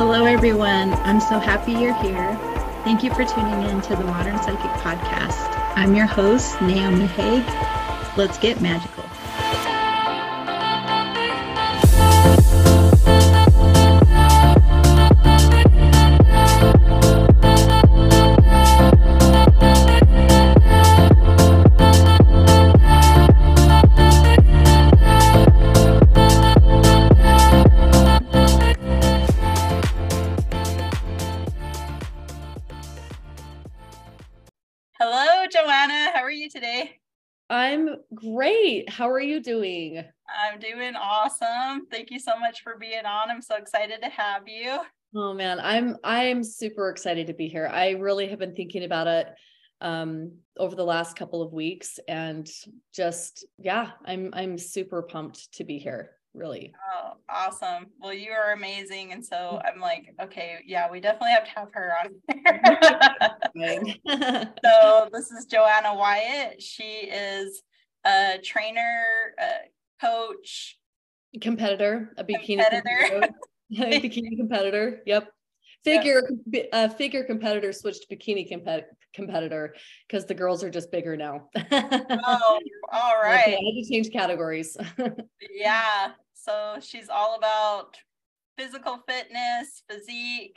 Hello, 0.00 0.24
everyone. 0.24 0.94
I'm 1.04 1.20
so 1.20 1.38
happy 1.38 1.72
you're 1.72 1.92
here. 2.02 2.34
Thank 2.84 3.02
you 3.02 3.12
for 3.12 3.22
tuning 3.22 3.68
in 3.68 3.82
to 3.82 3.96
the 3.96 4.02
Modern 4.04 4.38
Psychic 4.38 4.70
Podcast. 4.80 5.46
I'm 5.76 5.94
your 5.94 6.06
host, 6.06 6.58
Naomi 6.62 7.04
Haigh. 7.04 7.44
Let's 8.16 8.38
get 8.38 8.62
magical. 8.62 9.09
How 39.00 39.08
are 39.08 39.18
you 39.18 39.40
doing? 39.40 40.04
I'm 40.28 40.58
doing 40.58 40.94
awesome. 40.94 41.86
Thank 41.90 42.10
you 42.10 42.18
so 42.18 42.38
much 42.38 42.60
for 42.60 42.76
being 42.78 43.06
on. 43.06 43.30
I'm 43.30 43.40
so 43.40 43.56
excited 43.56 44.02
to 44.02 44.10
have 44.10 44.42
you. 44.46 44.78
Oh 45.16 45.32
man, 45.32 45.58
I'm 45.58 45.96
I'm 46.04 46.44
super 46.44 46.90
excited 46.90 47.28
to 47.28 47.32
be 47.32 47.48
here. 47.48 47.66
I 47.66 47.92
really 47.92 48.28
have 48.28 48.38
been 48.38 48.54
thinking 48.54 48.84
about 48.84 49.06
it 49.06 49.28
um 49.80 50.32
over 50.58 50.76
the 50.76 50.84
last 50.84 51.16
couple 51.16 51.40
of 51.40 51.54
weeks 51.54 51.98
and 52.08 52.46
just 52.94 53.46
yeah, 53.56 53.92
I'm 54.04 54.34
I'm 54.34 54.58
super 54.58 55.00
pumped 55.00 55.50
to 55.54 55.64
be 55.64 55.78
here, 55.78 56.10
really. 56.34 56.74
Oh, 56.92 57.12
awesome. 57.30 57.86
Well, 58.02 58.12
you 58.12 58.32
are 58.32 58.52
amazing. 58.52 59.14
And 59.14 59.24
so 59.24 59.62
I'm 59.64 59.80
like, 59.80 60.14
okay, 60.20 60.58
yeah, 60.66 60.90
we 60.90 61.00
definitely 61.00 61.30
have 61.30 61.44
to 61.44 61.50
have 61.52 61.68
her 61.72 61.94
on. 62.04 62.10
so 64.62 65.08
this 65.10 65.30
is 65.30 65.46
Joanna 65.46 65.94
Wyatt. 65.94 66.60
She 66.60 66.82
is 66.82 67.62
a 68.04 68.38
trainer, 68.42 69.34
a 69.38 70.04
coach, 70.04 70.78
competitor, 71.40 72.12
a 72.16 72.24
bikini 72.24 72.58
competitor. 72.58 73.28
bikini 73.72 74.36
competitor. 74.36 75.02
Yep. 75.06 75.28
Figure 75.84 76.22
uh, 76.72 76.88
figure 76.88 77.24
competitor 77.24 77.72
switched 77.72 78.06
to 78.08 78.16
bikini 78.16 78.50
compet- 78.50 78.84
competitor 79.14 79.74
because 80.06 80.26
the 80.26 80.34
girls 80.34 80.62
are 80.62 80.70
just 80.70 80.90
bigger 80.90 81.16
now. 81.16 81.48
oh, 81.72 82.60
all 82.92 83.14
right. 83.22 83.42
Okay, 83.42 83.52
I 83.52 83.64
had 83.64 83.82
to 83.82 83.88
change 83.88 84.10
categories. 84.10 84.76
yeah. 85.50 86.12
So 86.34 86.76
she's 86.80 87.08
all 87.08 87.36
about 87.36 87.96
physical 88.58 88.98
fitness, 89.08 89.82
physique, 89.88 90.56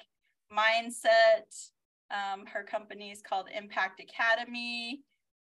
mindset. 0.52 1.70
Um, 2.12 2.46
her 2.46 2.64
company 2.64 3.12
is 3.12 3.22
called 3.22 3.48
Impact 3.56 4.02
Academy. 4.02 5.02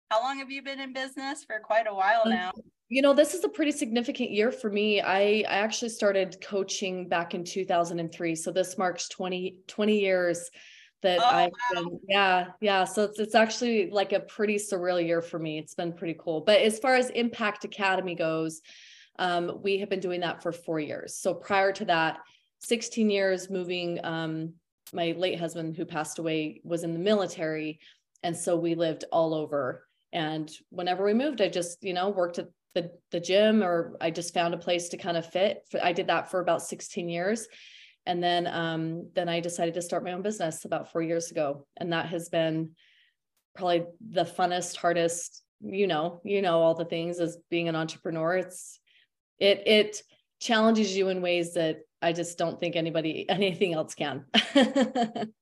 How 0.09 0.22
long 0.22 0.38
have 0.38 0.52
you 0.52 0.62
been 0.62 0.80
in 0.80 0.94
business? 0.94 1.44
For 1.44 1.59
quite 1.59 1.88
a 1.88 1.94
while 1.94 2.23
now. 2.26 2.52
You 2.90 3.02
know, 3.02 3.14
this 3.14 3.34
is 3.34 3.44
a 3.44 3.50
pretty 3.50 3.72
significant 3.72 4.30
year 4.30 4.52
for 4.52 4.70
me. 4.70 5.02
I, 5.02 5.44
I 5.48 5.56
actually 5.58 5.90
started 5.90 6.38
coaching 6.40 7.09
back 7.09 7.34
in 7.34 7.44
2003. 7.44 8.36
So 8.36 8.52
this 8.52 8.78
marks 8.78 9.09
20, 9.09 9.58
20 9.68 10.00
years 10.00 10.52
that 11.02 11.20
Oh, 11.20 11.26
I've 11.26 11.52
wow. 11.76 11.84
been, 11.84 12.00
yeah, 12.08 12.46
yeah. 12.62 12.84
So 12.84 13.04
it's, 13.06 13.20
it's 13.20 13.36
actually 13.36 13.90
like 13.90 14.14
a 14.14 14.20
pretty 14.20 14.56
surreal 14.56 15.04
year 15.04 15.22
for 15.22 15.40
me. 15.40 15.58
It's 15.58 15.74
been 15.74 15.94
pretty 15.94 16.16
cool. 16.20 16.42
But 16.42 16.62
as 16.62 16.78
far 16.78 16.94
as 16.96 17.09
Impact 17.09 17.66
Academy 17.66 18.16
goes, 18.16 18.62
um, 19.18 19.59
we 19.64 19.80
have 19.80 19.90
been 19.90 20.00
doing 20.00 20.22
that 20.22 20.44
for 20.44 20.52
four 20.52 20.80
years. 20.80 21.16
So 21.16 21.34
prior 21.34 21.72
to 21.74 21.86
that, 21.86 22.20
16 22.59 23.09
years 23.09 23.50
moving, 23.50 24.00
um, 24.04 24.54
my 24.94 25.14
late 25.18 25.40
husband 25.40 25.76
who 25.76 25.86
passed 25.86 26.20
away 26.20 26.62
was 26.64 26.84
in 26.84 26.94
the 26.94 27.00
military. 27.00 27.80
And 28.22 28.38
so 28.38 28.56
we 28.56 28.76
lived 28.76 29.06
all 29.12 29.34
over. 29.34 29.88
And 30.13 30.50
whenever 30.69 31.03
we 31.03 31.13
moved, 31.13 31.41
I 31.41 31.50
just, 31.50 31.84
you 31.84 31.94
know, 31.94 32.09
worked 32.09 32.40
at 32.40 32.47
the, 32.75 32.91
the 33.12 33.19
gym 33.19 33.63
or 33.63 33.97
I 34.00 34.12
just 34.12 34.34
found 34.34 34.53
a 34.53 34.57
place 34.57 34.90
to 34.90 34.97
kind 34.97 35.18
of 35.18 35.25
fit. 35.25 35.63
I 35.81 35.91
did 35.91 36.07
that 36.07 36.29
for 36.29 36.40
about 36.40 36.62
16 36.62 37.09
years. 37.09 37.47
And 38.06 38.22
then 38.22 38.47
um, 38.47 39.09
then 39.16 39.29
I 39.29 39.40
decided 39.40 39.73
to 39.75 39.81
start 39.81 40.03
my 40.03 40.12
own 40.12 40.22
business 40.22 40.66
about 40.66 40.91
four 40.91 41.02
years 41.02 41.31
ago. 41.31 41.66
And 41.78 41.94
that 41.94 42.07
has 42.07 42.29
been 42.29 42.72
probably 43.56 43.85
the 44.09 44.25
funnest, 44.25 44.75
hardest, 44.75 45.41
you 45.62 45.88
know, 45.88 46.22
you 46.23 46.41
know, 46.41 46.59
all 46.59 46.75
the 46.75 46.85
things 46.85 47.19
as 47.19 47.38
being 47.50 47.69
an 47.69 47.75
entrepreneur. 47.75 48.35
It's 48.38 48.79
it 49.40 49.63
it 49.66 50.02
challenges 50.40 50.96
you 50.96 51.07
in 51.07 51.22
ways 51.22 51.53
that 51.53 51.79
I 52.02 52.12
just 52.12 52.38
don't 52.38 52.59
think 52.59 52.75
anybody 52.75 53.25
anything 53.29 53.73
else 53.73 53.96
can. 53.96 54.25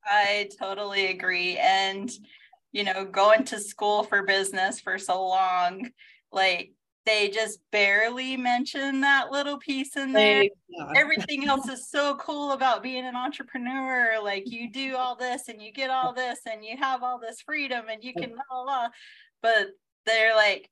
I 0.05 0.49
totally 0.59 1.07
agree. 1.07 1.57
And, 1.57 2.11
you 2.71 2.83
know, 2.83 3.05
going 3.05 3.43
to 3.45 3.59
school 3.59 4.03
for 4.03 4.23
business 4.23 4.79
for 4.79 4.97
so 4.97 5.25
long, 5.27 5.89
like 6.31 6.71
they 7.05 7.29
just 7.29 7.59
barely 7.71 8.37
mention 8.37 9.01
that 9.01 9.31
little 9.31 9.57
piece 9.57 9.97
in 9.97 10.13
there. 10.13 10.43
Yeah. 10.69 10.85
Everything 10.95 11.45
else 11.47 11.67
is 11.67 11.89
so 11.89 12.15
cool 12.15 12.51
about 12.51 12.83
being 12.83 13.05
an 13.05 13.15
entrepreneur. 13.15 14.21
Like 14.21 14.49
you 14.51 14.71
do 14.71 14.95
all 14.95 15.15
this 15.15 15.47
and 15.47 15.61
you 15.61 15.71
get 15.71 15.89
all 15.89 16.13
this 16.13 16.39
and 16.49 16.63
you 16.63 16.77
have 16.77 17.03
all 17.03 17.19
this 17.19 17.41
freedom 17.41 17.85
and 17.89 18.03
you 18.03 18.13
can 18.13 18.29
blah, 18.31 18.43
blah, 18.49 18.63
blah. 18.63 18.87
But 19.41 19.67
they're 20.05 20.35
like, 20.35 20.69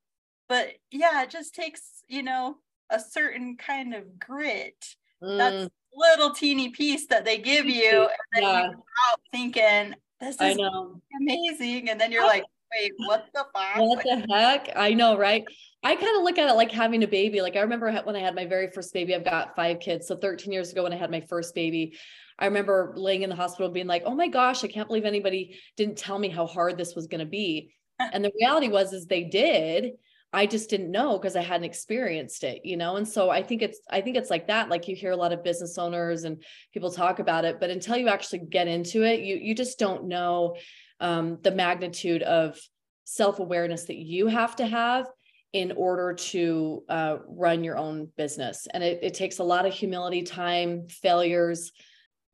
but 0.47 0.69
yeah, 0.91 1.23
it 1.23 1.29
just 1.29 1.53
takes, 1.55 2.03
you 2.07 2.23
know, 2.23 2.57
a 2.89 2.99
certain 2.99 3.57
kind 3.57 3.93
of 3.93 4.19
grit. 4.19 4.95
That's 5.21 5.65
Mm, 5.65 5.69
little 5.93 6.31
teeny 6.31 6.69
piece 6.69 7.07
that 7.07 7.25
they 7.25 7.37
give 7.37 7.65
you. 7.65 8.01
And 8.01 8.09
then 8.33 8.43
Yeah. 8.43 8.69
you 8.69 8.83
out 9.09 9.19
thinking, 9.31 9.95
this 10.19 10.39
I 10.39 10.49
is 10.49 10.57
know. 10.57 11.01
amazing. 11.21 11.89
And 11.89 11.99
then 11.99 12.11
you're 12.11 12.25
like, 12.25 12.43
wait, 12.73 12.91
what 13.07 13.27
the 13.33 13.45
fuck? 13.53 13.77
What 13.77 14.03
the 14.03 14.25
heck? 14.29 14.69
I 14.75 14.93
know, 14.93 15.17
right? 15.17 15.43
I 15.83 15.95
kind 15.95 16.17
of 16.17 16.23
look 16.23 16.37
at 16.37 16.49
it 16.49 16.53
like 16.53 16.71
having 16.71 17.03
a 17.03 17.07
baby. 17.07 17.41
Like 17.41 17.55
I 17.55 17.61
remember 17.61 17.91
when 18.03 18.15
I 18.15 18.19
had 18.19 18.35
my 18.35 18.45
very 18.45 18.69
first 18.71 18.93
baby, 18.93 19.15
I've 19.15 19.23
got 19.23 19.55
five 19.55 19.79
kids. 19.79 20.07
So 20.07 20.17
13 20.17 20.51
years 20.51 20.71
ago 20.71 20.83
when 20.83 20.93
I 20.93 20.97
had 20.97 21.11
my 21.11 21.21
first 21.21 21.55
baby, 21.55 21.97
I 22.37 22.45
remember 22.45 22.93
laying 22.95 23.23
in 23.23 23.29
the 23.29 23.35
hospital 23.35 23.69
being 23.69 23.87
like, 23.87 24.03
"Oh 24.05 24.15
my 24.15 24.27
gosh, 24.27 24.63
I 24.63 24.67
can't 24.67 24.87
believe 24.87 25.05
anybody 25.05 25.59
didn't 25.75 25.97
tell 25.97 26.17
me 26.17 26.29
how 26.29 26.45
hard 26.45 26.77
this 26.77 26.95
was 26.95 27.07
going 27.07 27.19
to 27.19 27.25
be." 27.25 27.71
and 27.99 28.23
the 28.23 28.31
reality 28.39 28.69
was 28.69 28.93
is 28.93 29.05
they 29.05 29.23
did. 29.23 29.91
I 30.31 30.45
just 30.45 30.69
didn't 30.69 30.91
know 30.91 31.17
because 31.17 31.35
I 31.35 31.41
hadn't 31.41 31.65
experienced 31.65 32.43
it, 32.43 32.63
you 32.63 32.77
know? 32.77 32.97
And 32.97 33.07
so 33.07 33.29
I 33.29 33.41
think 33.41 33.61
it's 33.61 33.79
I 33.89 34.01
think 34.01 34.15
it's 34.15 34.29
like 34.29 34.47
that. 34.47 34.69
Like 34.69 34.87
you 34.87 34.95
hear 34.95 35.11
a 35.11 35.17
lot 35.17 35.33
of 35.33 35.43
business 35.43 35.77
owners 35.77 36.23
and 36.23 36.43
people 36.73 36.91
talk 36.91 37.19
about 37.19 37.45
it, 37.45 37.59
but 37.59 37.71
until 37.71 37.97
you 37.97 38.09
actually 38.09 38.39
get 38.39 38.67
into 38.67 39.03
it, 39.03 39.21
you 39.21 39.35
you 39.37 39.55
just 39.55 39.79
don't 39.79 40.07
know 40.07 40.55
um, 40.99 41.39
the 41.41 41.51
magnitude 41.51 42.21
of 42.23 42.59
self-awareness 43.05 43.85
that 43.85 43.97
you 43.97 44.27
have 44.27 44.55
to 44.57 44.67
have 44.67 45.07
in 45.51 45.71
order 45.71 46.13
to 46.13 46.83
uh, 46.89 47.17
run 47.27 47.63
your 47.63 47.75
own 47.75 48.07
business. 48.15 48.67
And 48.71 48.83
it, 48.83 48.99
it 49.01 49.13
takes 49.15 49.39
a 49.39 49.43
lot 49.43 49.65
of 49.65 49.73
humility, 49.73 50.21
time, 50.21 50.87
failures, 50.89 51.71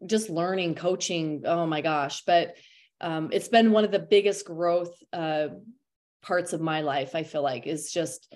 just 0.06 0.30
learning, 0.30 0.76
coaching. 0.76 1.44
Oh 1.46 1.66
my 1.66 1.80
gosh. 1.80 2.24
But 2.26 2.56
um, 3.00 3.30
it's 3.32 3.48
been 3.48 3.72
one 3.72 3.86
of 3.86 3.92
the 3.92 4.00
biggest 4.00 4.46
growth 4.46 4.92
uh, 5.14 5.48
parts 6.26 6.54
of 6.54 6.62
my 6.62 6.82
life, 6.82 7.16
I 7.16 7.24
feel 7.24 7.44
like, 7.44 7.68
is 7.68 7.92
just 7.92 8.34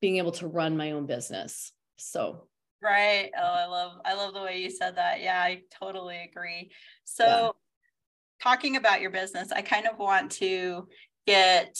being 0.00 0.18
able 0.18 0.32
to 0.32 0.46
run 0.46 0.76
my 0.76 0.92
own 0.92 1.06
business. 1.06 1.72
So, 1.96 2.48
Right. 2.82 3.30
Oh, 3.34 3.42
I 3.42 3.64
love 3.64 3.92
I 4.04 4.12
love 4.14 4.34
the 4.34 4.42
way 4.42 4.58
you 4.58 4.68
said 4.68 4.96
that. 4.96 5.22
Yeah, 5.22 5.40
I 5.40 5.62
totally 5.80 6.18
agree. 6.30 6.70
So 7.04 7.24
Yeah. 7.24 7.48
talking 8.42 8.76
about 8.76 9.00
your 9.00 9.10
business, 9.10 9.52
I 9.52 9.62
kind 9.62 9.86
of 9.86 9.98
want 9.98 10.32
to 10.32 10.86
get 11.26 11.78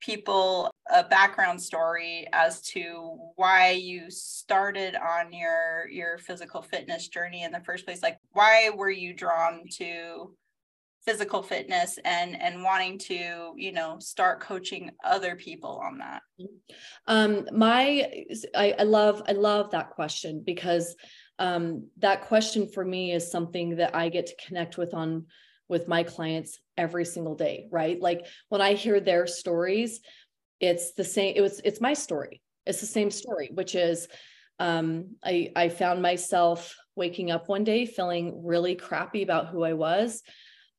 people 0.00 0.70
a 0.90 1.04
background 1.04 1.62
story 1.62 2.26
as 2.32 2.60
to 2.62 3.18
why 3.36 3.70
you 3.70 4.10
started 4.10 4.94
on 4.94 5.32
your 5.32 5.88
your 5.88 6.18
physical 6.18 6.60
fitness 6.60 7.08
journey 7.08 7.42
in 7.44 7.52
the 7.52 7.60
first 7.60 7.86
place. 7.86 8.02
Like 8.02 8.18
why 8.32 8.70
were 8.74 8.90
you 8.90 9.14
drawn 9.14 9.64
to 9.78 10.36
physical 11.04 11.42
fitness 11.42 11.98
and 12.04 12.40
and 12.40 12.62
wanting 12.62 12.98
to, 12.98 13.52
you 13.56 13.72
know, 13.72 13.98
start 13.98 14.40
coaching 14.40 14.90
other 15.04 15.34
people 15.36 15.80
on 15.84 15.98
that? 15.98 16.22
um, 17.06 17.46
my, 17.52 18.24
I, 18.54 18.74
I 18.78 18.82
love, 18.82 19.22
I 19.28 19.32
love 19.32 19.70
that 19.70 19.90
question 19.90 20.42
because 20.44 20.94
um, 21.38 21.88
that 21.98 22.22
question 22.22 22.68
for 22.68 22.84
me 22.84 23.12
is 23.12 23.30
something 23.30 23.76
that 23.76 23.94
I 23.94 24.08
get 24.08 24.26
to 24.26 24.46
connect 24.46 24.78
with 24.78 24.94
on 24.94 25.26
with 25.68 25.86
my 25.86 26.02
clients 26.02 26.58
every 26.76 27.04
single 27.04 27.36
day, 27.36 27.68
right? 27.70 28.00
Like 28.00 28.26
when 28.48 28.60
I 28.60 28.74
hear 28.74 28.98
their 28.98 29.26
stories, 29.28 30.00
it's 30.58 30.92
the 30.94 31.04
same, 31.04 31.34
it 31.36 31.40
was, 31.40 31.60
it's 31.64 31.80
my 31.80 31.94
story. 31.94 32.42
It's 32.66 32.80
the 32.80 32.86
same 32.86 33.10
story, 33.10 33.50
which 33.54 33.76
is 33.76 34.08
um, 34.58 35.14
I, 35.24 35.52
I 35.54 35.68
found 35.68 36.02
myself 36.02 36.76
waking 36.96 37.30
up 37.30 37.48
one 37.48 37.64
day 37.64 37.86
feeling 37.86 38.42
really 38.44 38.74
crappy 38.74 39.22
about 39.22 39.46
who 39.46 39.62
I 39.62 39.72
was. 39.72 40.22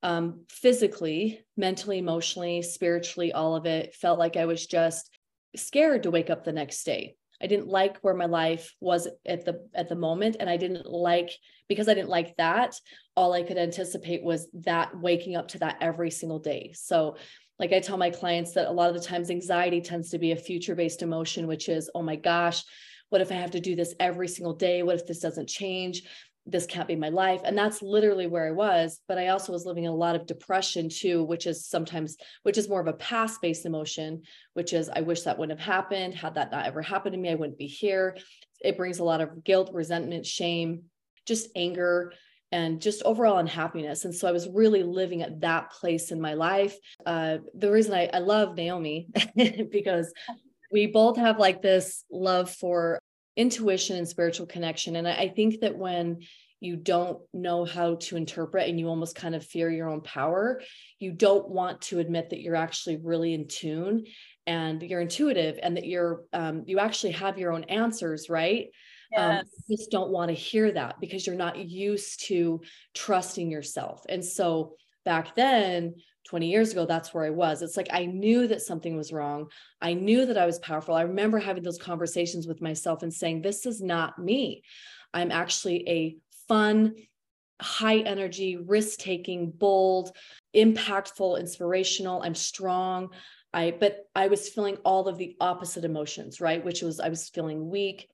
Um, 0.03 0.45
physically, 0.49 1.41
mentally, 1.57 1.99
emotionally, 1.99 2.61
spiritually, 2.63 3.31
all 3.33 3.55
of 3.55 3.65
it 3.65 3.93
felt 3.93 4.17
like 4.17 4.35
I 4.35 4.45
was 4.45 4.65
just 4.65 5.09
scared 5.55 6.03
to 6.03 6.11
wake 6.11 6.29
up 6.29 6.43
the 6.43 6.51
next 6.51 6.83
day. 6.83 7.15
I 7.41 7.47
didn't 7.47 7.67
like 7.67 7.97
where 7.99 8.13
my 8.13 8.25
life 8.25 8.75
was 8.79 9.07
at 9.25 9.45
the 9.45 9.67
at 9.73 9.89
the 9.89 9.95
moment 9.95 10.37
and 10.39 10.49
I 10.49 10.57
didn't 10.57 10.85
like 10.85 11.31
because 11.67 11.89
I 11.89 11.95
didn't 11.95 12.09
like 12.09 12.35
that 12.37 12.75
all 13.15 13.33
I 13.33 13.43
could 13.43 13.57
anticipate 13.57 14.23
was 14.23 14.47
that 14.53 14.97
waking 14.99 15.35
up 15.35 15.49
to 15.49 15.59
that 15.59 15.77
every 15.81 16.11
single 16.11 16.39
day. 16.39 16.71
So 16.73 17.17
like 17.59 17.73
I 17.73 17.79
tell 17.79 17.97
my 17.97 18.09
clients 18.09 18.53
that 18.53 18.67
a 18.67 18.71
lot 18.71 18.89
of 18.89 18.95
the 18.95 19.07
times 19.07 19.29
anxiety 19.29 19.81
tends 19.81 20.09
to 20.09 20.19
be 20.19 20.31
a 20.31 20.35
future 20.35 20.75
based 20.75 21.01
emotion 21.01 21.47
which 21.47 21.69
is 21.69 21.89
oh 21.93 22.01
my 22.01 22.15
gosh 22.15 22.63
what 23.09 23.21
if 23.21 23.31
I 23.31 23.35
have 23.35 23.51
to 23.51 23.59
do 23.59 23.75
this 23.75 23.93
every 23.99 24.27
single 24.27 24.55
day 24.55 24.83
what 24.83 24.95
if 24.95 25.05
this 25.05 25.19
doesn't 25.19 25.49
change 25.49 26.03
this 26.51 26.65
can't 26.65 26.87
be 26.87 26.95
my 26.95 27.09
life 27.09 27.41
and 27.43 27.57
that's 27.57 27.81
literally 27.81 28.27
where 28.27 28.47
i 28.47 28.51
was 28.51 28.99
but 29.07 29.17
i 29.17 29.27
also 29.27 29.51
was 29.51 29.65
living 29.65 29.85
in 29.85 29.91
a 29.91 29.95
lot 29.95 30.15
of 30.15 30.25
depression 30.25 30.89
too 30.89 31.23
which 31.23 31.47
is 31.47 31.65
sometimes 31.65 32.17
which 32.43 32.57
is 32.57 32.69
more 32.69 32.81
of 32.81 32.87
a 32.87 32.93
past 32.93 33.41
based 33.41 33.65
emotion 33.65 34.21
which 34.53 34.73
is 34.73 34.89
i 34.89 35.01
wish 35.01 35.21
that 35.21 35.37
wouldn't 35.37 35.59
have 35.59 35.65
happened 35.65 36.13
had 36.13 36.35
that 36.35 36.51
not 36.51 36.65
ever 36.65 36.81
happened 36.81 37.13
to 37.13 37.19
me 37.19 37.29
i 37.29 37.35
wouldn't 37.35 37.57
be 37.57 37.67
here 37.67 38.17
it 38.63 38.77
brings 38.77 38.99
a 38.99 39.03
lot 39.03 39.21
of 39.21 39.43
guilt 39.43 39.71
resentment 39.73 40.25
shame 40.25 40.83
just 41.25 41.49
anger 41.55 42.11
and 42.51 42.81
just 42.81 43.01
overall 43.03 43.37
unhappiness. 43.37 44.03
And 44.03 44.13
so 44.13 44.27
I 44.27 44.33
was 44.33 44.49
really 44.49 44.83
living 44.83 45.21
at 45.21 45.39
that 45.41 45.71
place 45.71 46.11
in 46.11 46.19
my 46.19 46.33
life. 46.33 46.75
Uh, 47.05 47.37
the 47.53 47.71
reason 47.71 47.93
I, 47.93 48.09
I 48.13 48.19
love 48.19 48.55
Naomi 48.57 49.07
because 49.71 50.13
we 50.71 50.87
both 50.87 51.17
have 51.17 51.39
like 51.39 51.61
this 51.61 52.03
love 52.11 52.49
for 52.49 52.99
intuition 53.35 53.97
and 53.97 54.07
spiritual 54.07 54.45
connection. 54.45 54.95
And 54.95 55.07
I 55.07 55.29
think 55.29 55.61
that 55.61 55.77
when 55.77 56.19
you 56.59 56.75
don't 56.75 57.19
know 57.33 57.65
how 57.65 57.95
to 57.95 58.15
interpret 58.15 58.69
and 58.69 58.79
you 58.79 58.87
almost 58.87 59.15
kind 59.15 59.33
of 59.33 59.43
fear 59.43 59.69
your 59.69 59.89
own 59.89 60.01
power, 60.01 60.61
you 60.99 61.11
don't 61.11 61.49
want 61.49 61.81
to 61.81 61.99
admit 61.99 62.29
that 62.29 62.41
you're 62.41 62.55
actually 62.55 62.97
really 62.97 63.33
in 63.33 63.47
tune 63.47 64.05
and 64.45 64.81
you're 64.83 65.01
intuitive 65.01 65.59
and 65.61 65.75
that 65.75 65.87
you're 65.87 66.21
um, 66.33 66.63
you 66.67 66.79
actually 66.79 67.13
have 67.13 67.39
your 67.39 67.51
own 67.51 67.63
answers, 67.65 68.29
right? 68.29 68.67
Um, 69.17 69.31
yes. 69.31 69.41
Um, 69.41 69.45
just 69.69 69.91
don't 69.91 70.11
want 70.11 70.29
to 70.29 70.35
hear 70.35 70.71
that 70.71 70.99
because 71.01 71.25
you're 71.25 71.35
not 71.35 71.57
used 71.57 72.27
to 72.27 72.61
trusting 72.93 73.49
yourself. 73.49 74.05
And 74.07 74.23
so 74.23 74.75
back 75.03 75.35
then 75.35 75.95
20 76.25 76.49
years 76.49 76.71
ago, 76.71 76.85
that's 76.85 77.13
where 77.13 77.25
I 77.25 77.29
was. 77.29 77.61
It's 77.61 77.77
like 77.77 77.89
I 77.91 78.05
knew 78.05 78.47
that 78.47 78.61
something 78.61 78.95
was 78.95 79.11
wrong. 79.11 79.47
I 79.81 79.93
knew 79.93 80.25
that 80.25 80.37
I 80.37 80.45
was 80.45 80.59
powerful. 80.59 80.93
I 80.93 81.01
remember 81.01 81.39
having 81.39 81.63
those 81.63 81.77
conversations 81.77 82.47
with 82.47 82.61
myself 82.61 83.03
and 83.03 83.13
saying, 83.13 83.41
This 83.41 83.65
is 83.65 83.81
not 83.81 84.19
me. 84.19 84.63
I'm 85.13 85.31
actually 85.31 85.87
a 85.89 86.17
fun, 86.47 86.95
high 87.61 87.99
energy, 87.99 88.57
risk 88.57 88.99
taking, 88.99 89.51
bold, 89.51 90.15
impactful, 90.55 91.39
inspirational. 91.39 92.21
I'm 92.21 92.35
strong. 92.35 93.09
I, 93.53 93.75
but 93.77 94.05
I 94.15 94.27
was 94.27 94.47
feeling 94.47 94.77
all 94.85 95.07
of 95.07 95.17
the 95.17 95.35
opposite 95.41 95.83
emotions, 95.83 96.39
right? 96.39 96.63
Which 96.63 96.81
was 96.81 96.99
I 96.99 97.09
was 97.09 97.29
feeling 97.29 97.69
weak, 97.69 98.09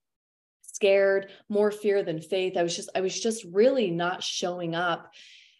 scared, 0.61 1.29
more 1.49 1.71
fear 1.71 2.03
than 2.03 2.21
faith. 2.21 2.57
I 2.57 2.63
was 2.63 2.75
just, 2.75 2.89
I 2.95 3.01
was 3.01 3.19
just 3.19 3.45
really 3.51 3.91
not 3.91 4.23
showing 4.23 4.75
up 4.75 5.11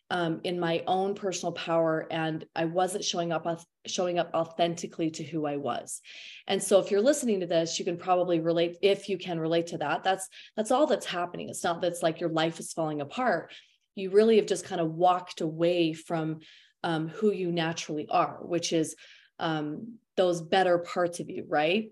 um, 0.10 0.40
in 0.44 0.60
my 0.60 0.84
own 0.88 1.16
personal 1.16 1.52
power 1.52 2.08
and 2.12 2.46
i 2.56 2.66
wasn't 2.66 3.04
showing 3.04 3.32
up 3.32 3.46
showing 3.86 4.20
up 4.20 4.32
authentically 4.34 5.10
to 5.12 5.24
who 5.24 5.46
i 5.46 5.58
was. 5.58 6.02
And 6.48 6.62
so 6.62 6.80
if 6.80 6.92
you're 6.92 7.02
listening 7.02 7.42
to 7.42 7.48
this 7.48 7.78
you 7.78 7.86
can 7.86 7.98
probably 7.98 8.40
relate 8.40 8.78
if 8.82 9.10
you 9.10 9.18
can 9.18 9.40
relate 9.40 9.68
to 9.68 9.78
that 9.80 10.04
that's 10.04 10.28
that's 10.56 10.72
all 10.72 10.88
that's 10.88 11.06
happening. 11.06 11.50
It's 11.50 11.64
not 11.64 11.82
that's 11.82 12.04
like 12.04 12.20
your 12.20 12.30
life 12.30 12.60
is 12.60 12.74
falling 12.74 13.02
apart. 13.02 13.52
You 13.96 14.12
really 14.12 14.38
have 14.38 14.46
just 14.46 14.66
kind 14.66 14.80
of 14.80 14.94
walked 14.94 15.42
away 15.42 15.94
from 15.94 16.40
um, 16.84 17.08
who 17.10 17.32
you 17.32 17.52
naturally 17.52 18.08
are 18.10 18.40
which 18.42 18.72
is 18.72 18.96
um, 19.40 19.98
those 20.16 20.42
better 20.42 20.78
parts 20.80 21.20
of 21.20 21.30
you 21.30 21.46
right? 21.48 21.92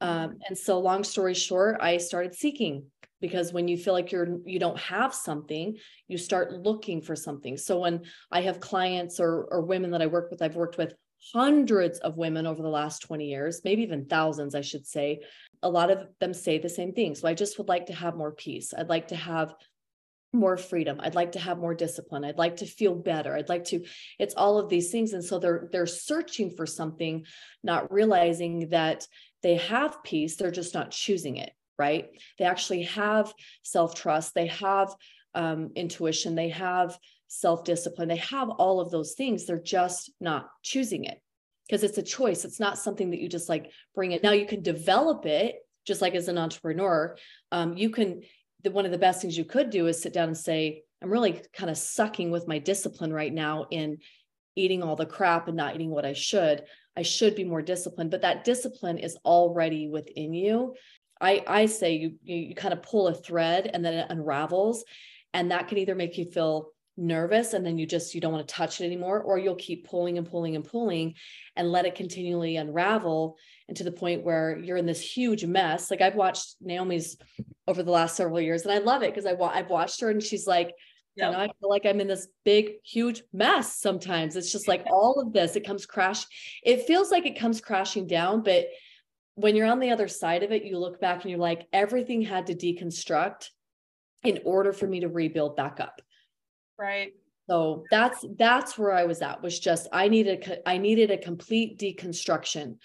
Mm-hmm. 0.00 0.08
um, 0.08 0.38
and 0.48 0.56
so 0.56 0.80
long 0.80 1.04
story 1.04 1.34
short 1.34 1.76
i 1.80 1.98
started 1.98 2.34
seeking 2.34 2.86
because 3.24 3.54
when 3.54 3.68
you 3.68 3.78
feel 3.78 3.94
like 3.94 4.12
you're 4.12 4.38
you 4.44 4.58
don't 4.58 4.78
have 4.78 5.14
something 5.14 5.78
you 6.08 6.18
start 6.18 6.52
looking 6.52 7.00
for 7.00 7.16
something. 7.16 7.56
So 7.56 7.78
when 7.78 8.02
i 8.30 8.42
have 8.42 8.60
clients 8.60 9.18
or 9.18 9.46
or 9.50 9.62
women 9.62 9.92
that 9.92 10.02
i 10.02 10.06
work 10.06 10.30
with 10.30 10.42
i've 10.42 10.56
worked 10.56 10.76
with 10.76 10.92
hundreds 11.32 12.00
of 12.00 12.18
women 12.18 12.46
over 12.46 12.60
the 12.60 12.76
last 12.80 12.98
20 12.98 13.24
years 13.24 13.62
maybe 13.64 13.80
even 13.80 14.04
thousands 14.04 14.54
i 14.54 14.60
should 14.60 14.86
say. 14.86 15.20
A 15.62 15.70
lot 15.78 15.90
of 15.90 15.98
them 16.20 16.34
say 16.34 16.58
the 16.58 16.68
same 16.68 16.92
thing. 16.92 17.14
So 17.14 17.26
i 17.26 17.32
just 17.32 17.56
would 17.56 17.68
like 17.74 17.86
to 17.86 17.94
have 17.94 18.14
more 18.14 18.32
peace. 18.32 18.74
I'd 18.76 18.90
like 18.90 19.08
to 19.08 19.16
have 19.16 19.54
more 20.34 20.58
freedom. 20.58 21.00
I'd 21.00 21.14
like 21.14 21.32
to 21.32 21.38
have 21.38 21.64
more 21.64 21.74
discipline. 21.74 22.24
I'd 22.26 22.42
like 22.44 22.56
to 22.56 22.66
feel 22.66 22.94
better. 22.94 23.34
I'd 23.34 23.48
like 23.48 23.64
to 23.72 23.86
it's 24.18 24.34
all 24.34 24.58
of 24.58 24.68
these 24.68 24.90
things. 24.92 25.14
And 25.14 25.24
so 25.24 25.38
they're 25.38 25.70
they're 25.72 25.86
searching 26.10 26.50
for 26.50 26.66
something 26.66 27.24
not 27.62 27.90
realizing 27.90 28.68
that 28.68 29.08
they 29.42 29.56
have 29.56 30.02
peace. 30.02 30.36
They're 30.36 30.58
just 30.62 30.74
not 30.74 30.90
choosing 30.90 31.38
it 31.38 31.52
right? 31.78 32.08
They 32.38 32.44
actually 32.44 32.82
have 32.84 33.32
self 33.62 33.94
trust, 33.94 34.34
they 34.34 34.46
have 34.48 34.94
um, 35.34 35.70
intuition, 35.74 36.34
they 36.34 36.50
have 36.50 36.98
self 37.28 37.64
discipline, 37.64 38.08
they 38.08 38.16
have 38.16 38.50
all 38.50 38.80
of 38.80 38.90
those 38.90 39.14
things. 39.14 39.46
They're 39.46 39.58
just 39.58 40.10
not 40.20 40.48
choosing 40.62 41.04
it 41.04 41.20
because 41.66 41.82
it's 41.82 41.98
a 41.98 42.02
choice. 42.02 42.44
It's 42.44 42.60
not 42.60 42.78
something 42.78 43.10
that 43.10 43.20
you 43.20 43.28
just 43.28 43.48
like 43.48 43.70
bring 43.94 44.12
it. 44.12 44.22
Now 44.22 44.32
you 44.32 44.46
can 44.46 44.62
develop 44.62 45.26
it 45.26 45.56
just 45.86 46.02
like 46.02 46.14
as 46.14 46.28
an 46.28 46.38
entrepreneur. 46.38 47.16
Um, 47.52 47.76
you 47.76 47.90
can, 47.90 48.22
the, 48.62 48.70
one 48.70 48.86
of 48.86 48.92
the 48.92 48.98
best 48.98 49.20
things 49.20 49.36
you 49.36 49.44
could 49.44 49.70
do 49.70 49.86
is 49.86 50.00
sit 50.00 50.12
down 50.12 50.28
and 50.28 50.36
say, 50.36 50.82
I'm 51.02 51.10
really 51.10 51.42
kind 51.52 51.70
of 51.70 51.76
sucking 51.76 52.30
with 52.30 52.48
my 52.48 52.58
discipline 52.58 53.12
right 53.12 53.32
now 53.32 53.66
in 53.70 53.98
eating 54.56 54.82
all 54.82 54.96
the 54.96 55.06
crap 55.06 55.48
and 55.48 55.56
not 55.56 55.74
eating 55.74 55.90
what 55.90 56.06
I 56.06 56.12
should. 56.12 56.64
I 56.96 57.02
should 57.02 57.34
be 57.34 57.44
more 57.44 57.62
disciplined, 57.62 58.10
but 58.10 58.22
that 58.22 58.44
discipline 58.44 58.98
is 58.98 59.16
already 59.24 59.88
within 59.88 60.32
you. 60.32 60.74
I, 61.20 61.42
I 61.46 61.66
say 61.66 61.94
you, 61.94 62.14
you, 62.22 62.36
you 62.36 62.54
kind 62.54 62.74
of 62.74 62.82
pull 62.82 63.08
a 63.08 63.14
thread 63.14 63.70
and 63.72 63.84
then 63.84 63.94
it 63.94 64.06
unravels. 64.10 64.84
And 65.32 65.50
that 65.50 65.68
can 65.68 65.78
either 65.78 65.94
make 65.94 66.18
you 66.18 66.24
feel 66.26 66.74
nervous 66.96 67.54
and 67.54 67.66
then 67.66 67.76
you 67.76 67.86
just 67.86 68.14
you 68.14 68.20
don't 68.20 68.32
want 68.32 68.46
to 68.46 68.54
touch 68.54 68.80
it 68.80 68.84
anymore 68.84 69.20
or 69.20 69.36
you'll 69.36 69.56
keep 69.56 69.88
pulling 69.88 70.16
and 70.16 70.30
pulling 70.30 70.54
and 70.54 70.64
pulling 70.64 71.14
and 71.56 71.72
let 71.72 71.86
it 71.86 71.94
continually 71.94 72.56
unravel 72.56 73.36
and 73.66 73.76
to 73.76 73.82
the 73.82 73.90
point 73.90 74.22
where 74.22 74.58
you're 74.58 74.76
in 74.76 74.86
this 74.86 75.00
huge 75.00 75.44
mess 75.44 75.90
like 75.90 76.00
i've 76.00 76.14
watched 76.14 76.54
naomi's 76.60 77.16
over 77.66 77.82
the 77.82 77.90
last 77.90 78.16
several 78.16 78.40
years 78.40 78.62
and 78.62 78.72
i 78.72 78.78
love 78.78 79.02
it 79.02 79.12
because 79.12 79.26
I 79.26 79.32
wa- 79.32 79.50
i've 79.52 79.70
watched 79.70 80.00
her 80.02 80.10
and 80.10 80.22
she's 80.22 80.46
like 80.46 80.72
yep. 81.16 81.30
you 81.30 81.32
know 81.32 81.38
i 81.38 81.46
feel 81.46 81.68
like 81.68 81.84
i'm 81.84 82.00
in 82.00 82.06
this 82.06 82.28
big 82.44 82.74
huge 82.84 83.22
mess 83.32 83.80
sometimes 83.80 84.36
it's 84.36 84.52
just 84.52 84.68
like 84.68 84.84
all 84.90 85.20
of 85.20 85.32
this 85.32 85.56
it 85.56 85.66
comes 85.66 85.86
crash 85.86 86.24
it 86.62 86.86
feels 86.86 87.10
like 87.10 87.26
it 87.26 87.38
comes 87.40 87.60
crashing 87.60 88.06
down 88.06 88.44
but 88.44 88.66
when 89.36 89.56
you're 89.56 89.66
on 89.66 89.80
the 89.80 89.90
other 89.90 90.08
side 90.08 90.42
of 90.42 90.52
it, 90.52 90.64
you 90.64 90.78
look 90.78 91.00
back 91.00 91.22
and 91.22 91.30
you're 91.30 91.40
like, 91.40 91.66
everything 91.72 92.22
had 92.22 92.46
to 92.46 92.54
deconstruct 92.54 93.48
in 94.22 94.40
order 94.44 94.72
for 94.72 94.86
me 94.86 95.00
to 95.00 95.08
rebuild 95.08 95.56
back 95.56 95.80
up. 95.80 96.00
Right. 96.78 97.12
So 97.48 97.84
that's 97.90 98.24
that's 98.38 98.78
where 98.78 98.92
I 98.92 99.04
was 99.04 99.20
at 99.20 99.42
was 99.42 99.58
just 99.60 99.86
I 99.92 100.08
needed 100.08 100.60
I 100.64 100.78
needed 100.78 101.10
a 101.10 101.18
complete 101.18 101.78
deconstruction 101.78 102.76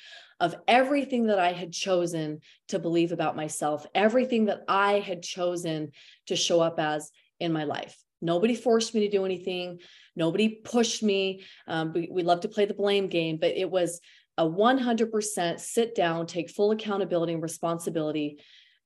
of 0.41 0.55
everything 0.67 1.27
that 1.27 1.39
I 1.39 1.53
had 1.53 1.71
chosen 1.71 2.39
to 2.69 2.79
believe 2.79 3.11
about 3.11 3.35
myself, 3.35 3.85
everything 3.95 4.45
that 4.45 4.61
I 4.67 4.99
had 4.99 5.21
chosen 5.21 5.91
to 6.27 6.35
show 6.35 6.61
up 6.61 6.79
as 6.79 7.11
in 7.39 7.53
my 7.53 7.63
life. 7.63 7.97
Nobody 8.21 8.55
forced 8.55 8.93
me 8.93 9.01
to 9.01 9.09
do 9.09 9.25
anything. 9.25 9.79
Nobody 10.15 10.49
pushed 10.49 11.03
me. 11.03 11.43
Um, 11.67 11.93
we, 11.93 12.09
we 12.11 12.23
love 12.23 12.41
to 12.41 12.49
play 12.49 12.65
the 12.65 12.73
blame 12.73 13.07
game, 13.07 13.37
but 13.39 13.55
it 13.55 13.69
was 13.69 14.01
a 14.39 14.49
100% 14.49 15.59
sit 15.59 15.93
down, 15.93 16.25
take 16.25 16.49
full 16.49 16.71
accountability 16.71 17.33
and 17.33 17.43
responsibility. 17.43 18.39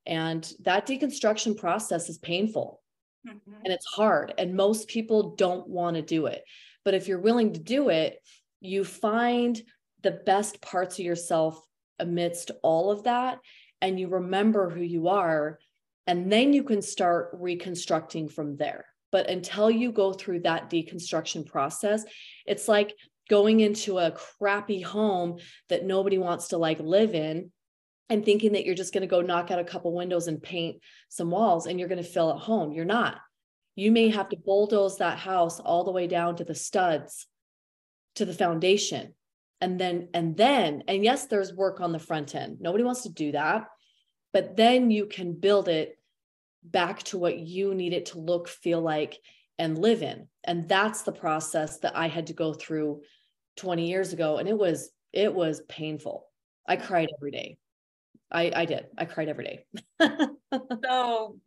And 0.04 0.52
that 0.64 0.88
deconstruction 0.88 1.56
process 1.56 2.10
is 2.10 2.18
painful 2.18 2.82
mm-hmm. 3.26 3.54
and 3.64 3.72
it's 3.72 3.86
hard. 3.86 4.34
And 4.40 4.56
most 4.56 4.88
people 4.88 5.36
don't 5.36 5.68
want 5.68 5.96
to 5.96 6.02
do 6.02 6.26
it. 6.26 6.44
But 6.84 6.96
if 6.96 7.08
you're 7.08 7.22
willing 7.22 7.54
to 7.54 7.60
do 7.60 7.90
it, 7.90 8.18
you 8.62 8.84
find 8.84 9.62
the 10.02 10.12
best 10.26 10.60
parts 10.60 10.98
of 10.98 11.06
yourself 11.06 11.64
amidst 12.00 12.50
all 12.64 12.90
of 12.90 13.04
that. 13.04 13.40
And 13.80 14.00
you 14.00 14.08
remember 14.08 14.72
who 14.72 14.82
you 14.82 15.10
are. 15.10 15.60
And 16.08 16.32
then 16.32 16.52
you 16.52 16.64
can 16.64 16.82
start 16.82 17.30
reconstructing 17.34 18.28
from 18.28 18.58
there. 18.58 18.86
But 19.12 19.30
until 19.30 19.70
you 19.70 19.92
go 19.92 20.14
through 20.14 20.40
that 20.42 20.72
deconstruction 20.72 21.46
process, 21.46 22.04
it's 22.48 22.68
like 22.68 22.96
going 23.34 23.62
into 23.62 23.98
a 23.98 24.12
crappy 24.12 24.80
home 24.80 25.40
that 25.68 25.84
nobody 25.84 26.20
wants 26.20 26.50
to 26.50 26.58
like 26.60 26.80
live 26.80 27.16
in 27.16 27.50
and 28.08 28.24
thinking 28.24 28.52
that 28.52 28.64
you're 28.64 28.76
just 28.76 28.94
going 28.94 29.02
to 29.02 29.08
go 29.08 29.22
knock 29.22 29.50
out 29.50 29.58
a 29.58 29.64
couple 29.64 29.92
windows 29.92 30.28
and 30.28 30.44
paint 30.44 30.78
some 31.10 31.32
walls 31.32 31.66
and 31.66 31.80
you're 31.80 31.90
going 31.90 32.04
to 32.04 32.08
feel 32.08 32.30
at 32.30 32.38
home. 32.38 32.74
You're 32.74 32.86
not. 32.86 33.18
You 33.76 33.92
may 33.92 34.10
have 34.10 34.30
to 34.30 34.38
bulldoze 34.38 35.00
that 35.00 35.18
house 35.18 35.60
all 35.60 35.84
the 35.84 35.92
way 35.92 36.06
down 36.06 36.36
to 36.36 36.44
the 36.44 36.54
studs, 36.54 37.26
to 38.18 38.26
the 38.26 38.36
foundation. 38.36 39.16
And 39.62 39.80
then, 39.80 40.10
and 40.14 40.38
then, 40.38 40.84
and 40.88 41.04
yes, 41.04 41.26
there's 41.26 41.56
work 41.56 41.82
on 41.82 41.92
the 41.92 41.98
front 41.98 42.36
end. 42.36 42.58
Nobody 42.62 42.84
wants 42.84 43.02
to 43.02 43.10
do 43.10 43.32
that. 43.32 43.66
But 44.32 44.56
then 44.56 44.92
you 44.92 45.08
can 45.08 45.34
build 45.34 45.70
it 45.70 45.98
back 46.64 47.02
to 47.06 47.18
what 47.18 47.40
you 47.40 47.74
need 47.74 47.94
it 47.94 48.06
to 48.08 48.20
look, 48.20 48.48
feel 48.48 48.80
like, 48.80 49.18
and 49.58 49.76
live 49.76 50.04
in. 50.04 50.28
And 50.44 50.70
that's 50.70 51.02
the 51.02 51.12
process 51.12 51.80
that 51.80 51.98
I 51.98 52.10
had 52.10 52.28
to 52.28 52.34
go 52.34 52.54
through 52.54 53.02
20 53.58 53.88
years 53.88 54.14
ago. 54.14 54.38
And 54.38 54.48
it 54.48 54.58
was, 54.58 54.90
it 55.12 55.34
was 55.34 55.62
painful. 55.70 56.26
I 56.68 56.76
cried 56.78 57.10
every 57.18 57.32
day. 57.32 57.58
I, 58.32 58.52
I 58.56 58.66
did. 58.66 58.88
I 58.98 59.06
cried 59.06 59.30
every 59.30 59.44
day. 59.46 59.66
so 60.84 61.38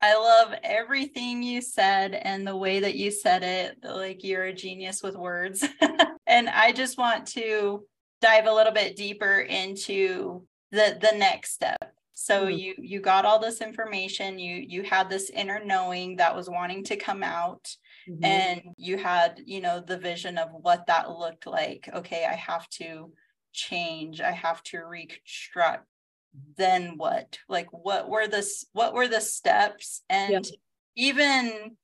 I 0.00 0.14
love 0.14 0.54
everything 0.62 1.42
you 1.42 1.60
said 1.60 2.14
and 2.14 2.46
the 2.46 2.56
way 2.56 2.80
that 2.80 2.94
you 2.94 3.10
said 3.10 3.42
it. 3.42 3.78
Like 3.82 4.22
you're 4.22 4.44
a 4.44 4.52
genius 4.52 5.02
with 5.02 5.16
words. 5.16 5.64
and 6.26 6.48
I 6.48 6.72
just 6.72 6.98
want 6.98 7.26
to 7.28 7.84
dive 8.20 8.46
a 8.46 8.52
little 8.52 8.72
bit 8.72 8.96
deeper 8.96 9.40
into 9.40 10.44
the 10.70 10.98
the 11.00 11.16
next 11.16 11.52
step. 11.52 11.94
So 12.14 12.42
mm-hmm. 12.46 12.58
you 12.58 12.74
you 12.78 13.00
got 13.00 13.24
all 13.24 13.38
this 13.38 13.60
information, 13.60 14.38
you 14.38 14.64
you 14.66 14.82
had 14.82 15.08
this 15.08 15.30
inner 15.30 15.64
knowing 15.64 16.16
that 16.16 16.36
was 16.36 16.48
wanting 16.48 16.84
to 16.84 16.96
come 16.96 17.22
out 17.22 17.74
mm-hmm. 18.08 18.24
and 18.24 18.62
you 18.76 18.96
had, 18.98 19.40
you 19.44 19.60
know, 19.60 19.80
the 19.80 19.98
vision 19.98 20.38
of 20.38 20.48
what 20.52 20.86
that 20.86 21.10
looked 21.10 21.46
like. 21.46 21.88
Okay, 21.92 22.24
I 22.24 22.34
have 22.34 22.68
to 22.70 23.12
change. 23.52 24.20
I 24.20 24.32
have 24.32 24.62
to 24.64 24.78
reconstruct 24.78 25.86
then 26.56 26.94
what 26.96 27.38
like 27.48 27.68
what 27.72 28.08
were 28.08 28.26
the 28.26 28.46
what 28.72 28.94
were 28.94 29.08
the 29.08 29.20
steps 29.20 30.02
and 30.08 30.32
yeah. 30.32 30.40
even 30.96 31.76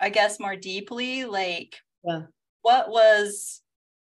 i 0.00 0.08
guess 0.08 0.40
more 0.40 0.56
deeply 0.56 1.24
like 1.24 1.76
yeah. 2.04 2.22
what 2.62 2.90
was 2.90 3.62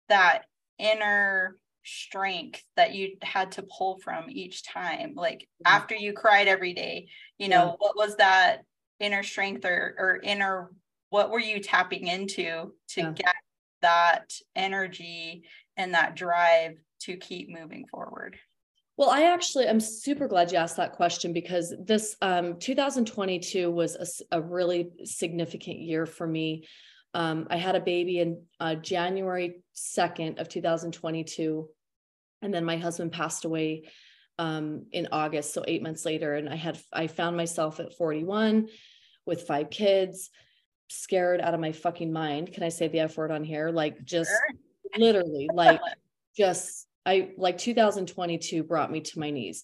that 0.10 0.44
inner 0.80 1.58
strength 1.84 2.64
that 2.76 2.94
you 2.94 3.16
had 3.22 3.52
to 3.52 3.64
pull 3.64 4.00
from 4.04 4.26
each 4.30 4.64
time 4.64 5.14
like 5.16 5.40
mm-hmm. 5.40 5.76
after 5.76 5.96
you 5.96 6.14
cried 6.14 6.48
every 6.48 6.74
day 6.74 7.08
you 7.38 7.50
know 7.50 7.66
yeah. 7.66 7.76
what 7.80 7.96
was 7.96 8.16
that 8.18 8.62
inner 9.00 9.24
strength 9.24 9.66
or 9.66 9.96
or 9.98 10.20
inner 10.24 10.72
what 11.12 11.30
were 11.30 11.40
you 11.40 11.60
tapping 11.60 12.08
into 12.08 12.74
to 12.90 13.02
yeah. 13.02 13.12
get 13.12 13.36
that 13.82 14.34
energy 14.56 15.44
and 15.78 15.94
that 15.94 16.16
drive 16.16 16.78
to 17.02 17.16
keep 17.18 17.50
moving 17.50 17.86
forward 17.88 18.38
well, 18.98 19.10
I 19.10 19.34
actually 19.34 19.68
I'm 19.68 19.80
super 19.80 20.28
glad 20.28 20.52
you 20.52 20.60
asked 20.60 20.78
that 20.78 20.94
question 20.94 21.34
because 21.34 21.74
this 21.80 22.16
um, 22.22 22.60
2022 22.60 23.72
was 23.72 24.24
a, 24.32 24.38
a, 24.38 24.42
really 24.42 24.92
significant 25.06 25.80
year 25.80 26.06
for 26.06 26.28
me. 26.28 26.68
Um, 27.16 27.48
I 27.50 27.58
had 27.58 27.76
a 27.76 27.80
baby 27.80 28.20
in 28.20 28.44
uh, 28.60 28.76
January 28.76 29.64
2nd 29.76 30.40
of 30.40 30.50
2022, 30.50 31.68
and 32.44 32.54
then 32.54 32.64
my 32.64 32.78
husband 32.78 33.12
passed 33.12 33.44
away 33.44 33.90
um, 34.38 34.86
in 34.92 35.08
August, 35.12 35.54
so 35.54 35.64
eight 35.68 35.82
months 35.82 36.06
later. 36.06 36.36
And 36.36 36.48
I 36.48 36.56
had 36.56 36.78
I 36.94 37.08
found 37.08 37.36
myself 37.36 37.80
at 37.80 37.98
41 37.98 38.68
with 39.26 39.48
five 39.48 39.72
kids, 39.72 40.30
scared 40.92 41.42
out 41.42 41.54
of 41.54 41.60
my 41.60 41.72
fucking 41.72 42.12
mind. 42.12 42.54
Can 42.54 42.64
I 42.64 42.70
say 42.70 42.88
the 42.88 43.00
F 43.00 43.18
word 43.18 43.32
on 43.32 43.44
here? 43.44 43.70
Like 43.70 44.04
just 44.04 44.30
sure. 44.30 45.00
literally, 45.00 45.50
like 45.54 45.80
just 46.38 46.88
I 47.06 47.32
like 47.38 47.58
2022 47.58 48.64
brought 48.64 48.92
me 48.92 49.02
to 49.02 49.20
my 49.20 49.30
knees. 49.30 49.64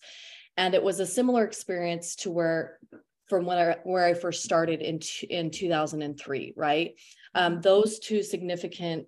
And 0.56 0.74
it 0.74 0.82
was 0.82 1.00
a 1.00 1.06
similar 1.06 1.44
experience 1.44 2.16
to 2.18 2.32
where 2.32 2.80
from 3.28 3.46
when 3.46 3.58
I 3.58 3.78
where 3.84 4.06
I 4.06 4.14
first 4.14 4.44
started 4.44 4.82
in 4.82 5.00
in 5.30 5.52
2003, 5.52 6.54
right? 6.56 6.96
Um, 7.36 7.54
mm-hmm. 7.54 7.62
those 7.62 8.00
two 8.00 8.24
significant 8.24 9.08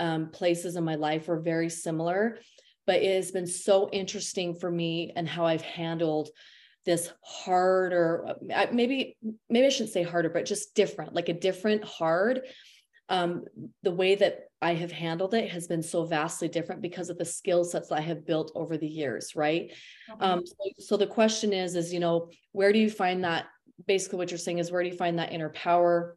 um, 0.00 0.30
places 0.30 0.76
in 0.76 0.84
my 0.84 0.96
life 0.96 1.28
were 1.28 1.40
very 1.40 1.68
similar, 1.68 2.38
but 2.86 2.96
it 2.96 3.14
has 3.14 3.30
been 3.30 3.46
so 3.46 3.88
interesting 3.90 4.54
for 4.54 4.70
me 4.70 5.12
and 5.14 5.28
how 5.28 5.46
I've 5.46 5.62
handled 5.62 6.28
this 6.84 7.12
harder, 7.22 8.34
maybe 8.72 9.16
maybe 9.48 9.66
I 9.66 9.68
shouldn't 9.68 9.92
say 9.92 10.02
harder, 10.02 10.30
but 10.30 10.46
just 10.46 10.74
different, 10.74 11.14
like 11.14 11.28
a 11.28 11.34
different 11.34 11.84
hard 11.84 12.42
um, 13.12 13.44
the 13.82 13.90
way 13.90 14.14
that 14.14 14.48
I 14.62 14.74
have 14.74 14.90
handled 14.90 15.34
it 15.34 15.50
has 15.50 15.66
been 15.66 15.82
so 15.82 16.06
vastly 16.06 16.48
different 16.48 16.80
because 16.80 17.10
of 17.10 17.18
the 17.18 17.26
skill 17.26 17.62
sets 17.62 17.92
I 17.92 18.00
have 18.00 18.24
built 18.24 18.52
over 18.54 18.78
the 18.78 18.88
years, 18.88 19.36
right? 19.36 19.70
Mm-hmm. 20.10 20.22
Um, 20.22 20.46
so, 20.46 20.54
so 20.78 20.96
the 20.96 21.06
question 21.06 21.52
is, 21.52 21.76
is 21.76 21.92
you 21.92 22.00
know, 22.00 22.30
where 22.52 22.72
do 22.72 22.78
you 22.78 22.88
find 22.88 23.24
that? 23.24 23.46
Basically, 23.86 24.18
what 24.18 24.30
you're 24.30 24.38
saying 24.38 24.58
is, 24.58 24.70
where 24.70 24.82
do 24.82 24.88
you 24.88 24.96
find 24.96 25.18
that 25.18 25.32
inner 25.32 25.50
power? 25.50 26.16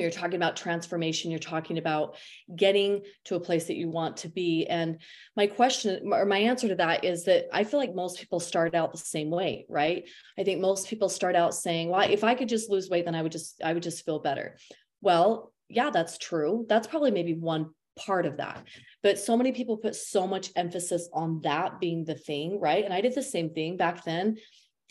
You're 0.00 0.10
talking 0.10 0.36
about 0.36 0.56
transformation. 0.56 1.30
You're 1.30 1.40
talking 1.40 1.78
about 1.78 2.16
getting 2.54 3.02
to 3.24 3.36
a 3.36 3.40
place 3.40 3.66
that 3.66 3.76
you 3.76 3.88
want 3.88 4.18
to 4.18 4.28
be. 4.28 4.66
And 4.66 5.00
my 5.36 5.46
question 5.46 6.12
or 6.12 6.24
my 6.24 6.38
answer 6.38 6.68
to 6.68 6.74
that 6.76 7.04
is 7.04 7.24
that 7.24 7.46
I 7.52 7.64
feel 7.64 7.80
like 7.80 7.94
most 7.94 8.18
people 8.18 8.40
start 8.40 8.74
out 8.74 8.92
the 8.92 8.98
same 8.98 9.30
way, 9.30 9.66
right? 9.68 10.08
I 10.38 10.44
think 10.44 10.60
most 10.60 10.88
people 10.88 11.08
start 11.08 11.36
out 11.36 11.54
saying, 11.54 11.90
"Well, 11.90 12.08
if 12.08 12.24
I 12.24 12.34
could 12.34 12.48
just 12.48 12.70
lose 12.70 12.88
weight, 12.88 13.04
then 13.04 13.14
I 13.14 13.22
would 13.22 13.32
just 13.32 13.62
I 13.62 13.72
would 13.72 13.82
just 13.82 14.04
feel 14.04 14.18
better." 14.18 14.56
Well, 15.00 15.52
yeah, 15.68 15.90
that's 15.90 16.18
true. 16.18 16.66
That's 16.68 16.86
probably 16.86 17.10
maybe 17.10 17.34
one 17.34 17.70
part 17.96 18.26
of 18.26 18.36
that. 18.36 18.64
But 19.02 19.18
so 19.18 19.36
many 19.36 19.52
people 19.52 19.78
put 19.78 19.96
so 19.96 20.26
much 20.26 20.50
emphasis 20.54 21.08
on 21.12 21.40
that 21.42 21.80
being 21.80 22.04
the 22.04 22.14
thing, 22.14 22.60
right? 22.60 22.84
And 22.84 22.92
I 22.92 23.00
did 23.00 23.14
the 23.14 23.22
same 23.22 23.50
thing 23.50 23.76
back 23.76 24.04
then. 24.04 24.36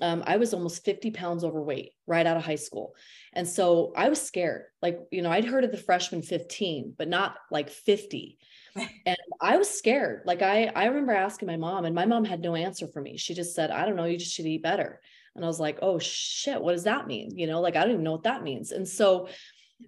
Um, 0.02 0.24
I 0.28 0.38
was 0.38 0.54
almost 0.54 0.84
50 0.84 1.12
pounds 1.12 1.44
overweight 1.44 1.92
right 2.06 2.26
out 2.26 2.36
of 2.36 2.44
high 2.44 2.56
school. 2.56 2.96
And 3.34 3.48
so 3.48 3.94
I 3.96 4.10
was 4.10 4.22
scared. 4.22 4.64
Like, 4.82 5.00
you 5.12 5.22
know, 5.22 5.32
I'd 5.32 5.46
heard 5.46 5.64
of 5.64 5.72
the 5.72 5.78
freshman 5.78 6.22
15, 6.22 6.96
but 6.98 7.08
not 7.08 7.38
like 7.50 7.70
50. 7.70 8.38
and 9.06 9.18
I 9.42 9.58
was 9.58 9.70
scared. 9.70 10.24
Like 10.26 10.42
I 10.42 10.66
I 10.66 10.86
remember 10.86 11.14
asking 11.14 11.48
my 11.48 11.58
mom, 11.58 11.86
and 11.86 11.96
my 11.96 12.06
mom 12.06 12.26
had 12.26 12.42
no 12.42 12.56
answer 12.56 12.88
for 12.88 13.02
me. 13.02 13.18
She 13.18 13.34
just 13.34 13.56
said, 13.56 13.72
I 13.72 13.86
don't 13.86 13.96
know, 13.96 14.04
you 14.04 14.18
just 14.18 14.34
should 14.34 14.46
eat 14.46 14.64
better. 14.64 15.00
And 15.34 15.46
I 15.46 15.48
was 15.48 15.60
like, 15.60 15.80
oh 15.82 16.00
shit, 16.00 16.62
what 16.62 16.74
does 16.74 16.84
that 16.84 17.08
mean? 17.08 17.38
You 17.38 17.48
know, 17.48 17.62
like 17.62 17.78
I 17.78 17.82
don't 17.82 17.92
even 17.92 18.04
know 18.04 18.12
what 18.12 18.24
that 18.24 18.44
means. 18.44 18.72
And 18.72 18.88
so 18.88 19.30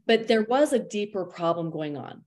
but 0.06 0.28
there 0.28 0.44
was 0.44 0.74
a 0.74 0.80
deeper 0.80 1.26
problem 1.26 1.70
going 1.70 1.98
on 1.98 2.24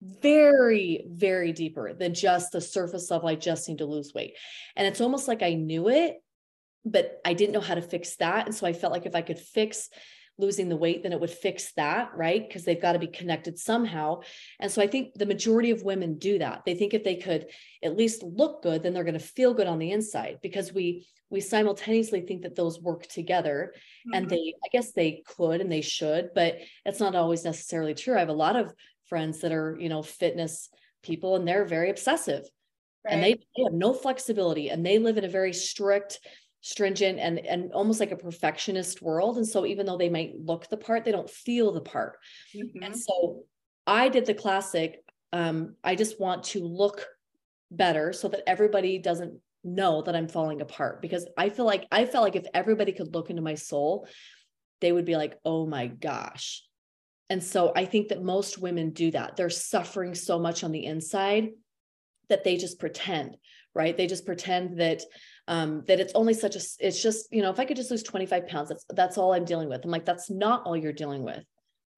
very 0.00 1.04
very 1.08 1.52
deeper 1.52 1.92
than 1.92 2.14
just 2.14 2.52
the 2.52 2.60
surface 2.60 3.10
level 3.10 3.28
i 3.28 3.34
just 3.34 3.68
need 3.68 3.78
to 3.78 3.86
lose 3.86 4.14
weight 4.14 4.34
and 4.76 4.86
it's 4.86 5.00
almost 5.00 5.26
like 5.26 5.42
i 5.42 5.54
knew 5.54 5.88
it 5.88 6.22
but 6.90 7.20
i 7.24 7.32
didn't 7.32 7.52
know 7.52 7.60
how 7.60 7.74
to 7.74 7.82
fix 7.82 8.16
that. 8.16 8.46
And 8.46 8.54
so 8.54 8.66
i 8.66 8.72
felt 8.72 8.92
like 8.92 9.06
if 9.06 9.14
i 9.14 9.22
could 9.22 9.38
fix 9.38 9.88
losing 10.40 10.68
the 10.68 10.76
weight 10.76 11.02
then 11.02 11.12
it 11.12 11.20
would 11.20 11.30
fix 11.30 11.72
that 11.72 12.10
right? 12.14 12.46
Because 12.46 12.64
they've 12.64 12.80
got 12.80 12.92
to 12.92 12.98
be 13.00 13.08
connected 13.08 13.58
somehow. 13.58 14.20
And 14.60 14.70
so 14.70 14.82
i 14.82 14.86
think 14.86 15.14
the 15.14 15.26
majority 15.26 15.70
of 15.70 15.82
women 15.82 16.18
do 16.18 16.38
that. 16.38 16.62
They 16.64 16.74
think 16.74 16.94
if 16.94 17.04
they 17.04 17.16
could 17.16 17.46
at 17.82 17.96
least 17.96 18.22
look 18.22 18.62
good 18.62 18.82
then 18.82 18.92
they're 18.94 19.04
going 19.04 19.18
to 19.18 19.34
feel 19.36 19.54
good 19.54 19.66
on 19.66 19.78
the 19.78 19.92
inside 19.92 20.38
because 20.42 20.72
we 20.72 21.06
we 21.30 21.40
simultaneously 21.40 22.22
think 22.22 22.42
that 22.42 22.56
those 22.56 22.80
work 22.80 23.06
together 23.06 23.74
mm-hmm. 23.74 24.14
and 24.14 24.30
they 24.30 24.54
i 24.64 24.68
guess 24.72 24.92
they 24.92 25.22
could 25.26 25.60
and 25.60 25.70
they 25.70 25.82
should 25.82 26.30
but 26.34 26.58
it's 26.86 27.00
not 27.00 27.14
always 27.14 27.44
necessarily 27.44 27.94
true. 27.94 28.16
I 28.16 28.20
have 28.20 28.28
a 28.28 28.44
lot 28.46 28.56
of 28.56 28.72
friends 29.08 29.40
that 29.40 29.52
are 29.52 29.76
you 29.80 29.88
know 29.88 30.02
fitness 30.02 30.68
people 31.02 31.36
and 31.36 31.46
they're 31.46 31.64
very 31.64 31.90
obsessive 31.90 32.44
right. 33.04 33.14
and 33.14 33.22
they, 33.22 33.32
they 33.32 33.62
have 33.64 33.72
no 33.72 33.92
flexibility 33.92 34.68
and 34.68 34.84
they 34.84 34.98
live 34.98 35.18
in 35.18 35.24
a 35.24 35.28
very 35.28 35.52
strict 35.52 36.20
stringent 36.60 37.18
and 37.18 37.38
and 37.38 37.72
almost 37.72 38.00
like 38.00 38.10
a 38.10 38.16
perfectionist 38.16 39.00
world 39.00 39.36
and 39.36 39.46
so 39.46 39.64
even 39.64 39.86
though 39.86 39.96
they 39.96 40.08
might 40.08 40.32
look 40.36 40.68
the 40.68 40.76
part 40.76 41.04
they 41.04 41.12
don't 41.12 41.30
feel 41.30 41.72
the 41.72 41.80
part 41.80 42.18
mm-hmm. 42.54 42.82
and 42.82 42.96
so 42.96 43.44
i 43.86 44.08
did 44.08 44.26
the 44.26 44.34
classic 44.34 45.02
um, 45.32 45.76
i 45.84 45.94
just 45.94 46.20
want 46.20 46.42
to 46.42 46.60
look 46.64 47.06
better 47.70 48.12
so 48.12 48.28
that 48.28 48.42
everybody 48.48 48.98
doesn't 48.98 49.38
know 49.64 50.02
that 50.02 50.16
I'm 50.16 50.28
falling 50.28 50.60
apart 50.60 51.02
because 51.02 51.26
I 51.36 51.50
feel 51.50 51.64
like 51.64 51.86
I 51.90 52.06
felt 52.06 52.24
like 52.24 52.36
if 52.36 52.46
everybody 52.54 52.92
could 52.92 53.14
look 53.14 53.30
into 53.30 53.42
my 53.42 53.54
soul, 53.54 54.06
they 54.80 54.92
would 54.92 55.04
be 55.04 55.16
like, 55.16 55.38
oh 55.44 55.66
my 55.66 55.86
gosh. 55.86 56.62
And 57.30 57.42
so 57.42 57.72
I 57.76 57.84
think 57.84 58.08
that 58.08 58.22
most 58.22 58.58
women 58.58 58.90
do 58.90 59.10
that. 59.10 59.36
They're 59.36 59.50
suffering 59.50 60.14
so 60.14 60.38
much 60.38 60.64
on 60.64 60.72
the 60.72 60.86
inside 60.86 61.50
that 62.28 62.44
they 62.44 62.56
just 62.56 62.78
pretend, 62.78 63.36
right? 63.74 63.96
They 63.96 64.06
just 64.06 64.24
pretend 64.24 64.80
that 64.80 65.02
um, 65.48 65.82
that 65.86 65.98
it's 65.98 66.12
only 66.14 66.34
such 66.34 66.54
a 66.54 66.60
it's 66.78 67.02
just 67.02 67.26
you 67.32 67.42
know 67.42 67.50
if 67.50 67.58
I 67.58 67.64
could 67.64 67.76
just 67.76 67.90
lose 67.90 68.02
25 68.02 68.46
pounds, 68.46 68.68
that's 68.68 68.84
that's 68.90 69.18
all 69.18 69.32
I'm 69.32 69.46
dealing 69.46 69.68
with. 69.68 69.84
I'm 69.84 69.90
like 69.90 70.04
that's 70.04 70.30
not 70.30 70.62
all 70.64 70.76
you're 70.76 70.92
dealing 70.92 71.24
with. 71.24 71.42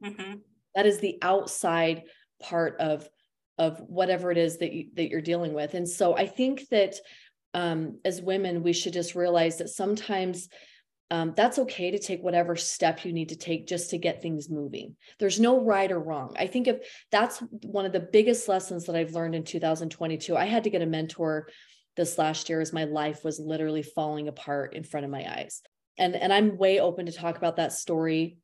Mm-hmm. 0.02 0.34
That 0.74 0.86
is 0.86 1.00
the 1.00 1.18
outside 1.20 2.04
part 2.40 2.80
of 2.80 3.08
of 3.58 3.78
whatever 3.80 4.30
it 4.30 4.38
is 4.38 4.58
that 4.58 4.72
you, 4.72 4.86
that 4.94 5.10
you're 5.10 5.20
dealing 5.20 5.52
with. 5.52 5.74
And 5.74 5.86
so 5.86 6.16
I 6.16 6.26
think 6.26 6.68
that 6.70 6.94
um, 7.52 7.98
as 8.04 8.22
women, 8.22 8.62
we 8.62 8.72
should 8.72 8.94
just 8.94 9.14
realize 9.14 9.58
that 9.58 9.68
sometimes 9.68 10.48
um, 11.10 11.34
that's 11.36 11.58
okay 11.58 11.90
to 11.90 11.98
take 11.98 12.22
whatever 12.22 12.54
step 12.54 13.04
you 13.04 13.12
need 13.12 13.30
to 13.30 13.36
take 13.36 13.66
just 13.66 13.90
to 13.90 13.98
get 13.98 14.22
things 14.22 14.48
moving. 14.48 14.96
There's 15.18 15.40
no 15.40 15.60
right 15.60 15.90
or 15.90 15.98
wrong. 15.98 16.36
I 16.38 16.46
think 16.46 16.68
if 16.68 16.88
that's 17.10 17.42
one 17.64 17.84
of 17.84 17.92
the 17.92 17.98
biggest 17.98 18.48
lessons 18.48 18.86
that 18.86 18.94
I've 18.94 19.12
learned 19.12 19.34
in 19.34 19.42
2022, 19.42 20.36
I 20.36 20.44
had 20.44 20.64
to 20.64 20.70
get 20.70 20.82
a 20.82 20.86
mentor 20.86 21.48
this 22.00 22.18
last 22.18 22.48
year 22.48 22.60
as 22.60 22.72
my 22.72 22.84
life 22.84 23.24
was 23.24 23.38
literally 23.38 23.82
falling 23.82 24.26
apart 24.26 24.74
in 24.74 24.84
front 24.84 25.04
of 25.04 25.10
my 25.10 25.24
eyes. 25.30 25.60
And, 25.98 26.16
and 26.16 26.32
I'm 26.32 26.56
way 26.56 26.80
open 26.80 27.06
to 27.06 27.12
talk 27.12 27.36
about 27.36 27.56
that 27.56 27.72
story, 27.72 28.38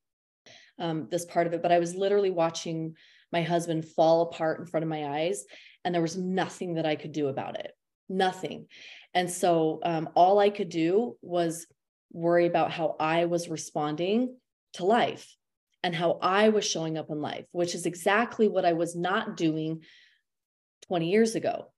um, 0.78 1.08
this 1.10 1.24
part 1.24 1.46
of 1.46 1.54
it, 1.54 1.62
but 1.62 1.72
I 1.72 1.78
was 1.78 1.94
literally 1.94 2.30
watching 2.30 2.96
my 3.32 3.42
husband 3.42 3.86
fall 3.86 4.22
apart 4.22 4.60
in 4.60 4.66
front 4.66 4.84
of 4.84 4.90
my 4.90 5.06
eyes, 5.06 5.44
and 5.84 5.94
there 5.94 6.02
was 6.02 6.16
nothing 6.16 6.74
that 6.74 6.86
I 6.86 6.96
could 6.96 7.12
do 7.12 7.28
about 7.28 7.58
it 7.58 7.72
nothing. 8.08 8.66
And 9.14 9.30
so 9.30 9.80
um, 9.82 10.08
all 10.14 10.38
I 10.38 10.50
could 10.50 10.68
do 10.68 11.16
was 11.22 11.66
worry 12.12 12.46
about 12.46 12.70
how 12.70 12.96
I 13.00 13.24
was 13.26 13.48
responding 13.48 14.36
to 14.74 14.84
life 14.84 15.34
and 15.82 15.94
how 15.94 16.18
I 16.22 16.50
was 16.50 16.64
showing 16.64 16.98
up 16.98 17.10
in 17.10 17.20
life, 17.20 17.46
which 17.52 17.74
is 17.74 17.86
exactly 17.86 18.48
what 18.48 18.64
I 18.64 18.72
was 18.72 18.96
not 18.96 19.36
doing 19.36 19.82
20 20.88 21.10
years 21.10 21.34
ago. 21.34 21.72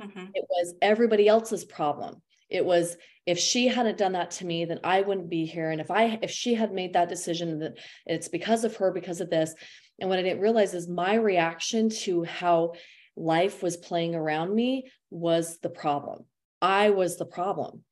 Mm-hmm. 0.00 0.26
It 0.34 0.44
was 0.48 0.74
everybody 0.82 1.28
else's 1.28 1.64
problem. 1.64 2.22
It 2.50 2.64
was 2.64 2.96
if 3.26 3.38
she 3.38 3.66
hadn't 3.66 3.98
done 3.98 4.12
that 4.12 4.30
to 4.32 4.46
me, 4.46 4.64
then 4.64 4.78
I 4.84 5.00
wouldn't 5.02 5.28
be 5.28 5.46
here. 5.46 5.70
And 5.70 5.80
if 5.80 5.90
I 5.90 6.18
if 6.22 6.30
she 6.30 6.54
had 6.54 6.72
made 6.72 6.92
that 6.92 7.08
decision 7.08 7.58
that 7.60 7.78
it's 8.06 8.28
because 8.28 8.64
of 8.64 8.76
her, 8.76 8.92
because 8.92 9.20
of 9.20 9.30
this. 9.30 9.54
And 9.98 10.08
what 10.08 10.18
I 10.18 10.22
didn't 10.22 10.42
realize 10.42 10.74
is 10.74 10.88
my 10.88 11.14
reaction 11.14 11.88
to 11.88 12.24
how 12.24 12.74
life 13.16 13.62
was 13.62 13.76
playing 13.76 14.14
around 14.14 14.54
me 14.54 14.90
was 15.10 15.58
the 15.58 15.70
problem. 15.70 16.24
I 16.60 16.90
was 16.90 17.16
the 17.16 17.24
problem. 17.26 17.82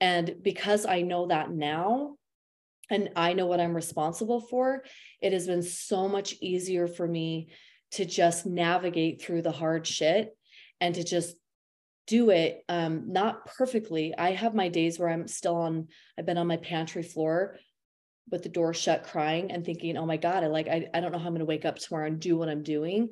And 0.00 0.36
because 0.42 0.86
I 0.86 1.02
know 1.02 1.26
that 1.26 1.50
now, 1.50 2.14
and 2.90 3.10
I 3.16 3.34
know 3.34 3.46
what 3.46 3.60
I'm 3.60 3.74
responsible 3.74 4.40
for, 4.40 4.84
it 5.20 5.32
has 5.32 5.46
been 5.46 5.62
so 5.62 6.08
much 6.08 6.34
easier 6.40 6.86
for 6.86 7.06
me 7.06 7.50
to 7.92 8.04
just 8.04 8.46
navigate 8.46 9.20
through 9.20 9.42
the 9.42 9.52
hard 9.52 9.86
shit 9.86 10.36
and 10.80 10.94
to 10.94 11.04
just 11.04 11.36
do 12.08 12.30
it 12.30 12.64
um 12.68 13.12
not 13.12 13.46
perfectly. 13.46 14.14
I 14.16 14.32
have 14.32 14.54
my 14.54 14.68
days 14.68 14.98
where 14.98 15.10
i'm 15.10 15.28
still 15.28 15.56
on 15.56 15.88
i've 16.18 16.26
been 16.26 16.38
on 16.38 16.48
my 16.48 16.56
pantry 16.56 17.04
floor 17.04 17.58
with 18.30 18.42
the 18.42 18.48
door 18.48 18.74
shut 18.74 19.04
crying 19.04 19.52
and 19.52 19.64
thinking 19.64 19.96
oh 19.96 20.06
my 20.06 20.16
god 20.16 20.44
i 20.44 20.48
like 20.48 20.68
i, 20.68 20.86
I 20.92 21.00
don't 21.00 21.12
know 21.12 21.18
how 21.18 21.26
i'm 21.26 21.32
going 21.32 21.40
to 21.40 21.46
wake 21.46 21.64
up 21.64 21.78
tomorrow 21.78 22.06
and 22.06 22.20
do 22.20 22.36
what 22.36 22.48
i'm 22.48 22.62
doing 22.62 23.10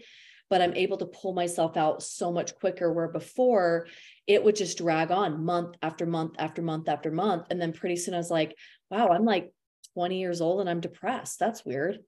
but 0.50 0.60
i'm 0.60 0.74
able 0.74 0.98
to 0.98 1.06
pull 1.06 1.32
myself 1.32 1.76
out 1.76 2.02
so 2.02 2.30
much 2.32 2.54
quicker 2.58 2.92
where 2.92 3.08
before 3.08 3.86
it 4.26 4.42
would 4.42 4.56
just 4.56 4.78
drag 4.78 5.10
on 5.10 5.44
month 5.44 5.76
after 5.82 6.04
month 6.06 6.34
after 6.38 6.62
month 6.62 6.88
after 6.88 7.10
month. 7.10 7.46
And 7.50 7.60
then 7.60 7.72
pretty 7.72 7.96
soon 7.96 8.14
i 8.14 8.18
was 8.18 8.30
like 8.30 8.56
wow 8.90 9.08
i'm 9.08 9.24
like 9.24 9.52
20 9.94 10.18
years 10.18 10.40
old 10.40 10.60
and 10.60 10.68
i'm 10.68 10.80
depressed. 10.80 11.38
That's 11.38 11.64
weird. 11.64 11.98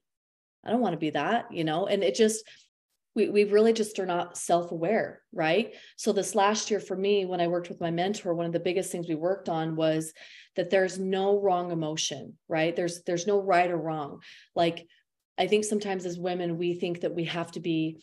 I 0.65 0.71
don't 0.71 0.81
want 0.81 0.93
to 0.93 0.99
be 0.99 1.11
that 1.11 1.53
you 1.53 1.65
know? 1.65 1.87
And 1.87 2.03
it 2.03 2.15
just 2.15 2.45
we, 3.15 3.29
we 3.29 3.45
really 3.45 3.73
just 3.73 3.99
are 3.99 4.07
not 4.07 4.37
self-aware 4.37 5.23
right? 5.33 5.75
So 5.97 6.13
this 6.13 6.35
last 6.35 6.71
year 6.71 6.81
for 6.81 6.97
me 6.97 7.25
when 7.25 7.41
i 7.41 7.49
worked 7.49 7.69
with 7.69 7.81
my 7.81 7.91
mentor 7.91 8.35
one 8.35 8.47
of 8.47 8.53
the 8.53 8.61
biggest 8.61 8.91
things 8.91 9.09
we 9.09 9.15
worked 9.15 9.49
on 9.49 9.77
was 9.77 10.13
that 10.57 10.71
there's 10.71 10.99
no 10.99 11.41
wrong 11.41 11.71
emotion 11.71 12.35
right? 12.49 12.75
There's 12.75 13.03
there's 13.05 13.27
no 13.27 13.41
right 13.41 13.71
or 13.71 13.79
wrong. 13.79 14.21
Like 14.55 14.87
i 15.39 15.47
think 15.47 15.65
sometimes 15.65 16.05
as 16.05 16.19
women 16.19 16.59
we 16.59 16.75
think 16.75 17.01
that 17.01 17.15
we 17.15 17.25
have 17.25 17.53
to 17.53 17.61
be 17.61 18.01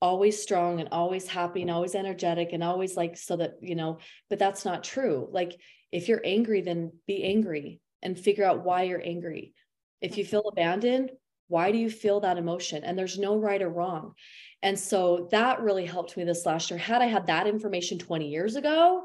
always 0.00 0.40
strong 0.40 0.80
and 0.80 0.88
always 0.92 1.26
happy 1.26 1.62
and 1.62 1.70
always 1.70 1.94
energetic 1.94 2.52
and 2.52 2.62
always 2.62 2.96
like 2.96 3.16
so 3.16 3.36
that 3.36 3.54
you 3.60 3.74
know 3.74 3.98
but 4.30 4.38
that's 4.38 4.64
not 4.64 4.84
true. 4.84 5.28
Like 5.30 5.58
if 5.92 6.08
you're 6.08 6.22
angry 6.24 6.60
then 6.60 6.92
be 7.06 7.24
angry 7.24 7.80
and 8.02 8.18
figure 8.18 8.44
out 8.44 8.64
why 8.64 8.84
you're 8.84 9.04
angry. 9.04 9.54
If 10.00 10.16
you 10.16 10.24
mm-hmm. 10.24 10.30
feel 10.30 10.48
abandoned 10.48 11.10
why 11.48 11.72
do 11.72 11.78
you 11.78 11.88
feel 11.90 12.20
that 12.20 12.36
emotion? 12.36 12.84
And 12.84 12.96
there's 12.96 13.18
no 13.18 13.38
right 13.38 13.62
or 13.62 13.70
wrong 13.70 14.12
and 14.62 14.78
so 14.78 15.28
that 15.30 15.60
really 15.60 15.86
helped 15.86 16.16
me 16.16 16.24
this 16.24 16.44
last 16.44 16.70
year. 16.70 16.78
Had 16.78 17.02
I 17.02 17.06
had 17.06 17.26
that 17.28 17.46
information 17.46 17.98
20 17.98 18.28
years 18.28 18.56
ago, 18.56 19.04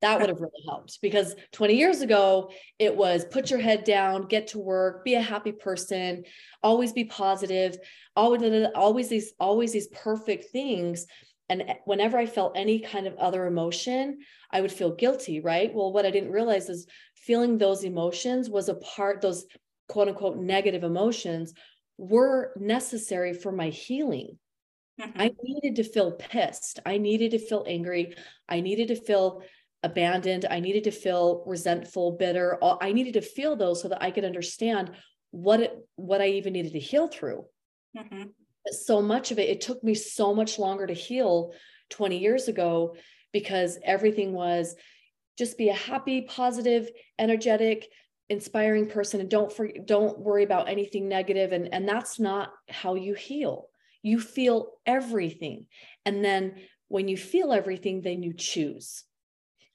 that 0.00 0.20
would 0.20 0.28
have 0.28 0.40
really 0.40 0.62
helped 0.66 1.00
because 1.02 1.34
20 1.52 1.74
years 1.74 2.00
ago, 2.02 2.50
it 2.78 2.96
was 2.96 3.24
put 3.24 3.50
your 3.50 3.58
head 3.58 3.84
down, 3.84 4.28
get 4.28 4.48
to 4.48 4.58
work, 4.58 5.04
be 5.04 5.14
a 5.14 5.20
happy 5.20 5.52
person, 5.52 6.24
always 6.62 6.92
be 6.92 7.04
positive, 7.04 7.76
always, 8.14 8.66
always 8.74 9.08
these, 9.08 9.32
always 9.40 9.72
these 9.72 9.88
perfect 9.88 10.52
things. 10.52 11.06
And 11.48 11.64
whenever 11.84 12.16
I 12.16 12.26
felt 12.26 12.56
any 12.56 12.78
kind 12.78 13.06
of 13.06 13.16
other 13.16 13.46
emotion, 13.46 14.18
I 14.52 14.60
would 14.60 14.72
feel 14.72 14.94
guilty, 14.94 15.40
right? 15.40 15.74
Well, 15.74 15.92
what 15.92 16.06
I 16.06 16.10
didn't 16.10 16.32
realize 16.32 16.68
is 16.68 16.86
feeling 17.16 17.58
those 17.58 17.84
emotions 17.84 18.48
was 18.48 18.68
a 18.68 18.74
part, 18.74 19.20
those 19.20 19.46
quote 19.88 20.08
unquote 20.08 20.38
negative 20.38 20.84
emotions 20.84 21.52
were 21.96 22.52
necessary 22.56 23.34
for 23.34 23.50
my 23.50 23.70
healing 23.70 24.38
Mm-hmm. 25.00 25.20
I 25.20 25.32
needed 25.42 25.76
to 25.76 25.84
feel 25.84 26.12
pissed. 26.12 26.80
I 26.84 26.98
needed 26.98 27.30
to 27.32 27.38
feel 27.38 27.64
angry. 27.66 28.16
I 28.48 28.60
needed 28.60 28.88
to 28.88 28.96
feel 28.96 29.42
abandoned. 29.82 30.44
I 30.50 30.60
needed 30.60 30.84
to 30.84 30.90
feel 30.90 31.44
resentful, 31.46 32.12
bitter. 32.12 32.58
I 32.62 32.92
needed 32.92 33.14
to 33.14 33.20
feel 33.20 33.56
those 33.56 33.80
so 33.80 33.88
that 33.88 34.02
I 34.02 34.10
could 34.10 34.24
understand 34.24 34.90
what 35.30 35.60
it, 35.60 35.76
what 35.96 36.20
I 36.20 36.28
even 36.28 36.52
needed 36.52 36.72
to 36.72 36.80
heal 36.80 37.08
through. 37.08 37.44
Mm-hmm. 37.96 38.24
So 38.70 39.00
much 39.00 39.30
of 39.30 39.38
it, 39.38 39.48
it 39.48 39.60
took 39.60 39.82
me 39.84 39.94
so 39.94 40.34
much 40.34 40.58
longer 40.58 40.86
to 40.86 40.94
heal 40.94 41.52
20 41.90 42.18
years 42.18 42.48
ago 42.48 42.96
because 43.32 43.78
everything 43.84 44.32
was 44.32 44.74
just 45.38 45.56
be 45.56 45.68
a 45.68 45.74
happy, 45.74 46.22
positive, 46.22 46.90
energetic, 47.18 47.88
inspiring 48.28 48.88
person 48.88 49.20
and 49.20 49.30
don't 49.30 49.52
for, 49.52 49.68
don't 49.84 50.18
worry 50.18 50.44
about 50.44 50.68
anything 50.68 51.08
negative 51.08 51.52
and 51.52 51.72
and 51.72 51.88
that's 51.88 52.20
not 52.20 52.50
how 52.68 52.94
you 52.94 53.14
heal 53.14 53.67
you 54.02 54.20
feel 54.20 54.72
everything. 54.86 55.66
And 56.04 56.24
then 56.24 56.54
when 56.88 57.08
you 57.08 57.16
feel 57.16 57.52
everything, 57.52 58.00
then 58.00 58.22
you 58.22 58.32
choose. 58.32 59.04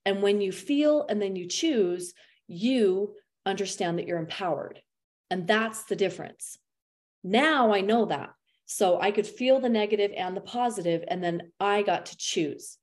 And 0.05 0.21
when 0.21 0.41
you 0.41 0.51
feel 0.51 1.05
and 1.07 1.21
then 1.21 1.35
you 1.35 1.47
choose, 1.47 2.13
you 2.47 3.15
understand 3.45 3.99
that 3.99 4.07
you're 4.07 4.19
empowered. 4.19 4.81
And 5.29 5.47
that's 5.47 5.83
the 5.83 5.95
difference. 5.95 6.57
Now 7.23 7.73
I 7.73 7.81
know 7.81 8.05
that. 8.05 8.31
So 8.65 8.99
I 8.99 9.11
could 9.11 9.27
feel 9.27 9.59
the 9.59 9.69
negative 9.69 10.11
and 10.15 10.35
the 10.35 10.41
positive, 10.41 11.03
and 11.07 11.23
then 11.23 11.51
I 11.59 11.83
got 11.83 12.07
to 12.07 12.17
choose. 12.17 12.77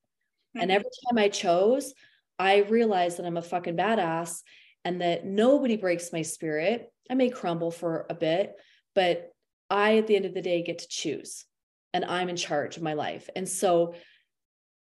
Mm-hmm. 0.56 0.62
And 0.62 0.70
every 0.70 0.90
time 1.08 1.18
I 1.18 1.28
chose, 1.28 1.94
I 2.38 2.58
realized 2.58 3.18
that 3.18 3.26
I'm 3.26 3.36
a 3.36 3.42
fucking 3.42 3.76
badass 3.76 4.40
and 4.84 5.00
that 5.00 5.24
nobody 5.24 5.76
breaks 5.76 6.12
my 6.12 6.22
spirit. 6.22 6.92
I 7.10 7.14
may 7.14 7.28
crumble 7.28 7.70
for 7.70 8.06
a 8.08 8.14
bit, 8.14 8.54
but 8.94 9.32
I, 9.70 9.98
at 9.98 10.06
the 10.06 10.16
end 10.16 10.26
of 10.26 10.34
the 10.34 10.42
day, 10.42 10.62
get 10.62 10.78
to 10.80 10.88
choose 10.88 11.46
and 11.92 12.04
I'm 12.04 12.28
in 12.28 12.36
charge 12.36 12.76
of 12.76 12.82
my 12.82 12.94
life. 12.94 13.28
And 13.34 13.48
so, 13.48 13.94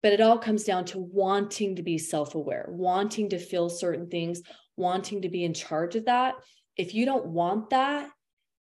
but 0.02 0.12
it 0.12 0.20
all 0.20 0.38
comes 0.38 0.64
down 0.64 0.86
to 0.86 0.98
wanting 0.98 1.76
to 1.76 1.82
be 1.82 1.98
self 1.98 2.34
aware, 2.34 2.66
wanting 2.68 3.30
to 3.30 3.38
feel 3.38 3.68
certain 3.68 4.08
things, 4.08 4.42
wanting 4.76 5.22
to 5.22 5.28
be 5.28 5.44
in 5.44 5.54
charge 5.54 5.96
of 5.96 6.06
that. 6.06 6.34
If 6.76 6.94
you 6.94 7.04
don't 7.04 7.26
want 7.26 7.70
that, 7.70 8.08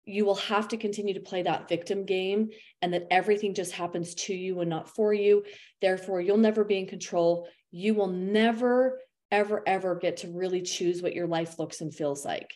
you 0.04 0.24
will 0.24 0.36
have 0.36 0.68
to 0.68 0.76
continue 0.76 1.14
to 1.14 1.20
play 1.20 1.42
that 1.42 1.68
victim 1.68 2.04
game 2.04 2.50
and 2.80 2.94
that 2.94 3.08
everything 3.10 3.54
just 3.54 3.72
happens 3.72 4.14
to 4.14 4.34
you 4.34 4.60
and 4.60 4.70
not 4.70 4.94
for 4.94 5.12
you. 5.12 5.42
Therefore, 5.82 6.20
you'll 6.20 6.36
never 6.36 6.62
be 6.64 6.78
in 6.78 6.86
control. 6.86 7.48
You 7.72 7.94
will 7.94 8.06
never, 8.06 9.00
ever, 9.32 9.64
ever 9.66 9.96
get 9.96 10.18
to 10.18 10.28
really 10.28 10.62
choose 10.62 11.02
what 11.02 11.14
your 11.14 11.26
life 11.26 11.58
looks 11.58 11.80
and 11.80 11.92
feels 11.92 12.24
like. 12.24 12.54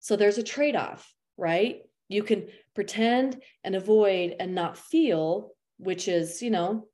So 0.00 0.16
there's 0.16 0.36
a 0.36 0.42
trade 0.42 0.76
off, 0.76 1.10
right? 1.38 1.78
You 2.12 2.22
can 2.22 2.48
pretend 2.74 3.42
and 3.64 3.74
avoid 3.74 4.36
and 4.38 4.54
not 4.54 4.78
feel, 4.78 5.52
which 5.78 6.08
is, 6.08 6.42
you 6.42 6.50
know, 6.50 6.86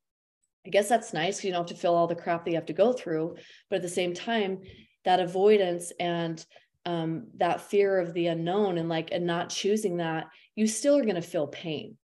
I 0.66 0.70
guess 0.70 0.88
that's 0.88 1.12
nice. 1.12 1.42
You 1.42 1.50
don't 1.50 1.68
have 1.68 1.76
to 1.76 1.80
feel 1.80 1.94
all 1.94 2.06
the 2.06 2.14
crap 2.14 2.44
that 2.44 2.50
you 2.50 2.56
have 2.56 2.66
to 2.66 2.72
go 2.72 2.92
through. 2.92 3.36
But 3.70 3.76
at 3.76 3.82
the 3.82 3.88
same 3.88 4.14
time, 4.14 4.58
that 5.04 5.20
avoidance 5.20 5.92
and 5.98 6.44
um, 6.84 7.28
that 7.36 7.62
fear 7.62 7.98
of 7.98 8.12
the 8.12 8.26
unknown 8.26 8.78
and 8.78 8.88
like 8.88 9.10
and 9.12 9.26
not 9.26 9.50
choosing 9.50 9.98
that, 9.98 10.26
you 10.56 10.66
still 10.66 10.96
are 10.96 11.04
going 11.04 11.14
to 11.14 11.22
feel 11.22 11.46
pain. 11.46 11.96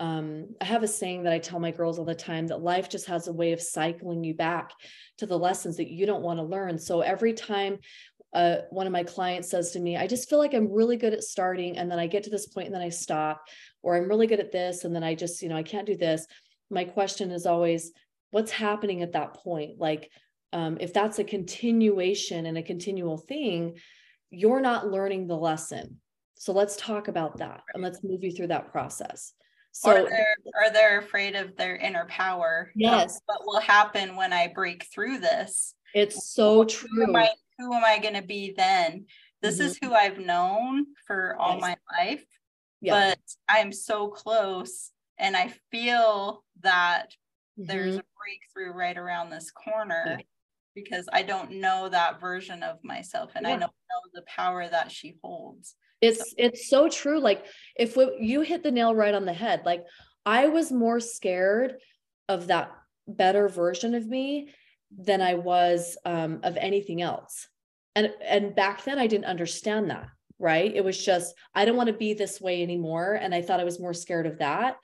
Um, 0.00 0.54
I 0.60 0.64
have 0.64 0.82
a 0.82 0.88
saying 0.88 1.24
that 1.24 1.32
I 1.32 1.38
tell 1.38 1.60
my 1.60 1.70
girls 1.70 1.98
all 1.98 2.06
the 2.06 2.14
time 2.14 2.46
that 2.46 2.62
life 2.62 2.88
just 2.88 3.06
has 3.06 3.28
a 3.28 3.32
way 3.32 3.52
of 3.52 3.60
cycling 3.60 4.24
you 4.24 4.34
back 4.34 4.72
to 5.18 5.26
the 5.26 5.38
lessons 5.38 5.76
that 5.76 5.90
you 5.90 6.06
don't 6.06 6.22
want 6.22 6.38
to 6.38 6.44
learn. 6.44 6.78
So 6.78 7.02
every 7.02 7.34
time 7.34 7.78
uh, 8.32 8.56
one 8.70 8.86
of 8.86 8.92
my 8.92 9.02
clients 9.02 9.50
says 9.50 9.72
to 9.72 9.80
me, 9.80 9.96
I 9.96 10.06
just 10.06 10.28
feel 10.28 10.38
like 10.38 10.54
I'm 10.54 10.72
really 10.72 10.96
good 10.96 11.12
at 11.12 11.24
starting 11.24 11.78
and 11.78 11.90
then 11.90 11.98
I 11.98 12.06
get 12.06 12.24
to 12.24 12.30
this 12.30 12.46
point 12.46 12.66
and 12.66 12.74
then 12.74 12.82
I 12.82 12.88
stop, 12.88 13.42
or 13.82 13.96
I'm 13.96 14.08
really 14.08 14.26
good 14.26 14.40
at 14.40 14.52
this 14.52 14.84
and 14.84 14.94
then 14.94 15.02
I 15.02 15.14
just, 15.14 15.42
you 15.42 15.48
know, 15.48 15.56
I 15.56 15.62
can't 15.62 15.86
do 15.86 15.96
this. 15.96 16.26
My 16.70 16.84
question 16.84 17.30
is 17.30 17.46
always, 17.46 17.92
what's 18.30 18.52
happening 18.52 19.02
at 19.02 19.12
that 19.12 19.34
point? 19.34 19.78
Like, 19.78 20.10
um, 20.52 20.78
if 20.80 20.92
that's 20.92 21.18
a 21.18 21.24
continuation 21.24 22.46
and 22.46 22.56
a 22.56 22.62
continual 22.62 23.18
thing, 23.18 23.78
you're 24.30 24.60
not 24.60 24.88
learning 24.88 25.26
the 25.26 25.36
lesson. 25.36 26.00
So 26.36 26.52
let's 26.52 26.76
talk 26.76 27.08
about 27.08 27.38
that 27.38 27.62
and 27.74 27.82
let's 27.82 28.02
move 28.04 28.22
you 28.22 28.32
through 28.32 28.48
that 28.48 28.70
process. 28.70 29.32
So, 29.72 29.90
or 29.90 30.08
they're, 30.08 30.36
or 30.46 30.72
they're 30.72 30.98
afraid 30.98 31.36
of 31.36 31.56
their 31.56 31.76
inner 31.76 32.06
power. 32.06 32.72
Yes. 32.74 33.20
What 33.26 33.42
will 33.44 33.60
happen 33.60 34.16
when 34.16 34.32
I 34.32 34.48
break 34.48 34.86
through 34.92 35.18
this? 35.18 35.74
It's 35.94 36.32
so 36.32 36.64
true. 36.64 37.04
Am 37.04 37.14
I, 37.14 37.30
who 37.60 37.74
am 37.74 37.84
I 37.84 37.98
going 37.98 38.14
to 38.14 38.22
be 38.22 38.54
then? 38.56 39.06
This 39.42 39.58
mm-hmm. 39.58 39.66
is 39.66 39.78
who 39.82 39.94
I've 39.94 40.18
known 40.18 40.86
for 41.06 41.36
all 41.38 41.54
yes. 41.54 41.60
my 41.60 41.76
life, 41.98 42.24
but 42.82 43.18
I'm 43.48 43.72
so 43.72 44.08
close 44.08 44.90
and 45.18 45.36
I 45.36 45.52
feel 45.70 46.42
that 46.62 47.10
mm-hmm. 47.58 47.66
there's 47.66 47.96
a 47.96 48.04
breakthrough 48.18 48.72
right 48.72 48.96
around 48.96 49.30
this 49.30 49.50
corner 49.50 50.16
yeah. 50.18 50.24
because 50.74 51.08
I 51.12 51.22
don't 51.22 51.52
know 51.52 51.88
that 51.88 52.20
version 52.20 52.62
of 52.62 52.82
myself 52.82 53.32
and 53.34 53.46
yeah. 53.46 53.54
I 53.54 53.58
don't 53.58 53.62
know 53.62 54.10
the 54.14 54.22
power 54.22 54.66
that 54.68 54.90
she 54.90 55.16
holds. 55.22 55.74
It's 56.00 56.30
so. 56.30 56.36
it's 56.38 56.68
so 56.68 56.88
true. 56.88 57.20
Like 57.20 57.44
if 57.76 57.96
we, 57.96 58.16
you 58.20 58.40
hit 58.40 58.62
the 58.62 58.70
nail 58.70 58.94
right 58.94 59.14
on 59.14 59.26
the 59.26 59.34
head, 59.34 59.62
like 59.66 59.84
I 60.24 60.48
was 60.48 60.72
more 60.72 61.00
scared 61.00 61.76
of 62.28 62.46
that 62.46 62.72
better 63.06 63.48
version 63.48 63.94
of 63.94 64.06
me 64.06 64.50
than 64.96 65.20
I 65.20 65.34
was 65.34 65.96
um, 66.04 66.40
of 66.42 66.56
anything 66.56 67.02
else. 67.02 67.48
And 67.94 68.12
and 68.24 68.54
back 68.54 68.84
then 68.84 68.98
I 68.98 69.06
didn't 69.06 69.24
understand 69.26 69.90
that, 69.90 70.08
right? 70.38 70.72
It 70.74 70.84
was 70.84 71.02
just 71.02 71.34
I 71.54 71.64
don't 71.64 71.76
want 71.76 71.88
to 71.88 71.92
be 71.92 72.14
this 72.14 72.40
way 72.40 72.62
anymore, 72.62 73.14
and 73.14 73.34
I 73.34 73.42
thought 73.42 73.60
I 73.60 73.64
was 73.64 73.80
more 73.80 73.94
scared 73.94 74.26
of 74.26 74.38
that. 74.38 74.76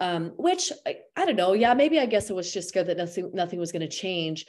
Um, 0.00 0.32
which 0.36 0.70
I, 0.86 0.98
I 1.16 1.24
don't 1.24 1.34
know. 1.34 1.54
Yeah, 1.54 1.74
maybe 1.74 1.98
I 1.98 2.06
guess 2.06 2.30
I 2.30 2.34
was 2.34 2.52
just 2.52 2.68
scared 2.68 2.86
that 2.86 2.96
nothing 2.96 3.30
nothing 3.34 3.58
was 3.58 3.72
going 3.72 3.88
to 3.88 3.88
change. 3.88 4.46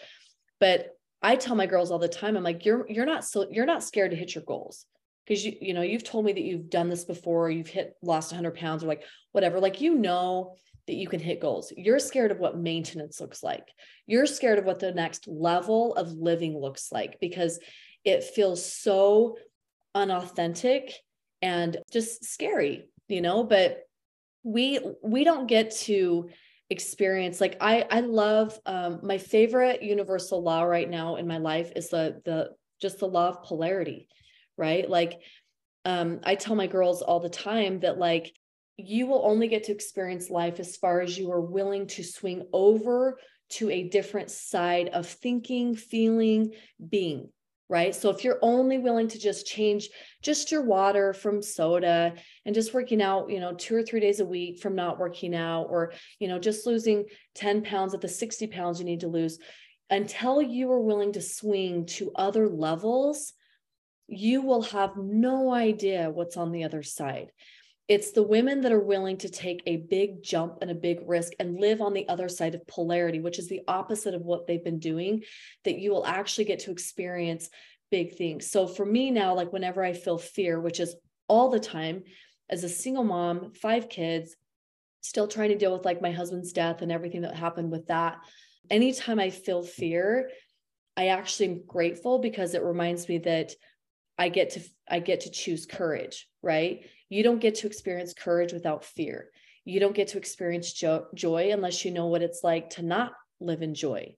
But 0.60 0.90
I 1.22 1.36
tell 1.36 1.56
my 1.56 1.66
girls 1.66 1.92
all 1.92 2.00
the 2.00 2.08
time, 2.08 2.38
I'm 2.38 2.44
like, 2.44 2.66
you're 2.66 2.86
you're 2.90 3.06
not 3.06 3.26
so 3.26 3.48
you're 3.50 3.66
not 3.66 3.84
scared 3.84 4.12
to 4.12 4.18
hit 4.18 4.36
your 4.36 4.44
goals. 4.44 4.86
Because 5.26 5.46
you, 5.46 5.54
you 5.62 5.74
know, 5.76 5.84
you've 5.84 6.04
told 6.04 6.26
me 6.26 6.34
that 6.34 6.42
you've 6.42 6.72
done 6.72 6.90
this 6.90 7.06
before, 7.06 7.52
you've 7.52 7.68
hit 7.68 7.94
lost 8.02 8.32
100 8.32 8.56
pounds 8.56 8.84
or 8.84 8.88
like 8.88 9.04
whatever. 9.32 9.60
Like 9.60 9.80
you 9.80 9.96
know 9.96 10.56
that 10.90 10.96
you 10.96 11.08
can 11.08 11.20
hit 11.20 11.40
goals. 11.40 11.72
You're 11.78 12.00
scared 12.00 12.32
of 12.32 12.40
what 12.40 12.58
maintenance 12.58 13.22
looks 13.22 13.44
like. 13.44 13.68
You're 14.08 14.26
scared 14.26 14.58
of 14.58 14.66
what 14.66 14.80
the 14.80 14.92
next 14.92 15.28
level 15.28 15.94
of 15.94 16.12
living 16.14 16.60
looks 16.60 16.92
like 16.92 17.20
because 17.22 17.60
it 18.04 18.24
feels 18.24 18.66
so 18.66 19.38
unauthentic 19.94 20.96
and 21.44 21.78
just 21.92 22.26
scary, 22.26 22.90
you 23.08 23.22
know, 23.22 23.44
but 23.44 23.84
we 24.42 24.80
we 25.04 25.24
don't 25.24 25.46
get 25.46 25.70
to 25.72 26.28
experience 26.70 27.42
like 27.42 27.58
i 27.62 27.86
i 27.90 28.00
love 28.00 28.58
um 28.68 29.00
my 29.02 29.18
favorite 29.18 29.82
universal 29.82 30.42
law 30.42 30.62
right 30.62 30.90
now 30.90 31.16
in 31.16 31.28
my 31.28 31.38
life 31.38 31.72
is 31.76 31.90
the 31.90 32.22
the 32.26 32.52
just 32.80 33.00
the 33.00 33.08
law 33.08 33.28
of 33.30 33.44
polarity 33.44 34.08
right 34.56 34.88
like 34.90 35.20
um 35.86 36.20
i 36.24 36.36
tell 36.36 36.56
my 36.56 36.68
girls 36.68 37.02
all 37.02 37.20
the 37.20 37.28
time 37.28 37.80
that 37.80 37.98
like 37.98 38.32
you 38.88 39.08
will 39.08 39.26
only 39.26 39.48
get 39.48 39.64
to 39.66 39.72
experience 39.72 40.30
life 40.30 40.60
as 40.60 40.78
far 40.78 41.02
as 41.02 41.18
you 41.18 41.32
are 41.32 41.42
willing 41.42 41.88
to 41.88 42.04
swing 42.04 42.48
over 42.54 43.20
to 43.50 43.70
a 43.70 43.90
different 43.90 44.30
side 44.30 44.90
of 44.90 45.08
thinking 45.08 45.76
feeling 45.76 46.54
being 46.88 47.30
right? 47.70 47.94
So 47.94 48.10
if 48.10 48.24
you're 48.24 48.40
only 48.42 48.80
willing 48.80 49.08
to 49.10 49.20
just 49.20 49.46
change 49.46 49.90
just 50.24 50.52
your 50.52 50.64
water 50.64 51.14
from 51.14 51.42
soda 51.42 52.16
and 52.46 52.56
just 52.56 52.74
working 52.74 53.02
out, 53.02 53.30
you 53.30 53.40
know, 53.40 53.54
two 53.54 53.76
or 53.76 53.84
three 53.84 54.00
days 54.00 54.20
a 54.20 54.26
week 54.26 54.60
from 54.60 54.76
not 54.76 54.98
working 54.98 55.36
out, 55.36 55.68
or, 55.70 55.94
you 56.20 56.28
know, 56.28 56.40
just 56.40 56.66
losing 56.66 57.06
10 57.36 57.62
pounds 57.62 57.94
of 57.94 58.02
the 58.02 58.08
60 58.08 58.48
pounds 58.48 58.80
you 58.80 58.86
need 58.86 59.02
to 59.02 59.08
lose, 59.08 59.38
until 59.92 60.42
you 60.42 60.72
are 60.72 60.82
willing 60.82 61.14
to 61.14 61.22
swing 61.22 61.86
to 61.86 62.12
other 62.16 62.50
levels, 62.50 63.34
you 64.08 64.42
will 64.42 64.64
have 64.64 64.98
no 64.98 65.54
idea 65.54 66.10
what's 66.10 66.38
on 66.38 66.52
the 66.52 66.64
other 66.64 66.82
side. 66.82 67.32
It's 67.90 68.12
the 68.12 68.22
women 68.22 68.62
that 68.62 68.72
are 68.72 68.80
willing 68.80 69.18
to 69.18 69.30
take 69.30 69.64
a 69.66 69.78
big 69.78 70.22
jump 70.22 70.60
and 70.62 70.70
a 70.70 70.76
big 70.76 71.00
risk 71.08 71.34
and 71.40 71.60
live 71.60 71.82
on 71.82 71.94
the 71.94 72.08
other 72.08 72.30
side 72.30 72.54
of 72.54 72.68
polarity, 72.68 73.20
which 73.20 73.40
is 73.40 73.50
the 73.50 73.62
opposite 73.68 74.14
of 74.14 74.22
what 74.22 74.46
they've 74.46 74.64
been 74.64 74.78
doing, 74.78 75.24
that 75.66 75.80
you 75.80 75.90
will 75.90 76.06
actually 76.06 76.46
get 76.46 76.60
to 76.60 76.72
experience 76.72 77.50
big 77.90 78.16
things. 78.16 78.50
So 78.52 78.68
for 78.68 78.86
me 78.86 79.10
now, 79.10 79.34
like 79.34 79.52
whenever 79.52 79.84
I 79.84 79.94
feel 79.94 80.20
fear, 80.20 80.60
which 80.60 80.80
is 80.80 80.96
all 81.28 81.50
the 81.50 81.60
time, 81.60 82.04
as 82.48 82.64
a 82.64 82.70
single 82.70 83.04
mom, 83.04 83.54
five 83.54 83.90
kids, 83.90 84.36
still 85.02 85.28
trying 85.28 85.50
to 85.50 85.58
deal 85.58 85.74
with 85.74 85.86
like 85.86 86.00
my 86.00 86.12
husband's 86.12 86.54
death 86.54 86.84
and 86.84 86.92
everything 86.92 87.22
that 87.22 87.36
happened 87.36 87.72
with 87.72 87.88
that. 87.88 88.20
Anytime 88.70 89.20
I 89.20 89.32
feel 89.32 89.64
fear, 89.64 90.30
I 90.96 91.08
actually 91.08 91.48
am 91.48 91.64
grateful 91.66 92.20
because 92.20 92.54
it 92.54 92.62
reminds 92.62 93.10
me 93.10 93.18
that 93.20 93.56
I 94.20 94.28
get 94.28 94.52
to 94.52 94.62
I 94.88 95.00
get 95.00 95.22
to 95.22 95.32
choose 95.32 95.66
courage, 95.66 96.28
right? 96.44 96.86
You 97.08 97.24
don't 97.24 97.40
get 97.40 97.56
to 97.56 97.68
experience 97.68 98.14
courage 98.14 98.52
without 98.52 98.84
fear. 98.84 99.30
You 99.64 99.80
don't 99.80 99.96
get 99.96 100.10
to 100.10 100.18
experience 100.18 100.74
jo- 100.74 101.08
joy 101.16 101.52
unless 101.54 101.86
you 101.86 101.92
know 101.92 102.08
what 102.08 102.22
it's 102.22 102.44
like 102.44 102.72
to 102.72 102.82
not 102.82 103.14
live 103.40 103.62
in 103.62 103.74
joy. 103.74 104.16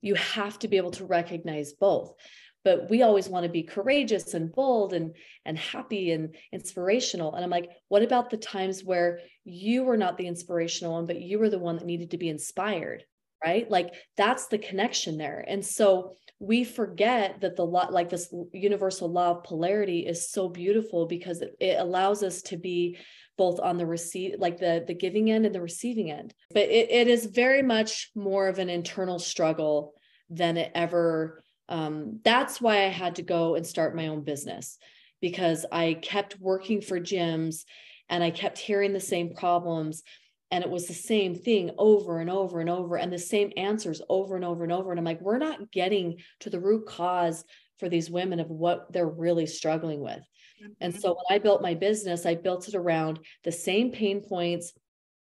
You 0.00 0.14
have 0.14 0.60
to 0.60 0.68
be 0.68 0.76
able 0.76 0.92
to 0.92 1.04
recognize 1.04 1.72
both. 1.72 2.14
But 2.62 2.88
we 2.88 3.02
always 3.02 3.28
want 3.28 3.44
to 3.44 3.50
be 3.50 3.62
courageous 3.62 4.34
and 4.34 4.52
bold 4.52 4.92
and 4.92 5.16
and 5.44 5.58
happy 5.58 6.12
and 6.12 6.36
inspirational. 6.52 7.34
And 7.34 7.44
I'm 7.44 7.50
like, 7.50 7.70
what 7.88 8.02
about 8.02 8.30
the 8.30 8.36
times 8.36 8.84
where 8.84 9.20
you 9.44 9.82
were 9.82 9.96
not 9.96 10.18
the 10.18 10.26
inspirational 10.28 10.94
one, 10.94 11.06
but 11.06 11.20
you 11.20 11.40
were 11.40 11.50
the 11.50 11.58
one 11.58 11.76
that 11.76 11.86
needed 11.86 12.12
to 12.12 12.18
be 12.18 12.28
inspired? 12.28 13.04
Right? 13.44 13.70
Like 13.70 13.94
that's 14.16 14.46
the 14.46 14.58
connection 14.58 15.18
there. 15.18 15.44
And 15.46 15.64
so 15.64 16.14
we 16.38 16.64
forget 16.64 17.40
that 17.40 17.56
the 17.56 17.64
lot 17.64 17.92
like 17.92 18.10
this 18.10 18.32
universal 18.52 19.10
law 19.10 19.32
of 19.32 19.44
polarity 19.44 20.00
is 20.00 20.30
so 20.30 20.48
beautiful 20.48 21.06
because 21.06 21.40
it, 21.40 21.56
it 21.60 21.80
allows 21.80 22.22
us 22.22 22.42
to 22.42 22.56
be 22.56 22.98
both 23.38 23.58
on 23.60 23.78
the 23.78 23.86
receive 23.86 24.34
like 24.38 24.58
the 24.58 24.84
the 24.86 24.94
giving 24.94 25.30
end 25.30 25.46
and 25.46 25.54
the 25.54 25.60
receiving 25.60 26.10
end 26.10 26.34
but 26.50 26.64
it, 26.64 26.90
it 26.90 27.08
is 27.08 27.26
very 27.26 27.62
much 27.62 28.10
more 28.14 28.48
of 28.48 28.58
an 28.58 28.68
internal 28.68 29.18
struggle 29.18 29.94
than 30.28 30.56
it 30.56 30.70
ever 30.74 31.42
um, 31.68 32.20
that's 32.22 32.60
why 32.60 32.84
i 32.84 32.88
had 32.88 33.16
to 33.16 33.22
go 33.22 33.54
and 33.54 33.66
start 33.66 33.96
my 33.96 34.08
own 34.08 34.22
business 34.22 34.78
because 35.22 35.64
i 35.72 35.94
kept 35.94 36.38
working 36.38 36.82
for 36.82 37.00
gyms 37.00 37.64
and 38.10 38.22
i 38.22 38.30
kept 38.30 38.58
hearing 38.58 38.92
the 38.92 39.00
same 39.00 39.34
problems 39.34 40.02
and 40.50 40.62
it 40.62 40.70
was 40.70 40.86
the 40.86 40.94
same 40.94 41.34
thing 41.34 41.70
over 41.78 42.20
and 42.20 42.30
over 42.30 42.60
and 42.60 42.70
over 42.70 42.96
and 42.96 43.12
the 43.12 43.18
same 43.18 43.52
answers 43.56 44.00
over 44.08 44.36
and 44.36 44.44
over 44.44 44.62
and 44.62 44.72
over 44.72 44.90
and 44.90 44.98
i'm 44.98 45.04
like 45.04 45.20
we're 45.20 45.38
not 45.38 45.70
getting 45.70 46.16
to 46.40 46.50
the 46.50 46.60
root 46.60 46.86
cause 46.86 47.44
for 47.78 47.88
these 47.88 48.10
women 48.10 48.40
of 48.40 48.48
what 48.48 48.92
they're 48.92 49.08
really 49.08 49.46
struggling 49.46 50.00
with 50.00 50.20
mm-hmm. 50.62 50.72
and 50.80 50.94
so 50.94 51.10
when 51.10 51.36
i 51.36 51.38
built 51.38 51.62
my 51.62 51.74
business 51.74 52.26
i 52.26 52.34
built 52.34 52.68
it 52.68 52.74
around 52.74 53.18
the 53.44 53.52
same 53.52 53.90
pain 53.90 54.20
points 54.20 54.72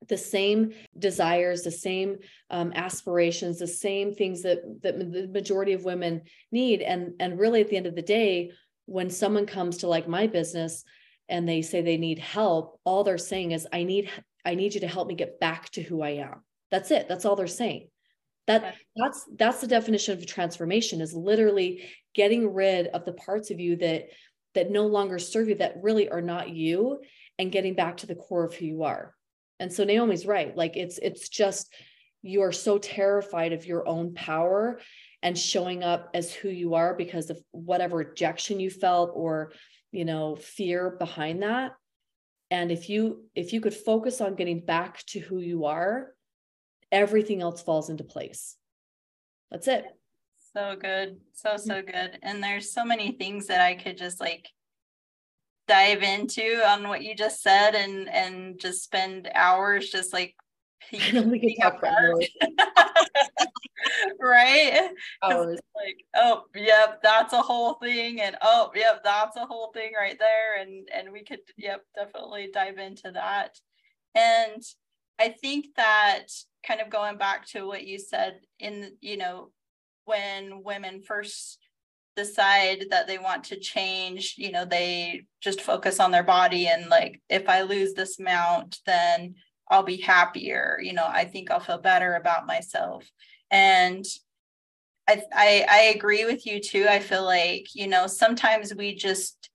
the 0.07 0.17
same 0.17 0.71
desires 0.97 1.63
the 1.63 1.71
same 1.71 2.17
um, 2.49 2.71
aspirations 2.75 3.59
the 3.59 3.67
same 3.67 4.13
things 4.13 4.43
that 4.43 4.59
that 4.81 4.97
the 4.97 5.27
majority 5.27 5.73
of 5.73 5.83
women 5.83 6.21
need 6.51 6.81
and 6.81 7.13
and 7.19 7.37
really 7.37 7.61
at 7.61 7.69
the 7.69 7.77
end 7.77 7.85
of 7.85 7.95
the 7.95 8.01
day 8.01 8.51
when 8.85 9.09
someone 9.09 9.45
comes 9.45 9.77
to 9.77 9.87
like 9.87 10.07
my 10.07 10.25
business 10.25 10.83
and 11.27 11.47
they 11.47 11.61
say 11.61 11.81
they 11.81 11.97
need 11.97 12.17
help 12.17 12.79
all 12.85 13.03
they're 13.03 13.17
saying 13.17 13.51
is 13.51 13.67
i 13.73 13.83
need 13.83 14.09
I 14.45 14.55
need 14.55 14.73
you 14.73 14.81
to 14.81 14.87
help 14.87 15.07
me 15.07 15.15
get 15.15 15.39
back 15.39 15.69
to 15.71 15.81
who 15.81 16.01
I 16.01 16.11
am. 16.11 16.43
That's 16.71 16.91
it. 16.91 17.07
That's 17.07 17.25
all 17.25 17.35
they're 17.35 17.47
saying. 17.47 17.89
That 18.47 18.75
that's 18.95 19.25
that's 19.37 19.61
the 19.61 19.67
definition 19.67 20.17
of 20.17 20.25
transformation 20.25 21.01
is 21.01 21.13
literally 21.13 21.83
getting 22.15 22.51
rid 22.53 22.87
of 22.87 23.05
the 23.05 23.13
parts 23.13 23.51
of 23.51 23.59
you 23.59 23.75
that 23.77 24.05
that 24.55 24.71
no 24.71 24.87
longer 24.87 25.19
serve 25.19 25.49
you 25.49 25.55
that 25.55 25.75
really 25.81 26.09
are 26.09 26.21
not 26.21 26.49
you 26.49 26.99
and 27.37 27.51
getting 27.51 27.75
back 27.75 27.97
to 27.97 28.07
the 28.07 28.15
core 28.15 28.45
of 28.45 28.55
who 28.55 28.65
you 28.65 28.83
are. 28.83 29.13
And 29.59 29.71
so 29.71 29.83
Naomi's 29.83 30.25
right. 30.25 30.55
Like 30.55 30.77
it's 30.77 30.97
it's 30.97 31.29
just 31.29 31.71
you 32.21 32.41
are 32.41 32.51
so 32.51 32.77
terrified 32.77 33.53
of 33.53 33.65
your 33.65 33.87
own 33.87 34.13
power 34.13 34.79
and 35.21 35.37
showing 35.37 35.83
up 35.83 36.09
as 36.13 36.33
who 36.33 36.49
you 36.49 36.73
are 36.73 36.93
because 36.95 37.29
of 37.29 37.39
whatever 37.51 37.97
rejection 37.97 38.59
you 38.59 38.69
felt 38.69 39.11
or 39.13 39.51
you 39.91 40.05
know 40.05 40.35
fear 40.35 40.95
behind 40.97 41.43
that 41.43 41.71
and 42.51 42.71
if 42.71 42.89
you 42.89 43.25
if 43.35 43.53
you 43.53 43.61
could 43.61 43.73
focus 43.73 44.21
on 44.21 44.35
getting 44.35 44.59
back 44.59 45.03
to 45.07 45.19
who 45.19 45.39
you 45.39 45.65
are 45.65 46.13
everything 46.91 47.41
else 47.41 47.61
falls 47.61 47.89
into 47.89 48.03
place. 48.03 48.55
That's 49.51 49.67
it. 49.67 49.85
So 50.53 50.75
good. 50.79 51.17
So 51.33 51.57
so 51.57 51.75
mm-hmm. 51.75 51.91
good. 51.91 52.19
And 52.21 52.43
there's 52.43 52.71
so 52.71 52.83
many 52.83 53.11
things 53.11 53.47
that 53.47 53.61
i 53.61 53.75
could 53.75 53.97
just 53.97 54.19
like 54.19 54.47
dive 55.67 56.01
into 56.01 56.61
on 56.67 56.87
what 56.87 57.03
you 57.03 57.15
just 57.15 57.43
said 57.43 57.75
and 57.75 58.09
and 58.09 58.59
just 58.59 58.83
spend 58.83 59.29
hours 59.35 59.89
just 59.89 60.13
like 60.13 60.35
we 60.91 61.39
could 61.39 61.61
talk 61.61 61.79
about 61.79 62.23
right? 64.19 64.89
Like, 65.23 66.05
oh, 66.15 66.43
yep, 66.55 66.99
that's 67.01 67.33
a 67.33 67.41
whole 67.41 67.75
thing, 67.75 68.21
and 68.21 68.35
oh, 68.41 68.71
yep, 68.75 69.01
that's 69.03 69.37
a 69.37 69.45
whole 69.45 69.71
thing 69.71 69.91
right 69.97 70.17
there, 70.19 70.61
and 70.61 70.87
and 70.93 71.11
we 71.11 71.23
could, 71.23 71.39
yep, 71.57 71.83
definitely 71.95 72.49
dive 72.53 72.77
into 72.77 73.11
that. 73.11 73.57
And 74.15 74.61
I 75.19 75.29
think 75.29 75.67
that 75.75 76.27
kind 76.65 76.81
of 76.81 76.89
going 76.89 77.17
back 77.17 77.47
to 77.47 77.67
what 77.67 77.85
you 77.85 77.99
said 77.99 78.39
in, 78.59 78.93
you 79.01 79.17
know, 79.17 79.51
when 80.05 80.63
women 80.63 81.01
first 81.01 81.59
decide 82.15 82.85
that 82.89 83.07
they 83.07 83.17
want 83.17 83.45
to 83.45 83.59
change, 83.59 84.35
you 84.37 84.51
know, 84.51 84.65
they 84.65 85.25
just 85.41 85.61
focus 85.61 85.99
on 85.99 86.11
their 86.11 86.23
body 86.23 86.67
and 86.67 86.89
like, 86.89 87.21
if 87.29 87.47
I 87.47 87.61
lose 87.61 87.93
this 87.93 88.19
amount, 88.19 88.79
then 88.85 89.35
I'll 89.69 89.83
be 89.83 89.97
happier. 89.97 90.79
You 90.81 90.93
know, 90.93 91.05
I 91.07 91.25
think 91.25 91.51
I'll 91.51 91.59
feel 91.59 91.77
better 91.77 92.15
about 92.15 92.47
myself. 92.47 93.09
And 93.51 94.05
I, 95.07 95.21
I, 95.33 95.65
I 95.69 95.79
agree 95.95 96.25
with 96.25 96.45
you 96.45 96.59
too. 96.59 96.85
I 96.89 96.99
feel 96.99 97.23
like, 97.23 97.73
you 97.73 97.87
know, 97.87 98.07
sometimes 98.07 98.73
we 98.75 98.95
just, 98.95 99.49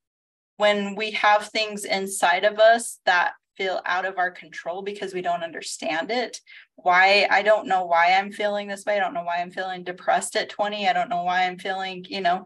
when 0.57 0.95
we 0.95 1.13
have 1.13 1.49
things 1.49 1.85
inside 1.85 2.45
of 2.45 2.59
us 2.59 3.01
that 3.07 3.33
feel 3.57 3.81
out 3.87 4.05
of 4.05 4.19
our 4.19 4.31
control 4.31 4.83
because 4.83 5.15
we 5.15 5.23
don't 5.23 5.43
understand 5.43 6.11
it. 6.11 6.41
Why 6.77 7.27
I 7.31 7.43
don't 7.43 7.69
know 7.69 7.85
why 7.85 8.13
I'm 8.13 8.33
feeling 8.33 8.69
this 8.69 8.85
way. 8.85 8.97
I 8.97 9.01
don't 9.01 9.15
know 9.15 9.23
why 9.23 9.37
I'm 9.39 9.51
feeling 9.51 9.85
depressed 9.85 10.37
at 10.37 10.49
20. 10.49 10.89
I 10.89 10.93
don't 10.93 11.09
know 11.09 11.23
why 11.23 11.47
I'm 11.47 11.59
feeling, 11.59 12.05
you 12.09 12.21
know, 12.21 12.45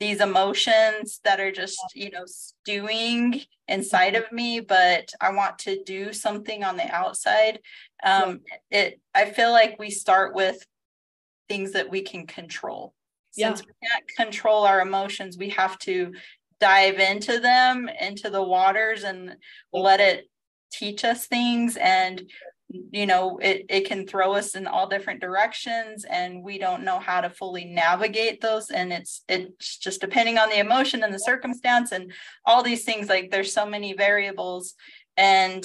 these 0.00 0.20
emotions 0.20 1.20
that 1.24 1.38
are 1.38 1.52
just, 1.52 1.78
you 1.94 2.10
know, 2.10 2.24
stewing 2.26 3.42
inside 3.68 4.16
of 4.16 4.32
me, 4.32 4.58
but 4.58 5.12
I 5.20 5.32
want 5.32 5.58
to 5.60 5.84
do 5.84 6.12
something 6.12 6.64
on 6.64 6.76
the 6.78 6.90
outside. 6.90 7.60
Um, 8.02 8.40
it 8.70 8.98
I 9.14 9.26
feel 9.26 9.52
like 9.52 9.78
we 9.78 9.90
start 9.90 10.34
with 10.34 10.64
things 11.48 11.72
that 11.72 11.90
we 11.90 12.00
can 12.02 12.26
control. 12.26 12.94
Since 13.32 13.60
yeah. 13.60 13.66
we 13.66 13.88
can't 13.88 14.08
control 14.16 14.64
our 14.64 14.80
emotions, 14.80 15.36
we 15.36 15.50
have 15.50 15.78
to 15.80 16.14
dive 16.58 16.98
into 16.98 17.38
them, 17.38 17.88
into 18.00 18.30
the 18.30 18.42
waters, 18.42 19.04
and 19.04 19.36
let 19.72 20.00
it 20.00 20.28
teach 20.72 21.04
us 21.04 21.26
things. 21.26 21.76
And 21.76 22.22
you 22.70 23.06
know 23.06 23.38
it, 23.38 23.66
it 23.68 23.86
can 23.86 24.06
throw 24.06 24.32
us 24.32 24.54
in 24.54 24.66
all 24.66 24.88
different 24.88 25.20
directions 25.20 26.04
and 26.04 26.42
we 26.42 26.58
don't 26.58 26.84
know 26.84 26.98
how 26.98 27.20
to 27.20 27.28
fully 27.28 27.64
navigate 27.64 28.40
those 28.40 28.70
and 28.70 28.92
it's 28.92 29.22
it's 29.28 29.76
just 29.78 30.00
depending 30.00 30.38
on 30.38 30.48
the 30.48 30.58
emotion 30.58 31.02
and 31.02 31.12
the 31.12 31.18
circumstance 31.18 31.90
and 31.92 32.12
all 32.44 32.62
these 32.62 32.84
things 32.84 33.08
like 33.08 33.30
there's 33.30 33.52
so 33.52 33.66
many 33.66 33.92
variables 33.92 34.74
and 35.16 35.64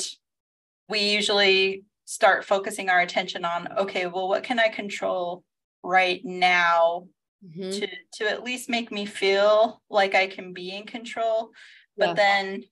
we 0.89 0.99
usually 0.99 1.83
start 2.05 2.45
focusing 2.45 2.89
our 2.89 3.01
attention 3.01 3.45
on 3.45 3.67
okay 3.77 4.07
well 4.07 4.27
what 4.27 4.43
can 4.43 4.59
i 4.59 4.67
control 4.67 5.43
right 5.83 6.21
now 6.23 7.07
mm-hmm. 7.45 7.69
to 7.69 7.87
to 8.13 8.29
at 8.29 8.43
least 8.43 8.69
make 8.69 8.91
me 8.91 9.05
feel 9.05 9.81
like 9.89 10.15
i 10.15 10.25
can 10.25 10.53
be 10.53 10.75
in 10.75 10.85
control 10.85 11.51
but 11.97 12.09
yeah. 12.09 12.13
then 12.13 12.63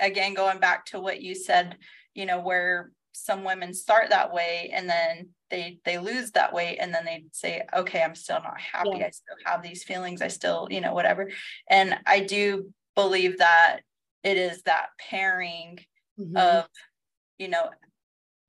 again 0.00 0.34
going 0.34 0.58
back 0.58 0.84
to 0.86 0.98
what 0.98 1.22
you 1.22 1.36
said 1.36 1.76
you 2.14 2.26
know 2.26 2.40
where 2.40 2.90
some 3.14 3.44
women 3.44 3.72
start 3.72 4.10
that 4.10 4.32
way 4.32 4.70
and 4.74 4.88
then 4.88 5.28
they 5.50 5.78
they 5.84 5.98
lose 5.98 6.32
that 6.32 6.52
weight 6.52 6.78
and 6.80 6.92
then 6.92 7.04
they 7.04 7.24
say 7.32 7.62
okay 7.74 8.02
i'm 8.02 8.14
still 8.14 8.40
not 8.42 8.60
happy 8.60 8.98
yeah. 8.98 9.06
i 9.06 9.10
still 9.10 9.36
have 9.44 9.62
these 9.62 9.84
feelings 9.84 10.20
i 10.20 10.28
still 10.28 10.66
you 10.70 10.80
know 10.80 10.92
whatever 10.92 11.30
and 11.70 11.96
i 12.06 12.20
do 12.20 12.70
believe 12.94 13.38
that 13.38 13.78
it 14.24 14.36
is 14.36 14.62
that 14.62 14.86
pairing 14.98 15.78
mm-hmm. 16.18 16.36
of 16.36 16.66
you 17.38 17.48
know 17.48 17.70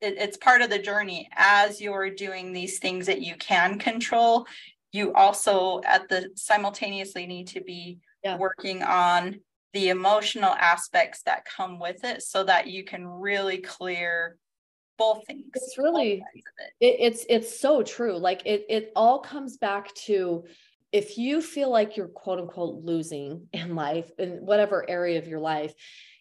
it, 0.01 0.15
it's 0.17 0.38
part 0.38 0.62
of 0.62 0.69
the 0.69 0.80
journey 0.80 1.30
as 1.36 1.80
you're 1.80 2.10
doing 2.10 2.51
these 2.51 2.80
things 2.80 3.06
that 3.06 3.21
you 3.21 3.36
can 3.36 3.78
control 3.80 4.47
you 4.91 5.13
also 5.13 5.82
at 5.86 6.10
the 6.10 6.30
simultaneously 6.36 7.28
need 7.28 7.47
to 7.47 7.62
be 7.62 7.99
yeah. 8.23 8.38
working 8.38 8.82
on 8.82 9.39
the 9.73 9.89
emotional 9.89 10.54
aspects 10.54 11.21
that 11.23 11.43
come 11.43 11.80
with 11.80 12.06
it 12.06 12.23
so 12.23 12.45
that 12.45 12.67
you 12.67 12.86
can 12.86 13.06
really 13.06 13.58
clear 13.58 14.38
both 14.97 15.25
things 15.25 15.43
it's 15.53 15.77
really 15.77 16.23
it. 16.34 16.43
It, 16.79 16.95
it's 16.99 17.25
it's 17.29 17.60
so 17.60 17.84
true. 17.84 18.17
Like 18.17 18.43
it 18.45 18.65
it 18.69 18.91
all 18.95 19.19
comes 19.19 19.58
back 19.58 19.93
to 20.05 20.43
if 20.91 21.17
you 21.17 21.41
feel 21.41 21.69
like 21.69 21.97
you're 21.97 22.08
quote 22.08 22.39
unquote 22.39 22.84
losing 22.84 23.47
in 23.53 23.75
life 23.75 24.10
in 24.17 24.38
whatever 24.45 24.89
area 24.89 25.19
of 25.19 25.27
your 25.27 25.39
life 25.39 25.73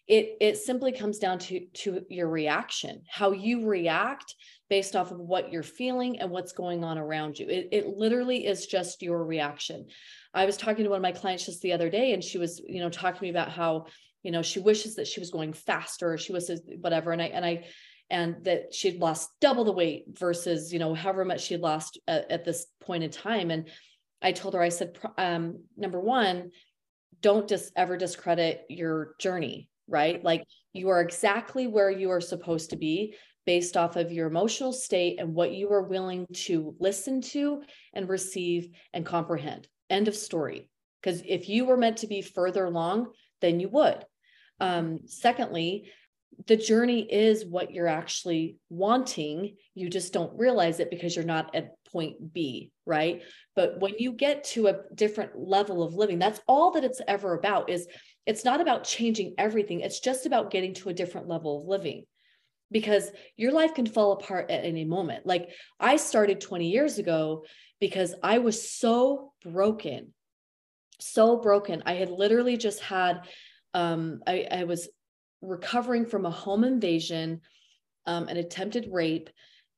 it 0.07 0.37
it 0.39 0.57
simply 0.57 0.91
comes 0.91 1.17
down 1.17 1.39
to 1.39 1.65
to 1.73 2.01
your 2.09 2.29
reaction 2.29 3.01
how 3.09 3.31
you 3.31 3.65
react 3.65 4.35
based 4.69 4.95
off 4.95 5.11
of 5.11 5.19
what 5.19 5.51
you're 5.51 5.63
feeling 5.63 6.19
and 6.19 6.31
what's 6.31 6.51
going 6.51 6.83
on 6.83 6.97
around 6.97 7.37
you. 7.37 7.47
It, 7.47 7.69
it 7.71 7.87
literally 7.87 8.45
is 8.45 8.65
just 8.65 9.01
your 9.01 9.23
reaction. 9.23 9.87
I 10.33 10.45
was 10.45 10.57
talking 10.57 10.83
to 10.83 10.89
one 10.89 10.97
of 10.97 11.03
my 11.03 11.11
clients 11.11 11.45
just 11.45 11.61
the 11.61 11.73
other 11.73 11.89
day, 11.89 12.13
and 12.13 12.23
she 12.23 12.37
was, 12.37 12.61
you 12.67 12.81
know, 12.81 12.89
talking 12.89 13.17
to 13.17 13.23
me 13.23 13.29
about 13.29 13.51
how, 13.51 13.85
you 14.23 14.31
know, 14.31 14.41
she 14.41 14.59
wishes 14.59 14.95
that 14.95 15.07
she 15.07 15.19
was 15.19 15.29
going 15.29 15.53
faster, 15.53 16.17
she 16.17 16.33
was 16.33 16.49
whatever, 16.79 17.11
and 17.11 17.21
I 17.21 17.25
and 17.25 17.45
I 17.45 17.65
and 18.09 18.43
that 18.43 18.73
she'd 18.73 18.99
lost 18.99 19.29
double 19.41 19.63
the 19.63 19.71
weight 19.71 20.05
versus, 20.09 20.71
you 20.71 20.79
know, 20.79 20.93
however 20.93 21.25
much 21.25 21.41
she 21.41 21.57
lost 21.57 21.99
at, 22.07 22.29
at 22.29 22.45
this 22.45 22.67
point 22.81 23.03
in 23.03 23.09
time. 23.09 23.51
And 23.51 23.69
I 24.21 24.31
told 24.31 24.53
her, 24.53 24.61
I 24.61 24.69
said, 24.69 24.97
um, 25.17 25.63
number 25.75 25.99
one, 25.99 26.51
don't 27.21 27.47
just 27.47 27.71
ever 27.75 27.97
discredit 27.97 28.65
your 28.69 29.15
journey, 29.19 29.69
right? 29.87 30.23
Like 30.23 30.43
you 30.73 30.89
are 30.89 31.01
exactly 31.01 31.67
where 31.67 31.89
you 31.89 32.11
are 32.11 32.21
supposed 32.21 32.69
to 32.69 32.77
be 32.77 33.15
based 33.45 33.77
off 33.77 33.95
of 33.95 34.11
your 34.11 34.27
emotional 34.27 34.73
state 34.73 35.19
and 35.19 35.33
what 35.33 35.51
you 35.51 35.71
are 35.71 35.83
willing 35.83 36.25
to 36.33 36.75
listen 36.79 37.21
to 37.21 37.61
and 37.93 38.09
receive 38.09 38.69
and 38.93 39.05
comprehend. 39.05 39.67
End 39.89 40.07
of 40.07 40.15
story. 40.15 40.69
Because 41.01 41.21
if 41.25 41.47
you 41.47 41.65
were 41.65 41.77
meant 41.77 41.97
to 41.97 42.07
be 42.07 42.21
further 42.21 42.65
along, 42.65 43.11
then 43.41 43.59
you 43.59 43.69
would. 43.69 44.03
Um, 44.59 45.01
secondly, 45.05 45.91
the 46.47 46.55
journey 46.55 47.01
is 47.01 47.45
what 47.45 47.71
you're 47.71 47.87
actually 47.87 48.57
wanting. 48.69 49.55
You 49.73 49.89
just 49.89 50.13
don't 50.13 50.37
realize 50.37 50.79
it 50.79 50.89
because 50.89 51.15
you're 51.15 51.25
not 51.25 51.55
at 51.55 51.71
point 51.91 52.33
B, 52.33 52.71
right? 52.85 53.21
But 53.55 53.79
when 53.79 53.93
you 53.99 54.11
get 54.11 54.43
to 54.45 54.67
a 54.67 54.81
different 54.93 55.37
level 55.37 55.83
of 55.83 55.93
living, 55.93 56.19
that's 56.19 56.41
all 56.47 56.71
that 56.71 56.83
it's 56.83 57.01
ever 57.07 57.33
about 57.33 57.69
is 57.69 57.87
it's 58.25 58.43
not 58.43 58.61
about 58.61 58.83
changing 58.83 59.35
everything. 59.37 59.81
It's 59.81 59.99
just 59.99 60.25
about 60.25 60.51
getting 60.51 60.73
to 60.75 60.89
a 60.89 60.93
different 60.93 61.27
level 61.27 61.61
of 61.61 61.67
living 61.67 62.05
because 62.71 63.09
your 63.37 63.51
life 63.51 63.73
can 63.73 63.85
fall 63.85 64.13
apart 64.13 64.49
at 64.51 64.65
any 64.65 64.85
moment. 64.85 65.25
Like 65.25 65.49
I 65.79 65.97
started 65.97 66.41
20 66.41 66.69
years 66.69 66.97
ago 66.97 67.45
because 67.79 68.13
I 68.23 68.39
was 68.39 68.69
so 68.69 69.33
broken, 69.43 70.13
so 70.99 71.37
broken. 71.37 71.83
I 71.85 71.93
had 71.93 72.09
literally 72.09 72.57
just 72.57 72.81
had, 72.81 73.21
um, 73.73 74.21
I, 74.25 74.47
I 74.51 74.63
was 74.63 74.89
recovering 75.41 76.05
from 76.05 76.25
a 76.25 76.31
home 76.31 76.63
invasion, 76.63 77.41
um, 78.05 78.27
an 78.27 78.37
attempted 78.37 78.89
rape, 78.91 79.29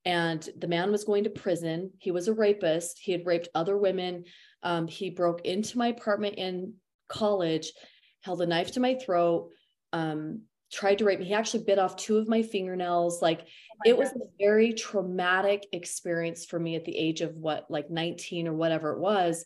and 0.05 0.47
the 0.57 0.67
man 0.67 0.91
was 0.91 1.03
going 1.03 1.25
to 1.25 1.29
prison. 1.29 1.91
He 1.99 2.11
was 2.11 2.27
a 2.27 2.33
rapist. 2.33 2.99
He 2.99 3.11
had 3.11 3.25
raped 3.25 3.49
other 3.53 3.77
women. 3.77 4.23
Um, 4.63 4.87
he 4.87 5.09
broke 5.09 5.41
into 5.41 5.77
my 5.77 5.87
apartment 5.87 6.35
in 6.35 6.75
college, 7.09 7.73
held 8.21 8.41
a 8.41 8.45
knife 8.45 8.71
to 8.73 8.79
my 8.79 8.95
throat, 8.95 9.49
um, 9.93 10.43
tried 10.71 10.99
to 10.99 11.05
rape 11.05 11.19
me. 11.19 11.25
He 11.25 11.33
actually 11.33 11.63
bit 11.63 11.79
off 11.79 11.95
two 11.95 12.17
of 12.17 12.27
my 12.27 12.41
fingernails. 12.41 13.21
Like 13.21 13.41
oh 13.41 13.81
it 13.85 13.97
was 13.97 14.09
a 14.09 14.29
very 14.39 14.73
traumatic 14.73 15.67
experience 15.71 16.45
for 16.45 16.59
me 16.59 16.75
at 16.75 16.85
the 16.85 16.97
age 16.97 17.21
of 17.21 17.35
what, 17.37 17.69
like 17.69 17.89
19 17.89 18.47
or 18.47 18.53
whatever 18.53 18.93
it 18.93 18.99
was. 18.99 19.45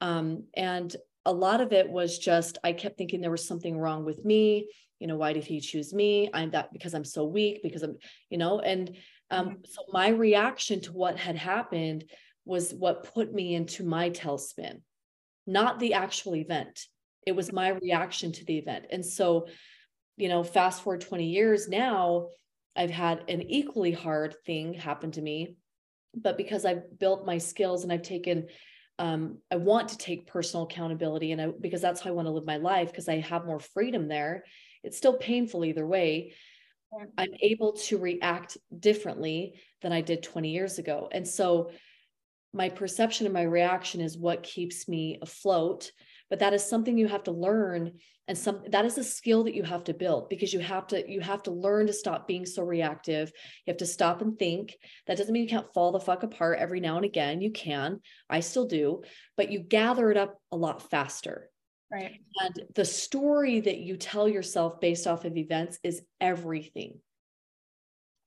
Um, 0.00 0.44
and 0.54 0.94
a 1.24 1.32
lot 1.32 1.60
of 1.60 1.72
it 1.72 1.88
was 1.88 2.18
just, 2.18 2.58
I 2.64 2.72
kept 2.72 2.96
thinking 2.96 3.20
there 3.20 3.30
was 3.30 3.46
something 3.46 3.78
wrong 3.78 4.04
with 4.04 4.24
me. 4.24 4.68
You 5.00 5.06
know, 5.06 5.16
why 5.16 5.32
did 5.32 5.44
he 5.44 5.60
choose 5.60 5.92
me? 5.94 6.30
I'm 6.32 6.50
that 6.50 6.72
because 6.72 6.94
I'm 6.94 7.04
so 7.04 7.24
weak, 7.24 7.60
because 7.62 7.82
I'm, 7.82 7.96
you 8.30 8.38
know, 8.38 8.60
and 8.60 8.96
um, 9.30 9.48
mm-hmm. 9.48 9.54
so 9.64 9.82
my 9.92 10.08
reaction 10.08 10.80
to 10.82 10.92
what 10.92 11.18
had 11.18 11.36
happened 11.36 12.04
was 12.44 12.72
what 12.72 13.12
put 13.14 13.32
me 13.32 13.54
into 13.54 13.84
my 13.84 14.10
tailspin, 14.10 14.80
not 15.46 15.78
the 15.78 15.94
actual 15.94 16.34
event. 16.34 16.80
It 17.26 17.32
was 17.32 17.52
my 17.52 17.68
reaction 17.68 18.32
to 18.32 18.44
the 18.44 18.58
event. 18.58 18.86
And 18.90 19.04
so 19.04 19.46
you 20.18 20.28
know, 20.28 20.42
fast 20.42 20.82
forward 20.82 21.00
20 21.00 21.26
years 21.26 21.68
now, 21.68 22.28
I've 22.76 22.90
had 22.90 23.24
an 23.28 23.42
equally 23.42 23.92
hard 23.92 24.34
thing 24.44 24.74
happen 24.74 25.12
to 25.12 25.22
me. 25.22 25.56
But 26.14 26.36
because 26.36 26.64
I've 26.64 26.98
built 26.98 27.24
my 27.24 27.38
skills 27.38 27.84
and 27.84 27.92
I've 27.92 28.02
taken, 28.02 28.48
um, 28.98 29.38
I 29.50 29.56
want 29.56 29.90
to 29.90 29.98
take 29.98 30.26
personal 30.26 30.64
accountability 30.64 31.32
and 31.32 31.40
I, 31.40 31.48
because 31.60 31.80
that's 31.80 32.00
how 32.00 32.10
I 32.10 32.12
want 32.12 32.26
to 32.26 32.32
live 32.32 32.46
my 32.46 32.56
life 32.56 32.90
because 32.90 33.08
I 33.08 33.20
have 33.20 33.46
more 33.46 33.60
freedom 33.60 34.08
there. 34.08 34.44
It's 34.82 34.96
still 34.96 35.16
painful 35.16 35.64
either 35.64 35.86
way. 35.86 36.34
I'm 37.18 37.34
able 37.42 37.74
to 37.74 37.98
react 37.98 38.56
differently 38.78 39.60
than 39.82 39.92
I 39.92 40.00
did 40.00 40.22
20 40.22 40.50
years 40.50 40.78
ago. 40.78 41.08
And 41.12 41.28
so 41.28 41.70
my 42.54 42.70
perception 42.70 43.26
and 43.26 43.34
my 43.34 43.42
reaction 43.42 44.00
is 44.00 44.16
what 44.16 44.42
keeps 44.42 44.88
me 44.88 45.18
afloat 45.20 45.92
but 46.30 46.40
that 46.40 46.52
is 46.52 46.64
something 46.64 46.98
you 46.98 47.08
have 47.08 47.24
to 47.24 47.30
learn 47.30 47.92
and 48.26 48.36
some 48.36 48.62
that 48.70 48.84
is 48.84 48.98
a 48.98 49.04
skill 49.04 49.44
that 49.44 49.54
you 49.54 49.62
have 49.62 49.84
to 49.84 49.94
build 49.94 50.28
because 50.28 50.52
you 50.52 50.60
have 50.60 50.86
to 50.88 51.10
you 51.10 51.20
have 51.20 51.42
to 51.44 51.50
learn 51.50 51.86
to 51.86 51.92
stop 51.94 52.28
being 52.28 52.44
so 52.44 52.62
reactive. 52.62 53.32
You 53.64 53.70
have 53.70 53.78
to 53.78 53.86
stop 53.86 54.20
and 54.20 54.38
think. 54.38 54.76
That 55.06 55.16
doesn't 55.16 55.32
mean 55.32 55.44
you 55.44 55.48
can't 55.48 55.72
fall 55.72 55.92
the 55.92 56.00
fuck 56.00 56.22
apart 56.22 56.58
every 56.58 56.80
now 56.80 56.96
and 56.96 57.06
again. 57.06 57.40
You 57.40 57.50
can. 57.50 58.00
I 58.28 58.40
still 58.40 58.66
do 58.66 59.02
but 59.36 59.50
you 59.50 59.60
gather 59.60 60.10
it 60.10 60.18
up 60.18 60.36
a 60.52 60.56
lot 60.56 60.90
faster 60.90 61.48
right 61.92 62.20
and 62.40 62.62
the 62.74 62.84
story 62.84 63.60
that 63.60 63.78
you 63.78 63.96
tell 63.96 64.28
yourself 64.28 64.80
based 64.80 65.06
off 65.06 65.24
of 65.24 65.36
events 65.36 65.78
is 65.82 66.02
everything 66.20 67.00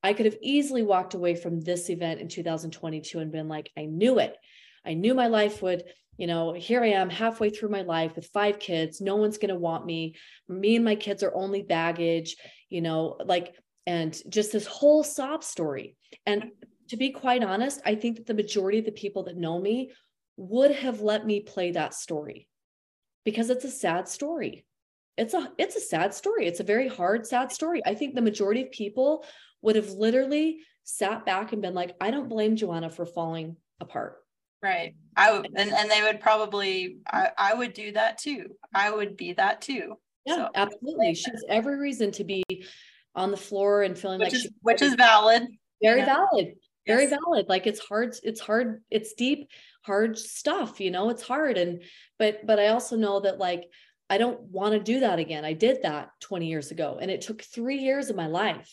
I 0.04 0.14
could 0.14 0.26
have 0.26 0.38
easily 0.42 0.82
walked 0.82 1.14
away 1.14 1.36
from 1.36 1.60
this 1.60 1.88
event 1.88 2.20
in 2.20 2.26
2022 2.26 3.20
and 3.20 3.30
been 3.30 3.46
like, 3.46 3.70
I 3.78 3.84
knew 3.84 4.18
it. 4.18 4.36
I 4.84 4.94
knew 4.94 5.14
my 5.14 5.28
life 5.28 5.62
would 5.62 5.84
you 6.18 6.26
know, 6.26 6.52
here 6.52 6.82
I 6.82 6.88
am 6.88 7.08
halfway 7.08 7.50
through 7.50 7.70
my 7.70 7.82
life 7.82 8.16
with 8.16 8.26
five 8.26 8.58
kids. 8.58 9.00
No 9.00 9.16
one's 9.16 9.38
going 9.38 9.48
to 9.48 9.54
want 9.54 9.86
me. 9.86 10.14
Me 10.48 10.76
and 10.76 10.84
my 10.84 10.94
kids 10.94 11.22
are 11.22 11.34
only 11.34 11.62
baggage, 11.62 12.36
you 12.68 12.80
know, 12.80 13.16
like, 13.24 13.54
and 13.86 14.16
just 14.28 14.52
this 14.52 14.66
whole 14.66 15.02
sob 15.02 15.42
story. 15.42 15.96
And 16.26 16.50
to 16.90 16.96
be 16.96 17.10
quite 17.10 17.42
honest, 17.42 17.80
I 17.84 17.94
think 17.94 18.16
that 18.16 18.26
the 18.26 18.34
majority 18.34 18.78
of 18.78 18.84
the 18.84 18.92
people 18.92 19.24
that 19.24 19.36
know 19.36 19.58
me 19.58 19.90
would 20.36 20.72
have 20.72 21.00
let 21.00 21.24
me 21.26 21.40
play 21.40 21.72
that 21.72 21.94
story 21.94 22.46
because 23.24 23.50
it's 23.50 23.64
a 23.64 23.70
sad 23.70 24.08
story. 24.08 24.64
It's 25.16 25.34
a 25.34 25.52
it's 25.58 25.76
a 25.76 25.80
sad 25.80 26.14
story. 26.14 26.46
It's 26.46 26.60
a 26.60 26.64
very 26.64 26.88
hard 26.88 27.26
sad 27.26 27.52
story. 27.52 27.82
I 27.84 27.94
think 27.94 28.14
the 28.14 28.22
majority 28.22 28.62
of 28.62 28.70
people 28.70 29.24
would 29.60 29.76
have 29.76 29.90
literally 29.90 30.60
sat 30.84 31.24
back 31.24 31.52
and 31.52 31.62
been 31.62 31.74
like, 31.74 31.94
I 32.00 32.10
don't 32.10 32.28
blame 32.28 32.56
Joanna 32.56 32.90
for 32.90 33.06
falling 33.06 33.56
apart. 33.80 34.16
Right. 34.62 34.94
I 35.16 35.32
would, 35.32 35.50
and, 35.56 35.72
and 35.72 35.90
they 35.90 36.02
would 36.02 36.20
probably, 36.20 36.98
I, 37.10 37.30
I 37.36 37.54
would 37.54 37.72
do 37.72 37.92
that 37.92 38.18
too. 38.18 38.46
I 38.74 38.90
would 38.90 39.16
be 39.16 39.32
that 39.34 39.60
too. 39.60 39.94
Yeah, 40.24 40.36
so, 40.36 40.48
absolutely. 40.54 41.14
She 41.14 41.30
has 41.30 41.44
every 41.48 41.78
reason 41.78 42.12
to 42.12 42.24
be 42.24 42.44
on 43.14 43.30
the 43.30 43.36
floor 43.36 43.82
and 43.82 43.98
feeling 43.98 44.20
which 44.20 44.26
like 44.26 44.34
is, 44.34 44.42
she, 44.42 44.50
which 44.60 44.82
is 44.82 44.94
valid. 44.94 45.46
Very 45.82 46.00
yeah. 46.00 46.06
valid. 46.06 46.54
Very 46.86 47.04
yes. 47.04 47.10
valid. 47.10 47.46
Like 47.48 47.66
it's 47.66 47.80
hard, 47.80 48.16
it's 48.22 48.40
hard, 48.40 48.82
it's 48.90 49.14
deep, 49.14 49.50
hard 49.82 50.18
stuff, 50.18 50.80
you 50.80 50.90
know, 50.90 51.10
it's 51.10 51.22
hard. 51.22 51.56
And, 51.58 51.82
but, 52.18 52.46
but 52.46 52.58
I 52.58 52.68
also 52.68 52.96
know 52.96 53.20
that 53.20 53.38
like, 53.38 53.64
I 54.10 54.18
don't 54.18 54.40
want 54.42 54.74
to 54.74 54.80
do 54.80 55.00
that 55.00 55.18
again. 55.18 55.44
I 55.44 55.52
did 55.52 55.82
that 55.82 56.10
20 56.20 56.46
years 56.46 56.70
ago 56.70 56.98
and 57.00 57.10
it 57.10 57.22
took 57.22 57.42
three 57.42 57.78
years 57.78 58.10
of 58.10 58.16
my 58.16 58.26
life 58.26 58.70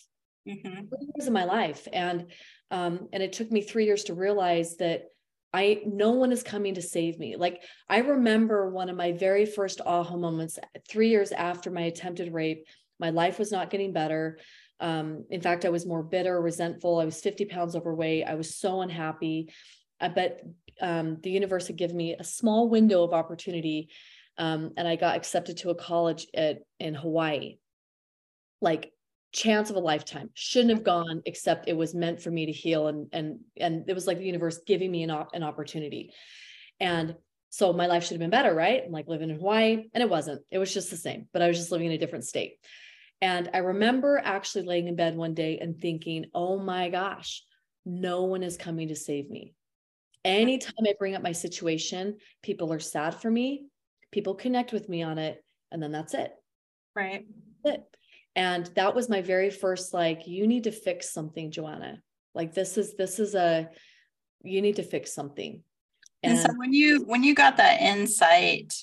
mm-hmm. 0.49 0.85
years 1.15 1.27
of 1.27 1.33
my 1.33 1.45
life. 1.45 1.87
And 1.91 2.27
um, 2.71 3.09
and 3.11 3.23
it 3.23 3.33
took 3.33 3.51
me 3.51 3.61
three 3.61 3.85
years 3.85 4.05
to 4.05 4.13
realize 4.13 4.77
that 4.77 5.05
I 5.53 5.81
no 5.85 6.11
one 6.11 6.31
is 6.31 6.43
coming 6.43 6.75
to 6.75 6.81
save 6.81 7.17
me. 7.17 7.35
Like 7.35 7.63
I 7.89 7.99
remember 7.99 8.69
one 8.69 8.89
of 8.89 8.95
my 8.95 9.13
very 9.13 9.45
first 9.45 9.81
aha 9.85 10.15
moments 10.15 10.59
three 10.87 11.09
years 11.09 11.31
after 11.31 11.71
my 11.71 11.81
attempted 11.81 12.33
rape. 12.33 12.65
My 12.99 13.09
life 13.09 13.39
was 13.39 13.51
not 13.51 13.69
getting 13.69 13.93
better. 13.93 14.39
Um, 14.79 15.25
in 15.29 15.41
fact, 15.41 15.65
I 15.65 15.69
was 15.69 15.85
more 15.85 16.03
bitter, 16.03 16.39
resentful. 16.41 16.99
I 16.99 17.05
was 17.05 17.21
50 17.21 17.45
pounds 17.45 17.75
overweight. 17.75 18.25
I 18.25 18.35
was 18.35 18.55
so 18.55 18.81
unhappy. 18.81 19.51
I 19.99 20.07
bet 20.07 20.41
um, 20.81 21.17
the 21.21 21.31
universe 21.31 21.67
had 21.67 21.75
given 21.75 21.97
me 21.97 22.15
a 22.17 22.23
small 22.23 22.69
window 22.69 23.03
of 23.03 23.13
opportunity, 23.13 23.89
um, 24.37 24.71
and 24.77 24.87
I 24.87 24.95
got 24.95 25.17
accepted 25.17 25.57
to 25.57 25.71
a 25.71 25.75
college 25.75 26.27
at 26.33 26.59
in 26.79 26.95
Hawaii. 26.95 27.57
Like 28.61 28.93
chance 29.31 29.69
of 29.69 29.75
a 29.75 29.79
lifetime 29.79 30.29
shouldn't 30.33 30.71
have 30.71 30.83
gone 30.83 31.21
except 31.25 31.67
it 31.67 31.77
was 31.77 31.93
meant 31.93 32.21
for 32.21 32.31
me 32.31 32.47
to 32.47 32.51
heal 32.51 32.87
and 32.87 33.07
and 33.13 33.39
and 33.57 33.87
it 33.87 33.93
was 33.93 34.07
like 34.07 34.17
the 34.17 34.25
universe 34.25 34.59
giving 34.65 34.89
me 34.89 35.03
an, 35.03 35.11
op- 35.11 35.35
an 35.35 35.43
opportunity 35.43 36.11
and 36.79 37.15
so 37.49 37.71
my 37.71 37.85
life 37.85 38.03
should 38.03 38.13
have 38.13 38.19
been 38.19 38.31
better 38.31 38.53
right 38.53 38.81
I'm 38.83 38.91
like 38.91 39.07
living 39.07 39.29
in 39.29 39.35
hawaii 39.35 39.83
and 39.93 40.01
it 40.01 40.09
wasn't 40.09 40.41
it 40.49 40.57
was 40.57 40.73
just 40.73 40.89
the 40.89 40.97
same 40.97 41.27
but 41.31 41.43
i 41.43 41.47
was 41.47 41.57
just 41.57 41.71
living 41.71 41.87
in 41.87 41.93
a 41.93 41.97
different 41.99 42.25
state 42.25 42.55
and 43.21 43.49
i 43.53 43.57
remember 43.57 44.21
actually 44.23 44.65
laying 44.65 44.87
in 44.87 44.95
bed 44.95 45.15
one 45.15 45.33
day 45.33 45.57
and 45.59 45.79
thinking 45.79 46.25
oh 46.33 46.57
my 46.57 46.89
gosh 46.89 47.43
no 47.85 48.23
one 48.23 48.43
is 48.43 48.57
coming 48.57 48.89
to 48.89 48.95
save 48.95 49.29
me. 49.29 49.53
Anytime 50.25 50.85
i 50.85 50.93
bring 50.99 51.15
up 51.15 51.23
my 51.23 51.31
situation 51.31 52.17
people 52.43 52.71
are 52.73 52.79
sad 52.79 53.15
for 53.15 53.31
me 53.31 53.65
people 54.11 54.35
connect 54.35 54.73
with 54.73 54.89
me 54.89 55.01
on 55.01 55.17
it 55.17 55.43
and 55.71 55.81
then 55.81 55.91
that's 55.91 56.13
it. 56.13 56.33
Right. 56.95 57.25
That's 57.63 57.77
it. 57.77 57.83
And 58.35 58.65
that 58.75 58.95
was 58.95 59.09
my 59.09 59.21
very 59.21 59.49
first 59.49 59.93
like 59.93 60.27
you 60.27 60.47
need 60.47 60.65
to 60.65 60.71
fix 60.71 61.11
something 61.11 61.51
joanna. 61.51 62.01
Like 62.35 62.53
this 62.53 62.77
is 62.77 62.95
this 62.95 63.19
is 63.19 63.35
a 63.35 63.69
you 64.43 64.61
need 64.61 64.77
to 64.77 64.83
fix 64.83 65.13
something. 65.13 65.63
And, 66.23 66.33
and 66.33 66.41
so 66.41 66.49
when 66.57 66.73
you 66.73 67.03
when 67.05 67.23
you 67.23 67.33
got 67.33 67.57
that 67.57 67.81
insight 67.81 68.73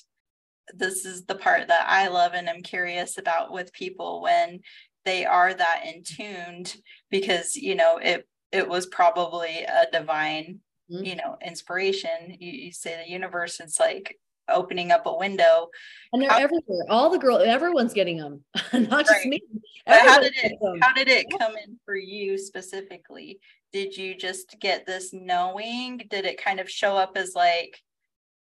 this 0.73 1.05
is 1.05 1.25
the 1.25 1.35
part 1.35 1.67
that 1.67 1.85
i 1.89 2.07
love 2.07 2.33
and 2.33 2.49
i'm 2.49 2.61
curious 2.61 3.17
about 3.17 3.51
with 3.51 3.73
people 3.73 4.21
when 4.21 4.59
they 5.05 5.25
are 5.25 5.53
that 5.53 5.83
in 5.85 6.03
tuned 6.03 6.75
because 7.09 7.55
you 7.55 7.75
know 7.75 7.97
it 7.97 8.27
it 8.51 8.67
was 8.67 8.85
probably 8.87 9.63
a 9.63 9.85
divine 9.91 10.59
mm-hmm. 10.91 11.03
you 11.03 11.15
know 11.15 11.37
inspiration 11.45 12.35
you, 12.39 12.51
you 12.51 12.71
say 12.71 13.01
the 13.03 13.11
universe 13.11 13.59
is 13.59 13.79
like 13.79 14.17
opening 14.49 14.91
up 14.91 15.05
a 15.05 15.17
window. 15.17 15.69
And 16.13 16.21
they're 16.21 16.29
how, 16.29 16.37
everywhere. 16.37 16.85
All 16.89 17.09
the 17.09 17.17
girls, 17.17 17.43
everyone's 17.45 17.93
getting 17.93 18.17
them, 18.17 18.43
not 18.73 19.05
just 19.05 19.25
me. 19.25 19.41
How 19.85 20.19
did 20.19 20.33
it 20.35 20.53
how 20.81 20.93
did 20.93 21.07
it 21.07 21.27
come 21.39 21.53
in 21.65 21.79
for 21.85 21.95
you 21.95 22.37
specifically? 22.37 23.39
Did 23.71 23.95
you 23.95 24.15
just 24.15 24.55
get 24.59 24.85
this 24.85 25.13
knowing? 25.13 26.01
Did 26.09 26.25
it 26.25 26.43
kind 26.43 26.59
of 26.59 26.69
show 26.69 26.97
up 26.97 27.15
as 27.15 27.33
like 27.35 27.81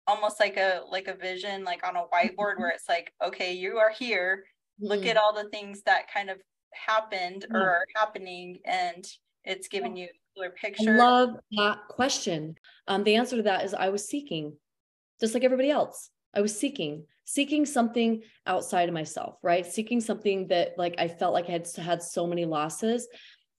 almost 0.07 0.41
like 0.41 0.57
a 0.57 0.83
like 0.91 1.09
a 1.09 1.15
vision 1.15 1.65
like 1.65 1.87
on 1.87 1.97
a 1.97 2.05
whiteboard 2.13 2.59
where 2.59 2.71
it's 2.71 2.89
like, 2.89 3.13
okay, 3.25 3.53
you 3.53 3.79
are 3.79 3.91
here. 3.91 4.45
Look 4.81 5.01
mm-hmm. 5.01 5.11
at 5.11 5.17
all 5.17 5.35
the 5.35 5.49
things 5.51 5.83
that 5.83 6.13
kind 6.13 6.31
of 6.31 6.39
happened 6.73 7.43
mm-hmm. 7.43 7.57
or 7.57 7.71
are 7.71 7.87
happening 7.95 8.59
and 8.65 9.07
it's 9.45 9.69
giving 9.69 9.97
you 9.97 10.07
a 10.07 10.39
clear 10.39 10.51
picture. 10.51 10.95
I 10.95 10.97
love 10.97 11.31
that 11.57 11.79
question. 11.89 12.57
Um, 12.89 13.05
the 13.05 13.17
answer 13.17 13.37
to 13.37 13.43
that 13.43 13.65
is 13.65 13.75
I 13.75 13.89
was 13.89 14.09
seeking 14.09 14.57
just 15.21 15.35
like 15.35 15.45
everybody 15.45 15.71
else. 15.71 16.11
I 16.35 16.41
was 16.41 16.59
seeking, 16.59 17.05
seeking 17.25 17.67
something 17.67 18.23
outside 18.47 18.89
of 18.89 18.95
myself, 18.95 19.37
right? 19.43 19.67
Seeking 19.67 20.01
something 20.01 20.49
that 20.49 20.79
like 20.79 20.95
I 20.99 21.09
felt 21.09 21.35
like 21.35 21.49
I 21.49 21.53
had 21.53 21.69
had 21.77 22.03
so 22.03 22.27
many 22.27 22.45
losses. 22.45 23.09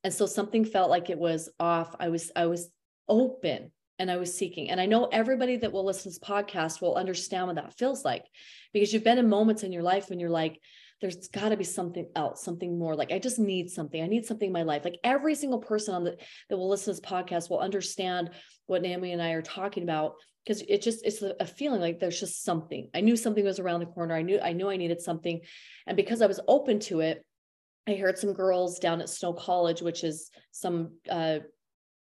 And 0.03 0.13
so 0.13 0.25
something 0.25 0.65
felt 0.65 0.89
like 0.89 1.09
it 1.09 1.17
was 1.17 1.49
off. 1.59 1.95
I 1.99 2.09
was, 2.09 2.31
I 2.35 2.47
was 2.47 2.69
open 3.07 3.71
and 3.99 4.09
I 4.09 4.17
was 4.17 4.35
seeking. 4.35 4.69
And 4.69 4.81
I 4.81 4.85
know 4.85 5.05
everybody 5.05 5.57
that 5.57 5.71
will 5.71 5.85
listen 5.85 6.03
to 6.03 6.09
this 6.09 6.19
podcast 6.19 6.81
will 6.81 6.95
understand 6.95 7.47
what 7.47 7.55
that 7.57 7.77
feels 7.77 8.03
like 8.03 8.25
because 8.73 8.93
you've 8.93 9.03
been 9.03 9.17
in 9.17 9.29
moments 9.29 9.63
in 9.63 9.71
your 9.71 9.83
life 9.83 10.09
when 10.09 10.19
you're 10.19 10.29
like, 10.29 10.59
there's 11.01 11.27
got 11.27 11.49
to 11.49 11.57
be 11.57 11.65
something 11.65 12.07
else, 12.15 12.43
something 12.43 12.79
more. 12.79 12.95
Like 12.95 13.11
I 13.11 13.19
just 13.19 13.37
need 13.37 13.69
something. 13.69 14.01
I 14.01 14.07
need 14.07 14.25
something 14.25 14.47
in 14.47 14.53
my 14.53 14.63
life. 14.63 14.85
Like 14.85 14.99
every 15.03 15.35
single 15.35 15.59
person 15.59 15.93
on 15.93 16.03
the 16.03 16.17
that 16.49 16.57
will 16.57 16.69
listen 16.69 16.93
to 16.93 17.01
this 17.01 17.09
podcast 17.09 17.49
will 17.49 17.59
understand 17.59 18.29
what 18.67 18.81
Naomi 18.81 19.11
and 19.11 19.21
I 19.21 19.31
are 19.31 19.41
talking 19.41 19.83
about 19.83 20.15
because 20.45 20.61
it 20.61 20.81
just 20.81 21.05
it's 21.05 21.21
a, 21.21 21.45
feeling 21.45 21.81
like 21.81 21.99
there's 21.99 22.19
just 22.19 22.43
something 22.43 22.89
i 22.93 23.01
knew 23.01 23.15
something 23.15 23.43
was 23.43 23.59
around 23.59 23.79
the 23.79 23.85
corner 23.85 24.15
i 24.15 24.21
knew 24.21 24.39
i 24.39 24.53
knew 24.53 24.69
i 24.69 24.77
needed 24.77 25.01
something 25.01 25.39
and 25.87 25.95
because 25.95 26.21
i 26.21 26.27
was 26.27 26.39
open 26.47 26.79
to 26.79 26.99
it 26.99 27.25
i 27.87 27.93
heard 27.93 28.17
some 28.17 28.33
girls 28.33 28.79
down 28.79 29.01
at 29.01 29.09
snow 29.09 29.33
college 29.33 29.81
which 29.81 30.03
is 30.03 30.29
some 30.51 30.91
uh, 31.09 31.39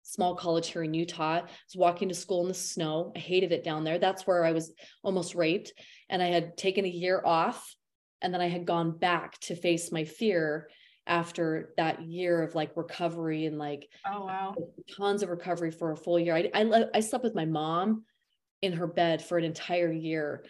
small 0.09 0.35
college 0.35 0.69
here 0.69 0.83
in 0.83 0.95
utah. 0.95 1.37
I 1.37 1.43
was 1.43 1.77
walking 1.77 2.09
to 2.09 2.15
school 2.15 2.41
in 2.41 2.49
the 2.49 2.55
snow. 2.55 3.13
I 3.15 3.19
hated 3.19 3.53
it 3.53 3.63
down 3.63 3.85
there. 3.85 3.99
That's 3.99 4.27
where 4.27 4.43
i 4.43 4.53
was 4.53 4.73
almost 5.03 5.35
raped. 5.35 5.75
And 6.09 6.23
i 6.23 6.27
had 6.27 6.57
taken 6.57 6.87
a 6.87 6.89
year 6.89 7.21
off 7.25 7.75
and 8.23 8.33
then 8.33 8.41
i 8.41 8.49
had 8.49 8.65
gone 8.65 8.97
back 8.97 9.39
to 9.41 9.55
face 9.55 9.93
my 9.93 10.05
fear 10.05 10.69
after 11.07 11.75
that 11.77 12.03
year 12.03 12.43
of 12.43 12.55
like 12.55 12.77
recovery 12.77 13.47
and 13.47 13.59
like 13.59 13.89
oh 14.07 14.25
wow. 14.27 14.55
tons 14.97 15.23
of 15.23 15.29
recovery 15.29 15.71
for 15.71 15.93
a 15.93 15.97
full 15.97 16.19
year. 16.19 16.35
I 16.35 16.51
i, 16.55 16.85
I 16.95 17.01
slept 17.01 17.25
with 17.25 17.35
my 17.35 17.45
mom 17.45 18.05
in 18.63 18.73
her 18.73 18.87
bed 18.87 19.23
for 19.23 19.37
an 19.37 19.45
entire 19.45 19.93
year. 19.93 20.45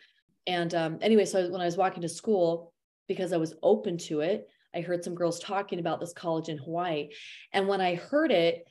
And 0.46 0.72
um, 0.74 0.98
anyway, 1.02 1.24
so 1.26 1.50
when 1.50 1.60
I 1.60 1.66
was 1.66 1.76
walking 1.76 2.02
to 2.02 2.08
school, 2.08 2.72
because 3.06 3.32
I 3.32 3.36
was 3.36 3.54
open 3.62 3.98
to 4.08 4.20
it, 4.20 4.48
I 4.74 4.80
heard 4.80 5.04
some 5.04 5.14
girls 5.14 5.40
talking 5.40 5.78
about 5.78 6.00
this 6.00 6.12
college 6.12 6.48
in 6.48 6.58
Hawaii. 6.58 7.08
And 7.52 7.68
when 7.68 7.80
I 7.80 7.96
heard 7.96 8.30
it, 8.30 8.64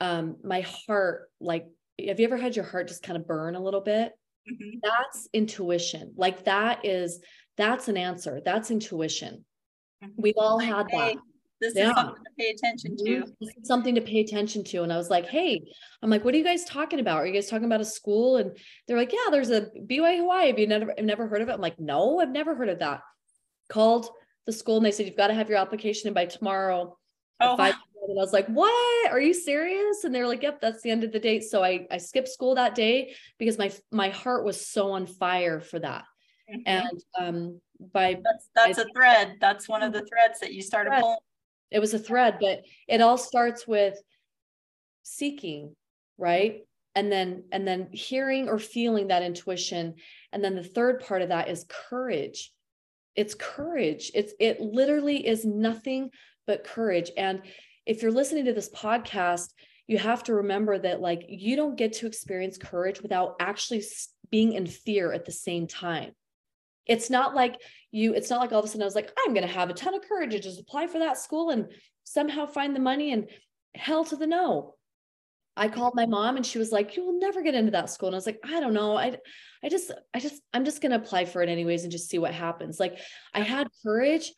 um, 0.00 0.36
my 0.42 0.60
heart, 0.60 1.30
like, 1.40 1.66
have 2.06 2.20
you 2.20 2.26
ever 2.26 2.36
had 2.36 2.56
your 2.56 2.64
heart 2.64 2.88
just 2.88 3.02
kind 3.02 3.16
of 3.16 3.26
burn 3.26 3.54
a 3.54 3.62
little 3.62 3.80
bit? 3.80 4.12
Mm-hmm. 4.50 4.78
That's 4.82 5.28
intuition. 5.32 6.12
Like, 6.16 6.44
that 6.44 6.84
is, 6.84 7.20
that's 7.56 7.88
an 7.88 7.96
answer. 7.96 8.40
That's 8.44 8.70
intuition. 8.70 9.44
Mm-hmm. 10.04 10.22
We've 10.22 10.34
all 10.36 10.58
had 10.58 10.86
that 10.92 11.16
this 11.60 11.74
yeah. 11.74 11.90
is 11.90 11.96
something 11.96 12.24
to 12.24 12.30
pay 12.38 12.50
attention 12.50 12.96
to. 12.98 13.24
This 13.40 13.56
is 13.56 13.66
something 13.66 13.94
to 13.94 14.00
pay 14.00 14.20
attention 14.20 14.62
to. 14.64 14.82
And 14.82 14.92
I 14.92 14.96
was 14.96 15.08
like, 15.08 15.26
hey, 15.26 15.62
I'm 16.02 16.10
like, 16.10 16.24
what 16.24 16.34
are 16.34 16.38
you 16.38 16.44
guys 16.44 16.64
talking 16.64 17.00
about? 17.00 17.18
Are 17.18 17.26
you 17.26 17.32
guys 17.32 17.48
talking 17.48 17.64
about 17.64 17.80
a 17.80 17.84
school? 17.84 18.36
And 18.36 18.56
they're 18.86 18.96
like, 18.96 19.12
yeah, 19.12 19.30
there's 19.30 19.50
a 19.50 19.68
BYU 19.88 20.18
Hawaii. 20.18 20.48
Have 20.48 20.58
you 20.58 20.66
never, 20.66 20.94
have 20.96 21.06
never 21.06 21.26
heard 21.26 21.40
of 21.40 21.48
it? 21.48 21.52
I'm 21.52 21.60
like, 21.60 21.80
no, 21.80 22.20
I've 22.20 22.30
never 22.30 22.54
heard 22.54 22.68
of 22.68 22.80
that. 22.80 23.00
Called 23.70 24.10
the 24.46 24.52
school 24.52 24.76
and 24.76 24.86
they 24.86 24.92
said, 24.92 25.06
you've 25.06 25.16
got 25.16 25.28
to 25.28 25.34
have 25.34 25.48
your 25.48 25.58
application 25.58 26.08
in 26.08 26.14
by 26.14 26.26
tomorrow. 26.26 26.96
Oh. 27.40 27.56
Five, 27.56 27.74
and 28.08 28.18
I 28.18 28.22
was 28.22 28.32
like, 28.32 28.46
what? 28.46 29.10
Are 29.10 29.20
you 29.20 29.34
serious? 29.34 30.04
And 30.04 30.14
they're 30.14 30.26
like, 30.26 30.42
yep, 30.42 30.60
that's 30.60 30.82
the 30.82 30.90
end 30.90 31.04
of 31.04 31.12
the 31.12 31.18
date. 31.18 31.44
So 31.44 31.62
I, 31.62 31.86
I 31.90 31.98
skipped 31.98 32.28
school 32.28 32.54
that 32.54 32.74
day 32.74 33.14
because 33.38 33.58
my, 33.58 33.72
my 33.90 34.08
heart 34.10 34.44
was 34.44 34.66
so 34.66 34.92
on 34.92 35.06
fire 35.06 35.60
for 35.60 35.78
that. 35.80 36.04
Mm-hmm. 36.50 36.60
And 36.66 37.00
um, 37.18 37.60
by 37.92 38.18
that's 38.22 38.48
that's 38.54 38.78
I, 38.78 38.82
a 38.82 38.86
thread. 38.94 39.36
That's 39.40 39.68
one 39.68 39.82
of 39.82 39.92
the 39.92 40.06
threads 40.06 40.40
that 40.40 40.52
you 40.52 40.62
started 40.62 40.92
pulling 41.00 41.18
it 41.70 41.80
was 41.80 41.94
a 41.94 41.98
thread 41.98 42.38
but 42.40 42.62
it 42.88 43.00
all 43.00 43.18
starts 43.18 43.66
with 43.66 43.98
seeking 45.02 45.74
right 46.18 46.62
and 46.94 47.10
then 47.10 47.44
and 47.52 47.66
then 47.66 47.88
hearing 47.92 48.48
or 48.48 48.58
feeling 48.58 49.08
that 49.08 49.22
intuition 49.22 49.94
and 50.32 50.42
then 50.42 50.54
the 50.54 50.62
third 50.62 51.00
part 51.00 51.22
of 51.22 51.28
that 51.28 51.48
is 51.48 51.66
courage 51.68 52.52
it's 53.14 53.34
courage 53.34 54.10
it's 54.14 54.32
it 54.40 54.60
literally 54.60 55.26
is 55.26 55.44
nothing 55.44 56.10
but 56.46 56.64
courage 56.64 57.10
and 57.16 57.42
if 57.86 58.02
you're 58.02 58.12
listening 58.12 58.44
to 58.44 58.52
this 58.52 58.70
podcast 58.70 59.52
you 59.86 59.98
have 59.98 60.24
to 60.24 60.34
remember 60.34 60.78
that 60.78 61.00
like 61.00 61.24
you 61.28 61.56
don't 61.56 61.76
get 61.76 61.92
to 61.92 62.06
experience 62.06 62.58
courage 62.58 63.00
without 63.00 63.36
actually 63.40 63.82
being 64.30 64.52
in 64.52 64.66
fear 64.66 65.12
at 65.12 65.24
the 65.24 65.32
same 65.32 65.66
time 65.66 66.12
it's 66.86 67.10
not 67.10 67.34
like 67.34 67.60
you, 67.90 68.14
it's 68.14 68.30
not 68.30 68.40
like 68.40 68.52
all 68.52 68.60
of 68.60 68.64
a 68.64 68.68
sudden 68.68 68.82
I 68.82 68.86
was 68.86 68.94
like, 68.94 69.12
I'm 69.18 69.34
going 69.34 69.46
to 69.46 69.52
have 69.52 69.70
a 69.70 69.74
ton 69.74 69.94
of 69.94 70.02
courage 70.02 70.30
to 70.32 70.40
just 70.40 70.60
apply 70.60 70.86
for 70.86 71.00
that 71.00 71.18
school 71.18 71.50
and 71.50 71.66
somehow 72.04 72.46
find 72.46 72.74
the 72.74 72.80
money 72.80 73.12
and 73.12 73.28
hell 73.74 74.04
to 74.04 74.16
the 74.16 74.26
no. 74.26 74.74
I 75.56 75.68
called 75.68 75.94
my 75.96 76.06
mom 76.06 76.36
and 76.36 76.44
she 76.44 76.58
was 76.58 76.70
like, 76.70 76.96
you 76.96 77.04
will 77.04 77.18
never 77.18 77.42
get 77.42 77.54
into 77.54 77.72
that 77.72 77.90
school. 77.90 78.08
And 78.08 78.14
I 78.14 78.18
was 78.18 78.26
like, 78.26 78.40
I 78.44 78.60
don't 78.60 78.74
know. 78.74 78.96
I, 78.96 79.16
I 79.64 79.68
just, 79.70 79.90
I 80.12 80.20
just, 80.20 80.42
I'm 80.52 80.66
just 80.66 80.82
going 80.82 80.92
to 80.92 80.98
apply 80.98 81.24
for 81.24 81.42
it 81.42 81.48
anyways 81.48 81.82
and 81.82 81.90
just 81.90 82.10
see 82.10 82.18
what 82.18 82.34
happens. 82.34 82.78
Like 82.78 82.98
I 83.32 83.40
had 83.40 83.68
courage 83.82 84.32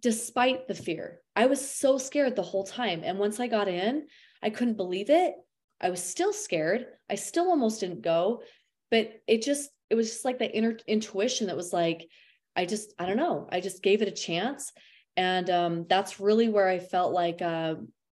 despite 0.00 0.68
the 0.68 0.74
fear. 0.74 1.20
I 1.34 1.46
was 1.46 1.68
so 1.68 1.98
scared 1.98 2.36
the 2.36 2.42
whole 2.42 2.64
time. 2.64 3.02
And 3.04 3.18
once 3.18 3.40
I 3.40 3.46
got 3.46 3.68
in, 3.68 4.06
I 4.42 4.50
couldn't 4.50 4.76
believe 4.76 5.10
it. 5.10 5.34
I 5.80 5.90
was 5.90 6.02
still 6.02 6.32
scared. 6.32 6.86
I 7.10 7.14
still 7.14 7.48
almost 7.48 7.80
didn't 7.80 8.02
go, 8.02 8.42
but 8.90 9.12
it 9.26 9.42
just, 9.42 9.70
it 9.90 9.94
was 9.94 10.10
just 10.10 10.24
like 10.24 10.38
that 10.38 10.56
inner 10.56 10.76
intuition 10.86 11.46
that 11.46 11.56
was 11.56 11.72
like, 11.72 12.08
I 12.56 12.64
just, 12.64 12.92
I 12.98 13.06
don't 13.06 13.16
know, 13.16 13.48
I 13.50 13.60
just 13.60 13.82
gave 13.82 14.02
it 14.02 14.08
a 14.08 14.12
chance. 14.12 14.72
And 15.16 15.48
um, 15.50 15.86
that's 15.88 16.20
really 16.20 16.48
where 16.48 16.68
I 16.68 16.78
felt 16.78 17.12
like 17.12 17.40
uh, 17.42 17.76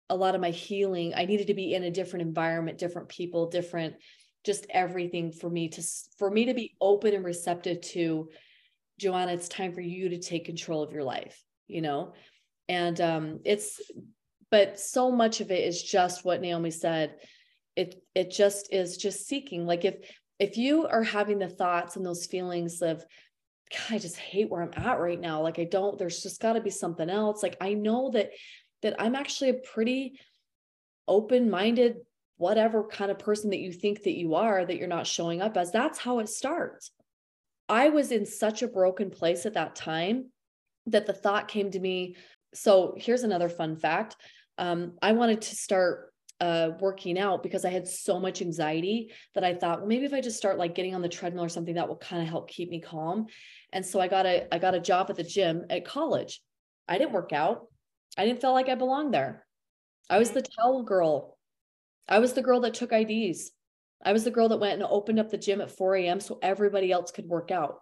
a 0.09 0.15
lot 0.15 0.36
of 0.36 0.41
my 0.41 0.51
healing, 0.51 1.13
I 1.15 1.25
needed 1.25 1.47
to 1.47 1.53
be 1.53 1.73
in 1.73 1.84
a 1.84 1.91
different 1.91 2.25
environment, 2.25 2.77
different 2.77 3.09
people, 3.09 3.49
different, 3.49 3.95
just 4.45 4.65
everything 4.69 5.32
for 5.32 5.49
me 5.49 5.69
to, 5.69 5.84
for 6.17 6.32
me 6.32 6.45
to 6.45 6.53
be 6.53 6.75
open 6.82 7.13
and 7.13 7.25
receptive 7.25 7.82
to, 7.82 8.30
Joanna, 8.97 9.34
it's 9.34 9.49
time 9.49 9.73
for 9.73 9.82
you 9.82 10.09
to 10.09 10.19
take 10.19 10.45
control 10.45 10.84
of 10.84 10.91
your 10.91 11.03
life, 11.03 11.41
you 11.70 11.82
know? 11.82 12.13
And 12.67 12.99
um, 12.99 13.39
it's, 13.45 13.80
but 14.51 14.80
so 14.80 15.11
much 15.11 15.41
of 15.41 15.51
it 15.51 15.63
is 15.63 15.82
just 15.82 16.26
what 16.26 16.41
Naomi 16.41 16.72
said. 16.72 17.15
It 17.76 18.03
it 18.13 18.32
just 18.32 18.74
is 18.74 18.97
just 18.97 19.28
seeking. 19.28 19.65
Like 19.65 19.86
if 19.86 19.95
if 20.39 20.57
you 20.57 20.88
are 20.88 21.03
having 21.03 21.39
the 21.39 21.47
thoughts 21.47 21.95
and 21.95 22.05
those 22.05 22.26
feelings 22.26 22.82
of 22.82 23.05
God, 23.72 23.95
I 23.95 23.99
just 23.99 24.17
hate 24.17 24.49
where 24.49 24.63
I'm 24.63 24.74
at 24.76 24.99
right 24.99 25.20
now. 25.20 25.41
Like 25.41 25.59
I 25.59 25.65
don't, 25.65 25.97
there's 25.97 26.24
just 26.24 26.41
got 26.41 26.53
to 26.53 26.61
be 26.61 26.72
something 26.72 27.09
else. 27.09 27.43
Like 27.43 27.57
I 27.61 27.74
know 27.74 28.09
that 28.11 28.32
that 28.82 28.95
I'm 28.99 29.15
actually 29.15 29.51
a 29.51 29.61
pretty 29.74 30.20
open-minded, 31.07 31.97
whatever 32.38 32.84
kind 32.86 33.11
of 33.11 33.20
person 33.20 33.51
that 33.51 33.59
you 33.59 33.72
think 33.72 34.03
that 34.03 34.17
you 34.17 34.36
are, 34.36 34.65
that 34.65 34.78
you're 34.78 34.88
not 34.88 35.07
showing 35.07 35.41
up 35.41 35.55
as. 35.55 35.72
That's 35.72 35.99
how 35.99 36.20
it 36.20 36.30
starts. 36.30 36.91
I 37.67 37.89
was 37.89 38.11
in 38.11 38.26
such 38.26 38.61
a 38.61 38.67
broken 38.67 39.11
place 39.11 39.45
at 39.45 39.53
that 39.53 39.76
time 39.76 40.32
that 40.88 41.05
the 41.05 41.13
thought 41.13 41.47
came 41.47 41.71
to 41.71 41.80
me. 41.80 42.15
So 42.53 42.95
here's 42.97 43.23
another 43.23 43.49
fun 43.49 43.75
fact. 43.75 44.15
Um, 44.57 44.93
I 45.01 45.13
wanted 45.13 45.41
to 45.41 45.55
start 45.55 46.13
uh, 46.41 46.71
working 46.80 47.19
out 47.19 47.43
because 47.43 47.65
I 47.65 47.69
had 47.69 47.88
so 47.88 48.19
much 48.19 48.41
anxiety 48.41 49.11
that 49.36 49.43
I 49.43 49.53
thought, 49.53 49.80
well, 49.80 49.88
maybe 49.88 50.05
if 50.05 50.13
I 50.13 50.21
just 50.21 50.38
start 50.38 50.57
like 50.57 50.75
getting 50.75 50.95
on 50.95 51.01
the 51.01 51.09
treadmill 51.09 51.43
or 51.43 51.49
something, 51.49 51.75
that 51.75 51.88
will 51.88 51.97
kind 51.97 52.21
of 52.21 52.30
help 52.30 52.49
keep 52.49 52.69
me 52.69 52.80
calm. 52.80 53.27
And 53.73 53.86
so 53.86 53.99
I 53.99 54.07
got 54.07 54.25
a 54.25 54.53
I 54.53 54.57
got 54.57 54.75
a 54.75 54.80
job 54.80 55.07
at 55.09 55.15
the 55.15 55.23
gym 55.23 55.65
at 55.69 55.86
college. 55.86 56.41
I 56.88 56.97
didn't 56.97 57.13
work 57.13 57.34
out. 57.34 57.67
I 58.17 58.25
didn't 58.25 58.41
feel 58.41 58.53
like 58.53 58.69
I 58.69 58.75
belonged 58.75 59.13
there. 59.13 59.45
I 60.09 60.17
was 60.17 60.32
the 60.32 60.41
towel 60.41 60.84
girl. 60.84 61.38
I 62.07 62.19
was 62.19 62.34
the 62.34 62.41
girl 62.41 62.61
that 62.61 62.73
took 62.73 62.91
IDs. 62.91 63.51
I 64.03 64.13
was 64.13 64.23
the 64.23 64.32
girl 64.32 64.49
that 64.49 64.59
went 64.59 64.73
and 64.73 64.84
opened 64.84 65.19
up 65.19 65.30
the 65.30 65.38
gym 65.38 65.61
at 65.61 65.71
4 65.71 65.97
a.m. 65.97 66.19
so 66.19 66.39
everybody 66.41 66.91
else 66.91 67.11
could 67.11 67.27
work 67.27 67.51
out. 67.51 67.80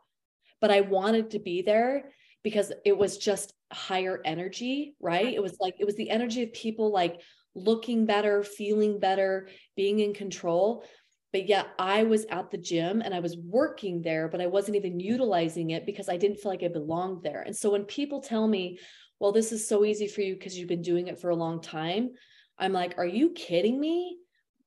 But 0.60 0.72
I 0.72 0.82
wanted 0.82 1.32
to 1.32 1.40
be 1.40 1.62
there 1.62 2.12
because 2.48 2.72
it 2.86 2.98
was 2.98 3.18
just 3.18 3.54
higher 3.74 4.22
energy, 4.24 4.96
right? 5.02 5.34
It 5.34 5.44
was 5.44 5.58
like, 5.60 5.74
it 5.82 5.86
was 5.86 5.96
the 5.96 6.10
energy 6.10 6.44
of 6.44 6.54
people 6.54 6.94
like 6.94 7.20
looking 7.56 8.06
better, 8.06 8.42
feeling 8.42 9.02
better, 9.02 9.50
being 9.76 10.00
in 10.00 10.14
control. 10.14 10.86
But 11.34 11.50
yet 11.50 11.68
I 11.78 12.04
was 12.04 12.24
at 12.30 12.50
the 12.50 12.58
gym 12.58 13.02
and 13.02 13.14
I 13.14 13.20
was 13.20 13.36
working 13.36 14.02
there, 14.02 14.30
but 14.30 14.40
I 14.40 14.48
wasn't 14.48 14.78
even 14.78 14.98
utilizing 14.98 15.72
it 15.72 15.86
because 15.86 16.08
I 16.08 16.16
didn't 16.16 16.38
feel 16.38 16.54
like 16.54 16.64
I 16.64 16.70
belonged 16.70 17.22
there. 17.22 17.42
And 17.42 17.54
so 17.54 17.70
when 17.72 17.84
people 17.84 18.22
tell 18.22 18.48
me, 18.48 18.80
well, 19.20 19.34
this 19.34 19.52
is 19.52 19.68
so 19.68 19.84
easy 19.84 20.08
for 20.08 20.22
you 20.22 20.36
because 20.36 20.58
you've 20.58 20.70
been 20.70 20.82
doing 20.82 21.08
it 21.08 21.20
for 21.20 21.32
a 21.32 21.36
long 21.36 21.62
time, 21.62 22.12
I'm 22.58 22.72
like, 22.72 22.98
are 22.98 23.06
you 23.06 23.32
kidding 23.32 23.78
me? 23.78 24.20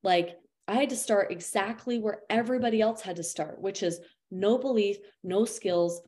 Like, 0.03 0.37
I 0.69 0.75
had 0.75 0.91
to 0.91 0.97
start 0.97 1.33
exactly 1.33 1.99
where 1.99 2.25
everybody 2.29 2.83
else 2.83 3.01
had 3.01 3.17
to 3.17 3.23
start, 3.23 3.59
which 3.59 3.83
is 3.83 4.01
no 4.31 4.59
belief, 4.59 4.99
no 5.25 5.47
skills, 5.47 6.03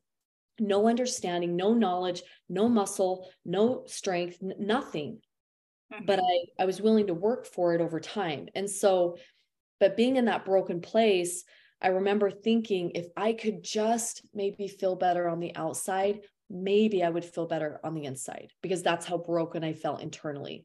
no 0.59 0.89
understanding, 0.89 1.57
no 1.57 1.75
knowledge, 1.75 2.23
no 2.49 2.69
muscle, 2.69 3.29
no 3.45 3.85
strength, 3.87 4.39
n- 4.43 4.55
nothing. 4.59 5.21
Mm-hmm. 5.93 6.07
But 6.07 6.21
I, 6.21 6.63
I 6.63 6.65
was 6.65 6.81
willing 6.81 7.07
to 7.09 7.15
work 7.15 7.47
for 7.47 7.75
it 7.75 7.81
over 7.81 8.01
time. 8.01 8.49
And 8.55 8.69
so, 8.69 9.17
but 9.81 9.97
being 9.97 10.17
in 10.17 10.27
that 10.27 10.45
broken 10.45 10.81
place, 10.81 11.45
I 11.81 11.89
remember 11.89 12.31
thinking 12.31 12.93
if 12.95 13.07
I 13.17 13.33
could 13.33 13.63
just 13.63 14.23
maybe 14.33 14.69
feel 14.69 14.95
better 14.95 15.29
on 15.29 15.41
the 15.41 15.55
outside, 15.57 16.21
maybe 16.49 17.03
I 17.03 17.11
would 17.11 17.25
feel 17.25 17.47
better 17.47 17.81
on 17.83 17.95
the 17.95 18.05
inside 18.05 18.53
because 18.63 18.83
that's 18.83 19.07
how 19.07 19.19
broken 19.19 19.65
I 19.65 19.73
felt 19.73 20.03
internally. 20.03 20.65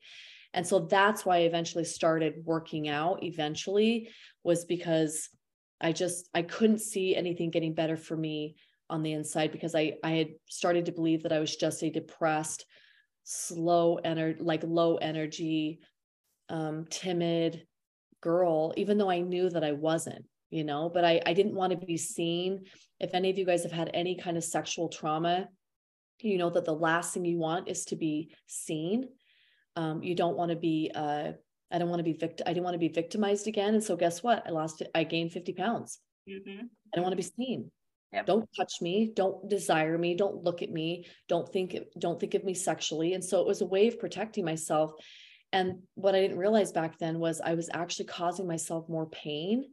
And 0.53 0.65
so 0.65 0.79
that's 0.79 1.25
why 1.25 1.37
I 1.37 1.41
eventually 1.41 1.85
started 1.85 2.45
working 2.45 2.87
out 2.87 3.23
eventually 3.23 4.09
was 4.43 4.65
because 4.65 5.29
I 5.79 5.91
just 5.91 6.29
I 6.33 6.41
couldn't 6.41 6.79
see 6.79 7.15
anything 7.15 7.49
getting 7.49 7.73
better 7.73 7.97
for 7.97 8.15
me 8.15 8.55
on 8.89 9.03
the 9.03 9.13
inside 9.13 9.51
because 9.51 9.75
I 9.75 9.93
I 10.03 10.11
had 10.11 10.29
started 10.49 10.85
to 10.85 10.91
believe 10.91 11.23
that 11.23 11.33
I 11.33 11.39
was 11.39 11.55
just 11.55 11.83
a 11.83 11.89
depressed, 11.89 12.65
slow 13.23 13.97
energy, 13.97 14.39
like 14.41 14.63
low 14.63 14.97
energy, 14.97 15.79
um, 16.49 16.85
timid 16.89 17.65
girl, 18.21 18.73
even 18.77 18.97
though 18.97 19.09
I 19.09 19.19
knew 19.19 19.49
that 19.49 19.63
I 19.63 19.73
wasn't, 19.73 20.25
you 20.49 20.63
know, 20.63 20.89
but 20.93 21.05
I, 21.05 21.21
I 21.25 21.33
didn't 21.33 21.55
want 21.55 21.71
to 21.71 21.85
be 21.85 21.97
seen. 21.97 22.65
If 22.99 23.13
any 23.13 23.29
of 23.29 23.37
you 23.37 23.45
guys 23.45 23.63
have 23.63 23.71
had 23.71 23.91
any 23.93 24.17
kind 24.17 24.37
of 24.37 24.43
sexual 24.43 24.89
trauma, 24.89 25.49
you 26.19 26.37
know 26.37 26.49
that 26.49 26.65
the 26.65 26.73
last 26.73 27.13
thing 27.13 27.25
you 27.25 27.37
want 27.37 27.67
is 27.67 27.85
to 27.85 27.95
be 27.95 28.33
seen. 28.47 29.09
Um, 29.75 30.01
you 30.01 30.15
don't 30.15 30.37
want 30.37 30.49
to 30.49 30.57
be 30.57 30.91
uh, 30.95 31.33
I 31.71 31.77
don't 31.77 31.89
want 31.89 31.99
to 31.99 32.03
be 32.03 32.13
vict- 32.13 32.41
I 32.45 32.53
didn't 32.53 32.63
want 32.63 32.75
to 32.75 32.79
be 32.79 32.87
victimized 32.87 33.47
again. 33.47 33.75
And 33.75 33.83
so 33.83 33.95
guess 33.95 34.23
what? 34.23 34.43
I 34.47 34.51
lost 34.51 34.81
I 34.95 35.03
gained 35.03 35.31
50 35.31 35.53
pounds. 35.53 35.99
Mm-hmm. 36.29 36.65
I 36.93 36.95
don't 36.95 37.03
want 37.03 37.13
to 37.13 37.17
be 37.17 37.23
seen. 37.23 37.71
Yep. 38.13 38.25
Don't 38.25 38.49
touch 38.55 38.81
me. 38.81 39.11
Don't 39.13 39.49
desire 39.49 39.97
me. 39.97 40.15
Don't 40.15 40.43
look 40.43 40.61
at 40.61 40.71
me. 40.71 41.07
Don't 41.27 41.47
think 41.51 41.75
don't 41.99 42.19
think 42.19 42.33
of 42.35 42.43
me 42.43 42.53
sexually. 42.53 43.13
And 43.13 43.23
so 43.23 43.41
it 43.41 43.47
was 43.47 43.61
a 43.61 43.65
way 43.65 43.87
of 43.87 43.99
protecting 43.99 44.45
myself. 44.45 44.91
And 45.51 45.79
what 45.95 46.15
I 46.15 46.21
didn't 46.21 46.37
realize 46.37 46.71
back 46.71 46.97
then 46.97 47.19
was 47.19 47.41
I 47.41 47.55
was 47.55 47.69
actually 47.73 48.05
causing 48.05 48.47
myself 48.47 48.87
more 48.87 49.07
pain 49.07 49.65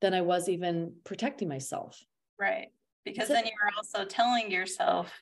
than 0.00 0.14
I 0.14 0.22
was 0.22 0.48
even 0.48 0.94
protecting 1.04 1.48
myself. 1.48 2.00
Right. 2.38 2.68
Because 3.04 3.28
then 3.28 3.44
you 3.44 3.52
were 3.62 3.70
also 3.76 4.04
telling 4.04 4.50
yourself 4.50 5.12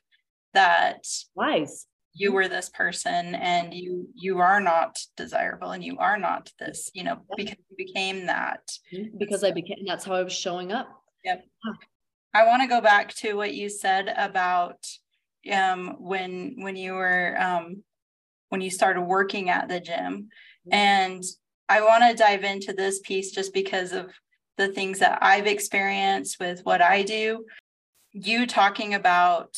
that 0.53 1.05
lies 1.35 1.85
you 2.15 2.31
were 2.31 2.47
this 2.47 2.69
person 2.69 3.35
and 3.35 3.73
you 3.73 4.07
you 4.15 4.39
are 4.39 4.61
not 4.61 4.97
desirable 5.17 5.71
and 5.71 5.83
you 5.83 5.97
are 5.97 6.17
not 6.17 6.49
this 6.57 6.89
you 6.93 7.03
know 7.03 7.17
because 7.35 7.57
you 7.69 7.85
became 7.85 8.25
that 8.25 8.61
mm-hmm. 8.93 9.17
because 9.17 9.43
i 9.43 9.51
became 9.51 9.79
that's 9.85 10.05
how 10.05 10.13
i 10.13 10.23
was 10.23 10.33
showing 10.33 10.71
up 10.71 10.87
yep 11.25 11.43
i 12.33 12.45
want 12.45 12.61
to 12.61 12.67
go 12.67 12.81
back 12.81 13.13
to 13.13 13.33
what 13.33 13.53
you 13.53 13.69
said 13.69 14.13
about 14.17 14.77
um 15.51 15.95
when 15.99 16.55
when 16.59 16.75
you 16.75 16.93
were 16.93 17.35
um 17.39 17.83
when 18.49 18.61
you 18.61 18.69
started 18.69 19.01
working 19.01 19.49
at 19.49 19.67
the 19.67 19.79
gym 19.79 20.29
mm-hmm. 20.67 20.73
and 20.73 21.23
i 21.67 21.81
want 21.81 22.03
to 22.03 22.15
dive 22.15 22.43
into 22.43 22.71
this 22.71 22.99
piece 22.99 23.31
just 23.31 23.53
because 23.53 23.91
of 23.91 24.11
the 24.57 24.69
things 24.69 24.99
that 24.99 25.19
i've 25.21 25.47
experienced 25.47 26.39
with 26.39 26.61
what 26.63 26.81
i 26.81 27.01
do 27.01 27.43
you 28.13 28.47
talking 28.47 28.93
about 28.93 29.57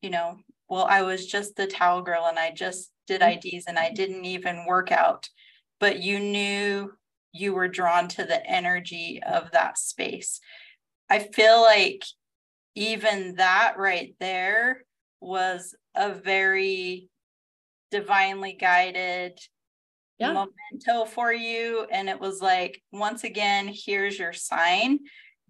you 0.00 0.10
know 0.10 0.38
well, 0.70 0.86
I 0.88 1.02
was 1.02 1.26
just 1.26 1.56
the 1.56 1.66
towel 1.66 2.00
girl 2.00 2.26
and 2.26 2.38
I 2.38 2.52
just 2.52 2.92
did 3.06 3.20
mm-hmm. 3.20 3.46
IDs 3.46 3.64
and 3.66 3.78
I 3.78 3.90
didn't 3.90 4.24
even 4.24 4.64
work 4.66 4.92
out, 4.92 5.28
but 5.80 6.00
you 6.00 6.20
knew 6.20 6.92
you 7.32 7.52
were 7.52 7.68
drawn 7.68 8.08
to 8.08 8.24
the 8.24 8.44
energy 8.48 9.20
of 9.28 9.50
that 9.50 9.78
space. 9.78 10.40
I 11.10 11.18
feel 11.18 11.60
like 11.60 12.04
even 12.76 13.34
that 13.34 13.74
right 13.76 14.14
there 14.20 14.84
was 15.20 15.74
a 15.94 16.14
very 16.14 17.10
divinely 17.90 18.52
guided 18.52 19.38
yeah. 20.18 20.32
memento 20.32 21.04
for 21.06 21.32
you. 21.32 21.86
And 21.90 22.08
it 22.08 22.20
was 22.20 22.40
like, 22.40 22.80
once 22.92 23.24
again, 23.24 23.68
here's 23.72 24.18
your 24.18 24.32
sign. 24.32 24.98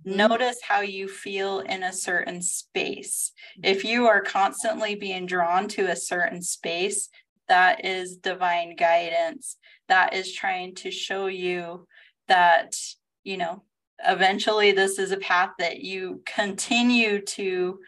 Mm-hmm. 0.06 0.16
Notice 0.16 0.58
how 0.66 0.80
you 0.80 1.08
feel 1.08 1.60
in 1.60 1.82
a 1.82 1.92
certain 1.92 2.40
space. 2.40 3.32
If 3.62 3.84
you 3.84 4.06
are 4.06 4.22
constantly 4.22 4.94
being 4.94 5.26
drawn 5.26 5.68
to 5.68 5.90
a 5.90 5.96
certain 5.96 6.40
space, 6.40 7.10
that 7.48 7.84
is 7.84 8.16
divine 8.16 8.76
guidance. 8.76 9.58
That 9.88 10.14
is 10.14 10.32
trying 10.32 10.76
to 10.76 10.90
show 10.90 11.26
you 11.26 11.86
that, 12.28 12.76
you 13.24 13.36
know, 13.36 13.64
eventually 14.06 14.72
this 14.72 14.98
is 14.98 15.12
a 15.12 15.16
path 15.18 15.50
that 15.58 15.80
you 15.80 16.22
continue 16.26 17.20
to 17.22 17.78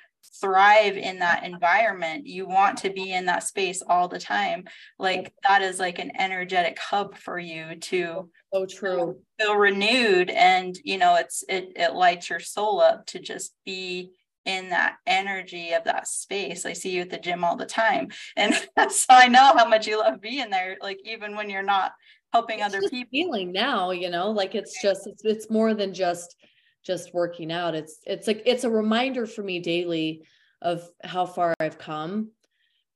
thrive 0.40 0.96
in 0.96 1.20
that 1.20 1.44
environment. 1.44 2.26
You 2.26 2.46
want 2.46 2.78
to 2.78 2.90
be 2.90 3.12
in 3.12 3.26
that 3.26 3.44
space 3.44 3.82
all 3.86 4.08
the 4.08 4.18
time. 4.18 4.64
Like 4.98 5.32
that 5.46 5.62
is 5.62 5.78
like 5.78 5.98
an 5.98 6.12
energetic 6.18 6.78
hub 6.78 7.16
for 7.16 7.38
you 7.38 7.76
to 7.76 8.28
so 8.52 8.66
true. 8.66 9.18
feel 9.38 9.54
renewed 9.56 10.30
and 10.30 10.76
you 10.84 10.98
know 10.98 11.14
it's 11.14 11.42
it 11.48 11.72
it 11.76 11.94
lights 11.94 12.28
your 12.28 12.40
soul 12.40 12.80
up 12.80 13.06
to 13.06 13.18
just 13.18 13.54
be 13.64 14.10
in 14.44 14.70
that 14.70 14.96
energy 15.06 15.72
of 15.72 15.84
that 15.84 16.08
space. 16.08 16.66
I 16.66 16.72
see 16.72 16.90
you 16.90 17.02
at 17.02 17.10
the 17.10 17.18
gym 17.18 17.44
all 17.44 17.56
the 17.56 17.64
time. 17.64 18.08
And 18.36 18.54
so 18.90 19.06
i 19.10 19.28
know 19.28 19.52
how 19.56 19.68
much 19.68 19.86
you 19.86 19.98
love 19.98 20.20
being 20.20 20.50
there 20.50 20.76
like 20.80 20.98
even 21.04 21.36
when 21.36 21.50
you're 21.50 21.62
not 21.62 21.92
helping 22.32 22.60
it's 22.60 22.74
other 22.74 22.88
people 22.88 23.08
feeling 23.10 23.52
now 23.52 23.90
you 23.90 24.08
know 24.10 24.30
like 24.30 24.54
it's 24.54 24.80
just 24.82 25.06
it's, 25.06 25.24
it's 25.24 25.50
more 25.50 25.74
than 25.74 25.92
just 25.92 26.36
just 26.84 27.14
working 27.14 27.52
out. 27.52 27.74
It's 27.74 28.00
it's 28.06 28.26
like 28.26 28.42
it's 28.44 28.64
a 28.64 28.70
reminder 28.70 29.26
for 29.26 29.42
me 29.42 29.60
daily 29.60 30.22
of 30.60 30.88
how 31.02 31.26
far 31.26 31.54
i've 31.58 31.78
come 31.78 32.30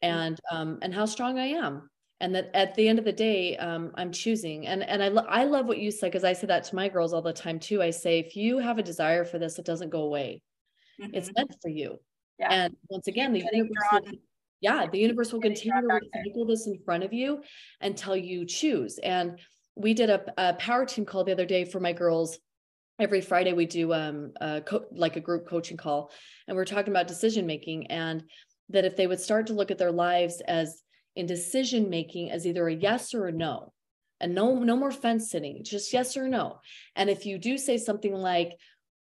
and 0.01 0.39
um 0.53 0.79
and 0.83 0.95
how 0.95 1.07
strong 1.07 1.39
i 1.39 1.47
am. 1.47 1.91
And 2.21 2.35
that 2.35 2.51
at 2.55 2.75
the 2.75 2.89
end 2.89 2.99
of 2.99 3.05
the 3.05 3.13
day 3.13 3.57
um 3.57 3.93
i'm 3.95 4.13
choosing. 4.13 4.67
And 4.67 4.83
and 4.83 5.03
i, 5.03 5.09
lo- 5.09 5.27
I 5.29 5.45
love 5.45 5.67
what 5.67 5.79
you 5.79 5.91
said 5.91 6.09
because 6.11 6.25
i 6.25 6.33
say 6.33 6.47
that 6.49 6.65
to 6.65 6.77
my 6.77 6.89
girls 6.89 7.13
all 7.13 7.23
the 7.23 7.33
time 7.33 7.59
too. 7.59 7.83
I 7.83 7.91
say 7.91 8.19
if 8.19 8.37
you 8.37 8.59
have 8.59 8.79
a 8.79 8.83
desire 8.83 9.25
for 9.25 9.39
this 9.39 9.59
it 9.59 9.65
doesn't 9.65 9.91
go 9.91 10.03
away. 10.03 10.43
Mm-hmm. 11.01 11.15
it's 11.15 11.31
meant 11.37 11.55
for 11.61 11.69
you. 11.69 11.99
Yeah. 12.39 12.49
and 12.51 12.77
once 12.91 13.07
again 13.07 13.33
the 13.33 13.45
universe 13.53 14.17
yeah 14.67 14.87
the 14.93 14.99
universe 14.99 15.33
will 15.33 15.41
continue 15.41 15.81
to 15.81 15.89
recycle 15.89 16.47
this 16.47 16.67
in 16.67 16.79
front 16.85 17.05
of 17.05 17.13
you 17.13 17.31
until 17.81 18.17
you 18.17 18.45
choose 18.45 18.99
and 18.99 19.39
we 19.75 19.93
did 19.93 20.11
a, 20.11 20.21
a 20.39 20.55
power 20.55 20.85
team 20.87 21.05
call 21.05 21.25
the 21.25 21.33
other 21.33 21.47
day 21.47 21.65
for 21.65 21.81
my 21.81 21.93
girls 21.93 22.39
every 22.99 23.21
Friday 23.21 23.53
we 23.53 23.67
do 23.67 23.93
um 23.93 24.33
a 24.41 24.61
co- 24.61 24.87
like 25.05 25.17
a 25.17 25.21
group 25.21 25.49
coaching 25.49 25.77
call 25.77 26.11
and 26.47 26.57
we're 26.57 26.65
talking 26.75 26.93
about 26.93 27.07
decision 27.07 27.47
making 27.47 27.87
and 27.89 28.23
that 28.69 28.85
if 28.85 28.97
they 28.97 29.07
would 29.07 29.21
start 29.21 29.47
to 29.47 29.53
look 29.53 29.71
at 29.71 29.79
their 29.79 29.93
lives 29.93 30.43
as 30.49 30.83
in 31.17 31.27
decision 31.27 31.89
making 31.89 32.31
as 32.31 32.47
either 32.47 32.69
a 32.69 32.75
yes 32.75 33.15
or 33.15 33.27
a 33.27 33.33
no. 33.33 33.73
And 34.21 34.35
no, 34.35 34.59
no 34.59 34.77
more 34.77 34.93
fence 34.93 35.31
sitting, 35.31 35.63
just 35.65 35.93
yes 35.93 36.17
or 36.17 36.29
no. 36.29 36.61
And 36.95 37.11
if 37.11 37.27
you 37.27 37.39
do 37.39 37.59
say 37.59 37.77
something 37.77 38.15
like, 38.15 38.57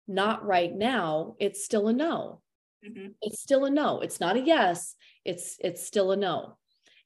not 0.06 0.44
right 0.46 0.72
now, 0.72 1.34
it's 1.38 1.64
still 1.64 1.88
a 1.88 1.92
no. 1.92 2.40
Mm-hmm. 2.84 3.08
It's 3.22 3.40
still 3.40 3.64
a 3.64 3.70
no. 3.70 4.00
It's 4.00 4.20
not 4.20 4.36
a 4.36 4.40
yes. 4.40 4.94
It's 5.24 5.56
it's 5.60 5.86
still 5.86 6.12
a 6.12 6.16
no. 6.16 6.56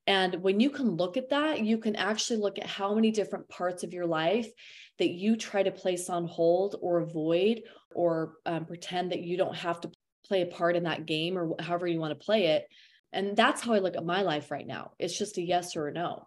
And 0.06 0.36
when 0.42 0.58
you 0.58 0.70
can 0.70 0.96
look 0.96 1.16
at 1.18 1.30
that, 1.30 1.62
you 1.64 1.76
can 1.78 1.94
actually 1.94 2.38
look 2.38 2.58
at 2.58 2.66
how 2.66 2.94
many 2.94 3.10
different 3.10 3.48
parts 3.48 3.84
of 3.84 3.92
your 3.92 4.06
life 4.06 4.48
that 4.98 5.10
you 5.10 5.36
try 5.36 5.62
to 5.62 5.70
place 5.70 6.08
on 6.08 6.26
hold 6.26 6.76
or 6.80 7.00
avoid 7.00 7.62
or 7.94 8.34
um, 8.46 8.64
pretend 8.64 9.12
that 9.12 9.20
you 9.20 9.36
don't 9.36 9.54
have 9.54 9.80
to 9.82 9.90
play 10.24 10.42
a 10.42 10.46
part 10.46 10.76
in 10.76 10.84
that 10.84 11.04
game 11.04 11.36
or 11.36 11.54
however 11.60 11.86
you 11.86 12.00
want 12.00 12.18
to 12.18 12.24
play 12.24 12.46
it. 12.46 12.66
And 13.12 13.36
that's 13.36 13.60
how 13.60 13.74
I 13.74 13.78
look 13.80 13.96
at 13.96 14.04
my 14.04 14.22
life 14.22 14.50
right 14.50 14.66
now. 14.66 14.92
It's 14.98 15.16
just 15.16 15.38
a 15.38 15.42
yes 15.42 15.76
or 15.76 15.88
a 15.88 15.92
no. 15.92 16.26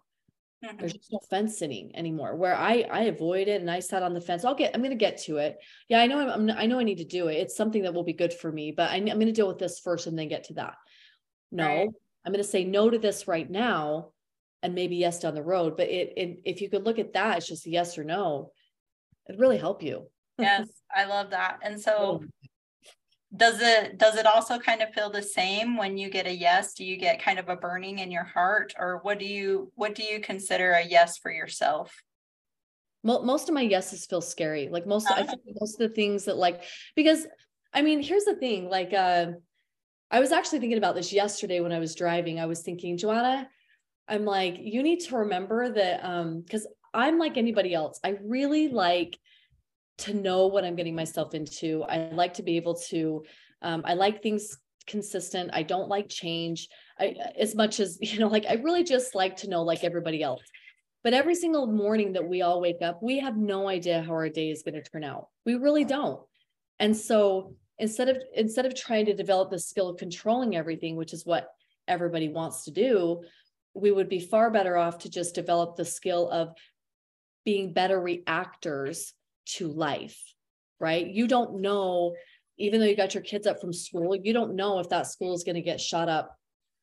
Mm-hmm. 0.64 0.76
There's 0.78 0.92
just 0.92 1.12
no 1.12 1.18
fence 1.28 1.58
sitting 1.58 1.94
anymore. 1.96 2.36
Where 2.36 2.54
I 2.54 2.86
I 2.90 3.00
avoid 3.02 3.48
it 3.48 3.60
and 3.60 3.70
I 3.70 3.80
sat 3.80 4.02
on 4.02 4.14
the 4.14 4.20
fence. 4.20 4.44
I'll 4.44 4.54
get. 4.54 4.72
I'm 4.74 4.80
going 4.80 4.90
to 4.90 4.96
get 4.96 5.18
to 5.22 5.38
it. 5.38 5.58
Yeah, 5.88 6.00
I 6.00 6.06
know. 6.06 6.20
I'm, 6.20 6.48
I'm. 6.48 6.56
I 6.56 6.66
know 6.66 6.78
I 6.78 6.84
need 6.84 6.98
to 6.98 7.04
do 7.04 7.28
it. 7.28 7.34
It's 7.34 7.56
something 7.56 7.82
that 7.82 7.94
will 7.94 8.04
be 8.04 8.12
good 8.12 8.32
for 8.32 8.52
me. 8.52 8.70
But 8.70 8.90
I, 8.90 8.96
am 8.96 9.06
going 9.06 9.26
to 9.26 9.32
deal 9.32 9.48
with 9.48 9.58
this 9.58 9.80
first 9.80 10.06
and 10.06 10.16
then 10.16 10.28
get 10.28 10.44
to 10.44 10.54
that. 10.54 10.74
No, 11.50 11.66
right. 11.66 11.88
I'm 12.24 12.32
going 12.32 12.44
to 12.44 12.48
say 12.48 12.64
no 12.64 12.88
to 12.88 12.98
this 12.98 13.26
right 13.26 13.50
now, 13.50 14.12
and 14.62 14.74
maybe 14.74 14.96
yes 14.96 15.18
down 15.18 15.34
the 15.34 15.42
road. 15.42 15.76
But 15.76 15.88
it, 15.88 16.12
it 16.16 16.40
if 16.44 16.60
you 16.60 16.70
could 16.70 16.84
look 16.84 17.00
at 17.00 17.14
that, 17.14 17.38
it's 17.38 17.48
just 17.48 17.66
yes 17.66 17.98
or 17.98 18.04
no. 18.04 18.52
It'd 19.28 19.40
really 19.40 19.58
help 19.58 19.82
you. 19.82 20.06
yes, 20.38 20.68
I 20.94 21.06
love 21.06 21.30
that. 21.30 21.58
And 21.62 21.80
so 21.80 22.22
does 23.34 23.60
it 23.60 23.98
does 23.98 24.16
it 24.16 24.26
also 24.26 24.58
kind 24.58 24.82
of 24.82 24.92
feel 24.92 25.10
the 25.10 25.22
same 25.22 25.76
when 25.76 25.96
you 25.96 26.10
get 26.10 26.26
a 26.26 26.34
yes? 26.34 26.74
Do 26.74 26.84
you 26.84 26.96
get 26.96 27.22
kind 27.22 27.38
of 27.38 27.48
a 27.48 27.56
burning 27.56 27.98
in 27.98 28.10
your 28.10 28.24
heart 28.24 28.74
or 28.78 29.00
what 29.02 29.18
do 29.18 29.24
you 29.24 29.72
what 29.74 29.94
do 29.94 30.02
you 30.02 30.20
consider 30.20 30.72
a 30.72 30.84
yes 30.84 31.16
for 31.16 31.30
yourself? 31.30 31.94
Most 33.04 33.48
of 33.48 33.54
my 33.54 33.62
yeses 33.62 34.06
feel 34.06 34.20
scary. 34.20 34.68
Like 34.68 34.86
most 34.86 35.10
uh-huh. 35.10 35.22
i 35.22 35.26
think 35.26 35.40
most 35.60 35.80
of 35.80 35.88
the 35.88 35.94
things 35.94 36.26
that 36.26 36.36
like 36.36 36.62
because 36.94 37.26
i 37.72 37.80
mean 37.80 38.02
here's 38.02 38.24
the 38.24 38.36
thing 38.36 38.68
like 38.68 38.92
uh 38.92 39.28
i 40.10 40.20
was 40.20 40.30
actually 40.30 40.60
thinking 40.60 40.78
about 40.78 40.94
this 40.94 41.12
yesterday 41.12 41.60
when 41.60 41.72
i 41.72 41.78
was 41.78 41.94
driving. 41.94 42.38
I 42.38 42.46
was 42.46 42.60
thinking 42.60 42.98
joanna 42.98 43.48
i'm 44.08 44.24
like 44.24 44.56
you 44.60 44.82
need 44.82 45.00
to 45.00 45.16
remember 45.16 45.72
that 45.72 46.04
um 46.04 46.42
because 46.42 46.66
i'm 46.92 47.18
like 47.18 47.38
anybody 47.38 47.72
else. 47.72 47.98
I 48.04 48.18
really 48.22 48.68
like 48.68 49.18
to 49.98 50.14
know 50.14 50.46
what 50.46 50.64
I'm 50.64 50.76
getting 50.76 50.94
myself 50.94 51.34
into. 51.34 51.84
I 51.84 52.10
like 52.12 52.34
to 52.34 52.42
be 52.42 52.56
able 52.56 52.74
to, 52.88 53.24
um, 53.60 53.82
I 53.84 53.94
like 53.94 54.22
things 54.22 54.58
consistent. 54.86 55.50
I 55.52 55.62
don't 55.62 55.88
like 55.88 56.08
change 56.08 56.68
I, 56.98 57.14
as 57.38 57.54
much 57.54 57.80
as, 57.80 57.98
you 58.00 58.18
know, 58.18 58.28
like 58.28 58.46
I 58.48 58.54
really 58.54 58.84
just 58.84 59.14
like 59.14 59.36
to 59.38 59.48
know 59.48 59.62
like 59.62 59.84
everybody 59.84 60.22
else. 60.22 60.42
But 61.04 61.14
every 61.14 61.34
single 61.34 61.66
morning 61.66 62.12
that 62.12 62.28
we 62.28 62.42
all 62.42 62.60
wake 62.60 62.80
up, 62.80 63.02
we 63.02 63.18
have 63.18 63.36
no 63.36 63.68
idea 63.68 64.02
how 64.02 64.12
our 64.12 64.28
day 64.28 64.50
is 64.50 64.62
going 64.62 64.74
to 64.74 64.82
turn 64.82 65.02
out. 65.02 65.28
We 65.44 65.56
really 65.56 65.84
don't. 65.84 66.20
And 66.78 66.96
so 66.96 67.56
instead 67.78 68.08
of 68.08 68.18
instead 68.34 68.66
of 68.66 68.74
trying 68.76 69.06
to 69.06 69.14
develop 69.14 69.50
the 69.50 69.58
skill 69.58 69.88
of 69.88 69.96
controlling 69.96 70.54
everything, 70.54 70.94
which 70.94 71.12
is 71.12 71.26
what 71.26 71.48
everybody 71.88 72.28
wants 72.28 72.64
to 72.64 72.70
do, 72.70 73.22
we 73.74 73.90
would 73.90 74.08
be 74.08 74.20
far 74.20 74.50
better 74.50 74.76
off 74.76 74.98
to 74.98 75.10
just 75.10 75.34
develop 75.34 75.74
the 75.76 75.84
skill 75.84 76.30
of 76.30 76.54
being 77.44 77.72
better 77.72 78.00
reactors 78.00 79.14
to 79.44 79.68
life, 79.68 80.20
right? 80.80 81.06
You 81.06 81.26
don't 81.26 81.60
know, 81.60 82.14
even 82.58 82.80
though 82.80 82.86
you 82.86 82.96
got 82.96 83.14
your 83.14 83.22
kids 83.22 83.46
up 83.46 83.60
from 83.60 83.72
school, 83.72 84.16
you 84.16 84.32
don't 84.32 84.56
know 84.56 84.78
if 84.78 84.88
that 84.90 85.06
school 85.06 85.34
is 85.34 85.44
going 85.44 85.56
to 85.56 85.62
get 85.62 85.80
shot 85.80 86.08
up. 86.08 86.36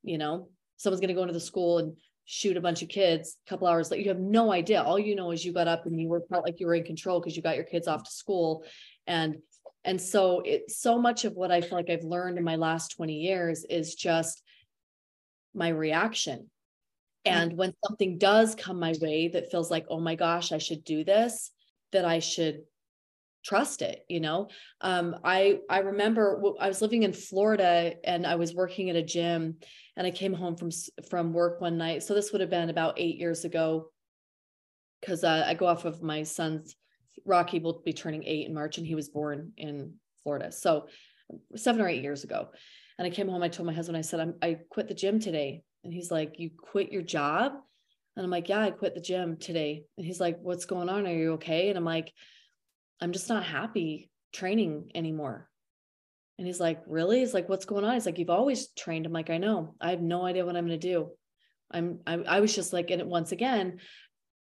You 0.03 0.17
know, 0.17 0.49
someone's 0.77 1.01
going 1.01 1.09
to 1.09 1.13
go 1.13 1.21
into 1.21 1.33
the 1.33 1.39
school 1.39 1.79
and 1.79 1.95
shoot 2.25 2.57
a 2.57 2.61
bunch 2.61 2.83
of 2.83 2.89
kids 2.89 3.37
a 3.45 3.49
couple 3.49 3.67
hours 3.67 3.89
later. 3.89 4.03
You 4.03 4.09
have 4.09 4.19
no 4.19 4.51
idea. 4.51 4.83
All 4.83 4.99
you 4.99 5.15
know 5.15 5.31
is 5.31 5.43
you 5.43 5.51
got 5.51 5.67
up 5.67 5.85
and 5.85 5.99
you 5.99 6.07
were 6.07 6.23
felt 6.29 6.45
like 6.45 6.59
you 6.59 6.67
were 6.67 6.75
in 6.75 6.83
control 6.83 7.19
because 7.19 7.35
you 7.35 7.41
got 7.41 7.55
your 7.55 7.65
kids 7.65 7.87
off 7.87 8.03
to 8.03 8.11
school. 8.11 8.63
And 9.07 9.37
and 9.83 9.99
so 9.99 10.41
it 10.41 10.69
so 10.69 10.99
much 10.99 11.25
of 11.25 11.33
what 11.33 11.51
I 11.51 11.61
feel 11.61 11.77
like 11.77 11.89
I've 11.89 12.03
learned 12.03 12.37
in 12.37 12.43
my 12.43 12.55
last 12.55 12.95
20 12.95 13.13
years 13.13 13.65
is 13.65 13.95
just 13.95 14.43
my 15.53 15.69
reaction. 15.69 16.49
Mm-hmm. 17.25 17.37
And 17.37 17.57
when 17.57 17.73
something 17.87 18.17
does 18.17 18.55
come 18.55 18.79
my 18.79 18.93
way 19.01 19.29
that 19.29 19.51
feels 19.51 19.71
like, 19.71 19.85
oh 19.89 19.99
my 19.99 20.15
gosh, 20.15 20.51
I 20.51 20.57
should 20.57 20.83
do 20.83 21.03
this, 21.03 21.51
that 21.91 22.05
I 22.05 22.19
should 22.19 22.63
trust 23.43 23.81
it 23.81 24.05
you 24.09 24.19
know? 24.19 24.49
Um, 24.81 25.15
i 25.23 25.59
i 25.69 25.79
remember 25.79 26.41
i 26.59 26.67
was 26.67 26.81
living 26.81 27.03
in 27.03 27.13
florida 27.13 27.93
and 28.03 28.27
i 28.27 28.35
was 28.35 28.53
working 28.53 28.89
at 28.89 28.95
a 28.95 29.03
gym 29.03 29.55
and 29.95 30.05
i 30.05 30.11
came 30.11 30.33
home 30.33 30.55
from 30.55 30.71
from 31.09 31.33
work 31.33 31.61
one 31.61 31.77
night. 31.77 32.03
So 32.03 32.13
this 32.13 32.31
would 32.31 32.41
have 32.41 32.49
been 32.49 32.69
about 32.69 32.99
eight 32.99 33.17
years 33.17 33.45
ago 33.45 33.91
because 34.99 35.23
uh, 35.23 35.43
i 35.47 35.53
go 35.53 35.67
off 35.67 35.85
of 35.85 36.03
my 36.03 36.23
son's 36.23 36.75
rocky 37.25 37.59
will 37.59 37.81
be 37.85 37.93
turning 37.93 38.23
eight 38.25 38.47
in 38.47 38.53
march 38.53 38.77
and 38.77 38.87
he 38.87 38.95
was 38.95 39.09
born 39.09 39.51
in 39.57 39.93
florida. 40.23 40.51
So 40.51 40.87
seven 41.55 41.81
or 41.81 41.87
eight 41.87 42.03
years 42.03 42.23
ago. 42.23 42.49
And 42.97 43.05
i 43.05 43.09
came 43.09 43.29
home 43.29 43.43
i 43.43 43.49
told 43.49 43.67
my 43.67 43.73
husband 43.73 43.97
i 43.97 44.01
said 44.01 44.33
i 44.41 44.57
quit 44.69 44.87
the 44.87 44.93
gym 44.93 45.19
today. 45.19 45.63
And 45.83 45.93
he's 45.93 46.11
like 46.11 46.39
you 46.39 46.49
quit 46.57 46.91
your 46.91 47.03
job 47.03 47.53
and 48.19 48.25
I'm 48.25 48.31
like, 48.31 48.49
yeah, 48.49 48.59
I 48.59 48.71
quit 48.71 48.95
the 48.95 48.99
gym 48.99 49.37
today. 49.37 49.85
And 49.95 50.05
he's 50.05 50.19
like, 50.19 50.39
what's 50.41 50.65
going 50.65 50.89
on? 50.89 51.07
Are 51.07 51.13
you 51.13 51.31
okay? 51.35 51.69
And 51.69 51.77
I'm 51.77 51.85
like, 51.85 52.11
I'm 52.99 53.13
just 53.13 53.29
not 53.29 53.45
happy 53.45 54.11
training 54.33 54.91
anymore. 54.93 55.47
And 56.37 56.45
he's 56.45 56.59
like, 56.59 56.81
really? 56.85 57.19
He's 57.19 57.33
like, 57.33 57.47
what's 57.47 57.63
going 57.63 57.85
on? 57.85 57.93
He's 57.93 58.05
like, 58.05 58.19
you've 58.19 58.29
always 58.29 58.73
trained. 58.73 59.05
I'm 59.05 59.13
like, 59.13 59.29
I 59.29 59.37
know. 59.37 59.73
I 59.79 59.91
have 59.91 60.01
no 60.01 60.25
idea 60.25 60.45
what 60.45 60.57
I'm 60.57 60.67
going 60.67 60.77
to 60.77 60.85
do. 60.85 61.11
I'm, 61.71 61.99
I, 62.05 62.15
I 62.15 62.39
was 62.41 62.53
just 62.53 62.73
like 62.73 62.91
in 62.91 62.99
it 62.99 63.07
once 63.07 63.31
again, 63.31 63.77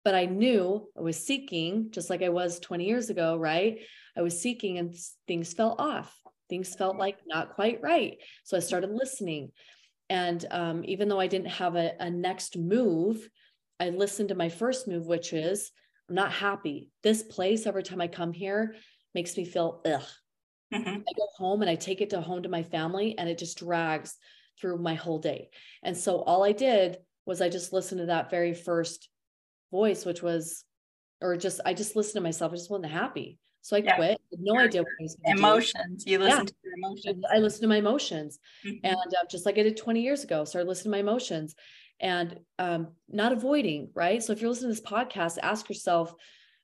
but 0.04 0.16
I 0.16 0.24
knew 0.24 0.88
I 0.98 1.00
was 1.00 1.24
seeking 1.24 1.92
just 1.92 2.10
like 2.10 2.24
I 2.24 2.30
was 2.30 2.58
20 2.58 2.84
years 2.84 3.10
ago, 3.10 3.36
right? 3.36 3.78
I 4.16 4.22
was 4.22 4.42
seeking 4.42 4.78
and 4.78 4.92
things 5.28 5.52
fell 5.54 5.76
off. 5.78 6.12
Things 6.50 6.74
felt 6.74 6.96
like 6.96 7.18
not 7.28 7.54
quite 7.54 7.80
right. 7.80 8.18
So 8.42 8.56
I 8.56 8.60
started 8.60 8.90
listening. 8.90 9.52
And 10.10 10.44
um, 10.50 10.82
even 10.84 11.08
though 11.08 11.20
I 11.20 11.28
didn't 11.28 11.50
have 11.50 11.76
a, 11.76 11.92
a 12.00 12.10
next 12.10 12.58
move, 12.58 13.28
I 13.80 13.90
listened 13.90 14.30
to 14.30 14.34
my 14.34 14.48
first 14.48 14.88
move, 14.88 15.06
which 15.06 15.32
is 15.32 15.70
I'm 16.08 16.14
not 16.14 16.32
happy. 16.32 16.90
This 17.02 17.22
place, 17.22 17.66
every 17.66 17.82
time 17.82 18.00
I 18.00 18.08
come 18.08 18.32
here, 18.32 18.74
makes 19.14 19.36
me 19.36 19.44
feel 19.44 19.82
ugh. 19.84 20.02
Mm-hmm. 20.72 20.88
I 20.88 21.12
go 21.16 21.26
home 21.36 21.62
and 21.62 21.70
I 21.70 21.76
take 21.76 22.00
it 22.00 22.10
to 22.10 22.20
home 22.20 22.42
to 22.42 22.48
my 22.48 22.62
family, 22.62 23.16
and 23.18 23.28
it 23.28 23.38
just 23.38 23.58
drags 23.58 24.16
through 24.60 24.78
my 24.78 24.94
whole 24.94 25.18
day. 25.18 25.50
And 25.82 25.96
so 25.96 26.22
all 26.22 26.44
I 26.44 26.52
did 26.52 26.98
was 27.24 27.40
I 27.40 27.48
just 27.48 27.72
listened 27.72 28.00
to 28.00 28.06
that 28.06 28.30
very 28.30 28.54
first 28.54 29.08
voice, 29.70 30.04
which 30.04 30.22
was, 30.22 30.64
or 31.20 31.36
just 31.36 31.60
I 31.64 31.74
just 31.74 31.96
listened 31.96 32.14
to 32.14 32.20
myself. 32.20 32.52
I 32.52 32.56
just 32.56 32.70
wasn't 32.70 32.92
happy. 32.92 33.38
So 33.62 33.76
I 33.76 33.80
yeah. 33.80 33.96
quit. 33.96 34.20
no 34.38 34.54
your, 34.54 34.62
idea 34.62 34.82
what 34.82 34.88
I 34.98 35.02
was 35.02 35.16
emotions. 35.26 36.04
Do. 36.04 36.12
You 36.12 36.18
listen 36.18 36.38
yeah. 36.38 36.44
to 36.44 36.54
your 36.64 36.74
emotions. 36.78 37.24
I 37.30 37.38
listened 37.38 37.62
to 37.62 37.68
my 37.68 37.76
emotions, 37.76 38.38
mm-hmm. 38.64 38.78
and 38.84 38.96
uh, 38.96 39.26
just 39.30 39.44
like 39.46 39.58
I 39.58 39.62
did 39.62 39.76
20 39.76 40.00
years 40.00 40.24
ago, 40.24 40.44
started 40.44 40.68
listening 40.68 40.92
to 40.92 40.96
my 40.96 41.00
emotions, 41.00 41.54
and 42.00 42.38
um, 42.58 42.88
not 43.08 43.32
avoiding, 43.32 43.90
right? 43.94 44.22
So 44.22 44.32
if 44.32 44.40
you're 44.40 44.50
listening 44.50 44.74
to 44.74 44.80
this 44.80 44.90
podcast, 44.90 45.38
ask 45.42 45.68
yourself, 45.68 46.14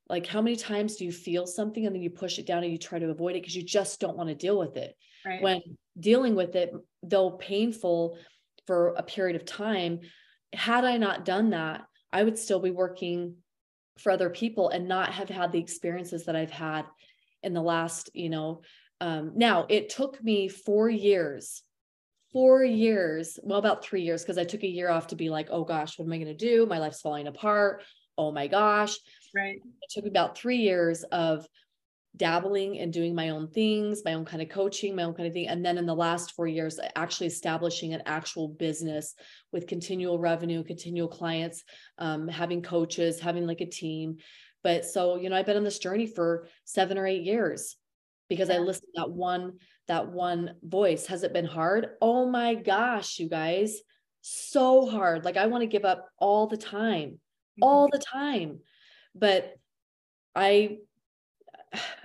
like, 0.08 0.26
how 0.26 0.42
many 0.42 0.56
times 0.56 0.96
do 0.96 1.04
you 1.04 1.12
feel 1.12 1.46
something 1.46 1.86
and 1.86 1.94
then 1.94 2.02
you 2.02 2.10
push 2.10 2.38
it 2.38 2.46
down 2.46 2.62
and 2.62 2.70
you 2.70 2.78
try 2.78 2.98
to 2.98 3.10
avoid 3.10 3.36
it 3.36 3.42
because 3.42 3.56
you 3.56 3.62
just 3.62 4.00
don't 4.00 4.16
want 4.16 4.28
to 4.28 4.34
deal 4.34 4.58
with 4.58 4.76
it? 4.76 4.94
Right. 5.24 5.42
When 5.42 5.62
dealing 5.98 6.34
with 6.34 6.54
it, 6.56 6.72
though 7.02 7.30
painful 7.30 8.18
for 8.66 8.94
a 8.96 9.02
period 9.02 9.36
of 9.36 9.46
time, 9.46 10.00
had 10.52 10.84
I 10.84 10.98
not 10.98 11.24
done 11.24 11.50
that, 11.50 11.84
I 12.12 12.22
would 12.22 12.38
still 12.38 12.60
be 12.60 12.70
working 12.70 13.36
for 13.98 14.12
other 14.12 14.30
people 14.30 14.68
and 14.68 14.88
not 14.88 15.12
have 15.12 15.28
had 15.28 15.52
the 15.52 15.58
experiences 15.58 16.26
that 16.26 16.36
I've 16.36 16.50
had 16.50 16.84
in 17.42 17.54
the 17.54 17.62
last, 17.62 18.10
you 18.14 18.28
know. 18.28 18.62
Um, 19.00 19.32
now, 19.36 19.66
it 19.68 19.88
took 19.88 20.22
me 20.22 20.48
four 20.48 20.88
years 20.88 21.62
four 22.34 22.64
years, 22.64 23.38
well, 23.44 23.60
about 23.60 23.84
three 23.84 24.02
years, 24.02 24.22
because 24.22 24.38
I 24.38 24.44
took 24.44 24.64
a 24.64 24.68
year 24.68 24.90
off 24.90 25.06
to 25.06 25.16
be 25.16 25.30
like, 25.30 25.48
oh 25.50 25.64
gosh, 25.64 25.98
what 25.98 26.04
am 26.04 26.12
I 26.12 26.18
going 26.18 26.26
to 26.26 26.34
do? 26.34 26.66
My 26.66 26.78
life's 26.78 27.00
falling 27.00 27.28
apart. 27.28 27.82
Oh 28.18 28.32
my 28.32 28.48
gosh. 28.48 28.98
Right. 29.34 29.56
It 29.56 29.90
took 29.90 30.04
about 30.04 30.36
three 30.36 30.58
years 30.58 31.04
of 31.04 31.46
dabbling 32.16 32.78
and 32.78 32.92
doing 32.92 33.14
my 33.14 33.30
own 33.30 33.48
things, 33.48 34.02
my 34.04 34.14
own 34.14 34.24
kind 34.24 34.42
of 34.42 34.48
coaching, 34.48 34.96
my 34.96 35.04
own 35.04 35.14
kind 35.14 35.28
of 35.28 35.32
thing. 35.32 35.48
And 35.48 35.64
then 35.64 35.78
in 35.78 35.86
the 35.86 35.94
last 35.94 36.32
four 36.32 36.48
years, 36.48 36.78
actually 36.96 37.28
establishing 37.28 37.94
an 37.94 38.02
actual 38.06 38.48
business 38.48 39.14
with 39.52 39.66
continual 39.66 40.18
revenue, 40.18 40.64
continual 40.64 41.08
clients, 41.08 41.62
um, 41.98 42.28
having 42.28 42.62
coaches, 42.62 43.20
having 43.20 43.46
like 43.46 43.60
a 43.60 43.66
team. 43.66 44.16
But 44.64 44.84
so, 44.84 45.16
you 45.16 45.30
know, 45.30 45.36
I've 45.36 45.46
been 45.46 45.56
on 45.56 45.64
this 45.64 45.78
journey 45.78 46.06
for 46.06 46.48
seven 46.64 46.98
or 46.98 47.06
eight 47.06 47.22
years 47.22 47.76
because. 48.28 48.50
I 48.50 48.58
listened 48.58 48.88
to 48.94 49.02
that 49.02 49.10
one 49.10 49.54
that 49.88 50.08
one 50.08 50.54
voice. 50.62 51.06
Has 51.06 51.22
it 51.22 51.32
been 51.32 51.44
hard? 51.44 51.90
Oh 52.00 52.28
my 52.28 52.54
gosh, 52.54 53.18
you 53.18 53.28
guys, 53.28 53.80
so 54.22 54.86
hard. 54.86 55.24
Like 55.24 55.36
I 55.36 55.46
want 55.46 55.62
to 55.62 55.66
give 55.66 55.84
up 55.84 56.08
all 56.18 56.46
the 56.46 56.56
time, 56.56 57.10
mm-hmm. 57.10 57.62
all 57.62 57.88
the 57.90 57.98
time. 57.98 58.60
But 59.14 59.54
I 60.34 60.78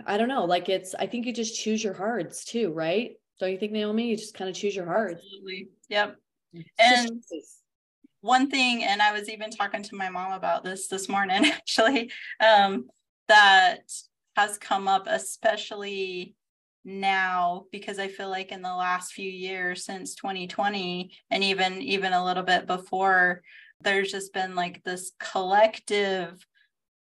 I 0.05 0.17
don't 0.17 0.28
know, 0.28 0.45
like 0.45 0.70
it's 0.70 0.95
I 0.95 1.07
think 1.07 1.26
you 1.26 1.34
just 1.34 1.59
choose 1.59 1.84
your 1.84 1.93
hards 1.93 2.43
too, 2.43 2.72
right? 2.72 3.13
Don't 3.39 3.51
you 3.51 3.57
think, 3.57 3.72
Naomi? 3.72 4.09
You 4.09 4.17
just 4.17 4.34
kind 4.34 4.49
of 4.49 4.55
choose 4.55 4.76
your 4.76 4.86
hards. 4.86 5.22
Absolutely. 5.24 5.70
Yep. 5.88 6.17
and 6.78 7.24
one 8.22 8.49
thing, 8.49 8.84
and 8.84 9.01
I 9.01 9.13
was 9.13 9.30
even 9.30 9.49
talking 9.49 9.82
to 9.84 9.95
my 9.95 10.09
mom 10.09 10.34
about 10.34 10.65
this 10.65 10.88
this 10.88 11.07
morning, 11.07 11.45
actually, 11.45 12.11
um, 12.41 12.88
that 13.30 13.89
has 14.39 14.57
come 14.57 14.87
up, 14.87 15.05
especially 15.07 16.35
now 16.85 17.65
because 17.73 17.99
i 17.99 18.07
feel 18.07 18.29
like 18.29 18.53
in 18.53 18.61
the 18.61 18.73
last 18.73 19.11
few 19.11 19.29
years 19.29 19.83
since 19.83 20.15
2020 20.15 21.11
and 21.29 21.43
even 21.43 21.81
even 21.81 22.13
a 22.13 22.23
little 22.23 22.41
bit 22.41 22.65
before 22.65 23.41
there's 23.81 24.09
just 24.09 24.33
been 24.33 24.55
like 24.55 24.81
this 24.85 25.11
collective 25.19 26.45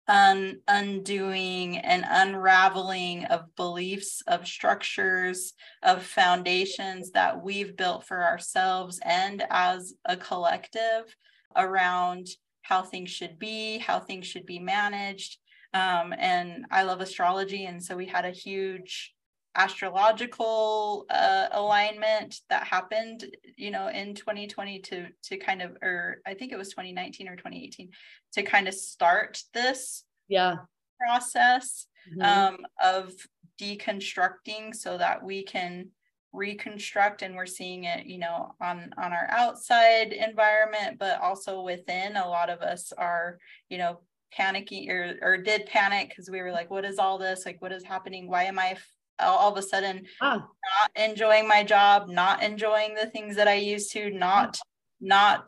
un- 0.07 0.61
undoing 0.69 1.77
and 1.77 2.05
unraveling 2.07 3.25
of 3.25 3.53
beliefs 3.57 4.23
of 4.27 4.47
structures 4.47 5.51
of 5.83 6.01
foundations 6.01 7.11
that 7.11 7.43
we've 7.43 7.75
built 7.75 8.07
for 8.07 8.23
ourselves 8.23 8.97
and 9.03 9.43
as 9.49 9.93
a 10.05 10.15
collective 10.15 11.13
around 11.57 12.27
how 12.61 12.81
things 12.81 13.11
should 13.11 13.37
be 13.37 13.77
how 13.77 13.99
things 13.99 14.25
should 14.25 14.45
be 14.45 14.57
managed 14.57 15.37
um, 15.73 16.13
and 16.17 16.65
i 16.71 16.83
love 16.83 17.01
astrology 17.01 17.65
and 17.65 17.83
so 17.83 17.95
we 17.95 18.05
had 18.05 18.25
a 18.25 18.31
huge 18.31 19.13
astrological 19.55 21.05
uh, 21.09 21.47
alignment 21.53 22.41
that 22.49 22.67
happened 22.67 23.25
you 23.55 23.71
know 23.71 23.87
in 23.87 24.13
2020 24.13 24.79
to 24.79 25.07
to 25.23 25.37
kind 25.37 25.61
of 25.61 25.71
or 25.81 26.17
i 26.25 26.33
think 26.33 26.51
it 26.51 26.57
was 26.57 26.69
2019 26.69 27.29
or 27.29 27.35
2018 27.35 27.89
to 28.33 28.43
kind 28.43 28.67
of 28.67 28.73
start 28.73 29.41
this 29.53 30.03
yeah 30.27 30.55
process 30.99 31.87
mm-hmm. 32.09 32.21
um, 32.21 32.57
of 32.83 33.13
deconstructing 33.61 34.75
so 34.75 34.97
that 34.97 35.23
we 35.23 35.43
can 35.43 35.89
reconstruct 36.33 37.21
and 37.21 37.33
we're 37.33 37.45
seeing 37.45 37.85
it 37.85 38.05
you 38.05 38.17
know 38.17 38.53
on 38.61 38.91
on 38.97 39.13
our 39.13 39.27
outside 39.29 40.11
environment 40.11 40.99
but 40.99 41.21
also 41.21 41.61
within 41.61 42.17
a 42.17 42.27
lot 42.27 42.49
of 42.49 42.59
us 42.59 42.91
are 42.97 43.37
you 43.69 43.77
know 43.77 43.99
panicking 44.37 44.89
or 44.89 45.17
or 45.21 45.37
did 45.37 45.65
panic 45.65 46.09
because 46.09 46.29
we 46.29 46.41
were 46.41 46.51
like 46.51 46.69
what 46.69 46.85
is 46.85 46.99
all 46.99 47.17
this 47.17 47.45
like 47.45 47.61
what 47.61 47.71
is 47.71 47.83
happening 47.83 48.27
why 48.27 48.43
am 48.43 48.59
i 48.59 48.75
all 49.19 49.51
of 49.51 49.57
a 49.57 49.61
sudden 49.61 50.05
ah. 50.21 50.37
not 50.37 50.91
enjoying 50.95 51.47
my 51.47 51.63
job 51.63 52.07
not 52.09 52.43
enjoying 52.43 52.93
the 52.95 53.07
things 53.07 53.35
that 53.35 53.47
i 53.47 53.55
used 53.55 53.91
to 53.91 54.09
not 54.11 54.59
not 54.99 55.45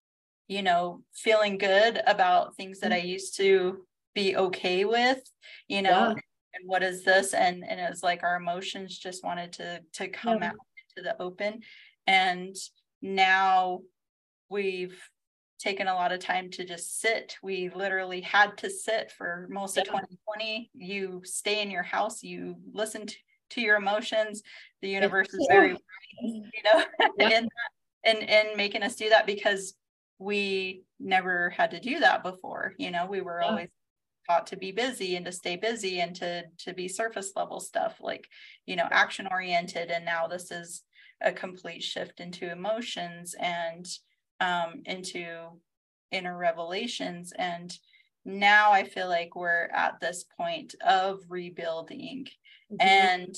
you 0.48 0.62
know 0.62 1.02
feeling 1.14 1.58
good 1.58 2.02
about 2.08 2.56
things 2.56 2.80
that 2.80 2.94
i 2.94 3.00
mm-hmm. 3.00 3.08
used 3.08 3.36
to 3.36 3.86
be 4.16 4.36
okay 4.36 4.86
with 4.86 5.20
you 5.68 5.82
know 5.82 5.90
yeah. 5.90 6.10
and 6.54 6.66
what 6.66 6.82
is 6.82 7.04
this 7.04 7.34
and 7.34 7.64
and 7.68 7.80
it's 7.80 8.04
like 8.04 8.24
our 8.24 8.38
emotions 8.38 8.98
just 8.98 9.24
wanted 9.24 9.52
to 9.52 9.82
to 9.94 10.08
come 10.08 10.40
yeah. 10.42 10.48
out 10.48 10.56
into 10.98 11.04
the 11.04 11.22
open 11.22 11.60
and 12.08 12.56
now 13.02 13.82
we've 14.50 14.98
taken 15.60 15.88
a 15.88 15.94
lot 15.94 16.12
of 16.12 16.20
time 16.20 16.50
to 16.52 16.66
just 16.66 17.00
sit. 17.00 17.36
We 17.42 17.70
literally 17.74 18.22
had 18.22 18.58
to 18.60 18.70
sit 18.70 19.12
for 19.12 19.48
most 19.50 19.78
of 19.78 19.86
2020. 19.86 20.70
You 20.74 21.22
stay 21.24 21.62
in 21.62 21.72
your 21.72 21.84
house, 21.84 22.24
you 22.24 22.56
listen 22.74 23.08
to, 23.08 23.16
to 23.52 23.62
your 23.62 23.78
emotions 23.78 24.44
the 24.82 24.90
universe 24.90 25.34
is 25.34 25.48
very 25.50 25.78
you 26.22 26.44
know 26.64 26.84
yeah. 27.18 27.42
and 28.04 28.30
and 28.30 28.58
making 28.58 28.84
us 28.84 28.96
do 28.96 29.10
that 29.10 29.26
because 29.26 29.74
we 30.20 30.84
never 31.00 31.50
had 31.52 31.72
to 31.72 31.80
do 31.80 32.00
that 32.00 32.24
before 32.24 32.74
you 32.78 32.92
know 32.92 33.06
we 33.06 33.22
were 33.22 33.40
yeah. 33.42 33.50
always 33.50 33.70
taught 34.28 34.48
to 34.48 34.58
be 34.58 34.72
busy 34.72 35.16
and 35.16 35.26
to 35.26 35.32
stay 35.32 35.56
busy 35.56 36.02
and 36.02 36.16
to 36.16 36.44
to 36.58 36.74
be 36.74 36.88
surface 36.88 37.32
level 37.36 37.60
stuff 37.60 37.98
like 38.02 38.28
you 38.66 38.76
know 38.76 38.88
action 38.92 39.28
oriented 39.32 39.90
and 39.90 40.04
now 40.04 40.28
this 40.28 40.52
is 40.52 40.84
a 41.22 41.32
complete 41.32 41.82
shift 41.82 42.20
into 42.20 42.52
emotions 42.52 43.36
and 43.40 43.88
um 44.40 44.82
into 44.86 45.60
inner 46.12 46.38
revelations. 46.38 47.34
And 47.38 47.76
now 48.26 48.74
i 48.74 48.84
feel 48.84 49.08
like 49.08 49.36
we're 49.36 49.70
at 49.74 50.00
this 50.02 50.26
point 50.38 50.76
of 50.86 51.22
rebuilding. 51.30 52.28
Mm-hmm. 52.72 52.88
And 52.88 53.36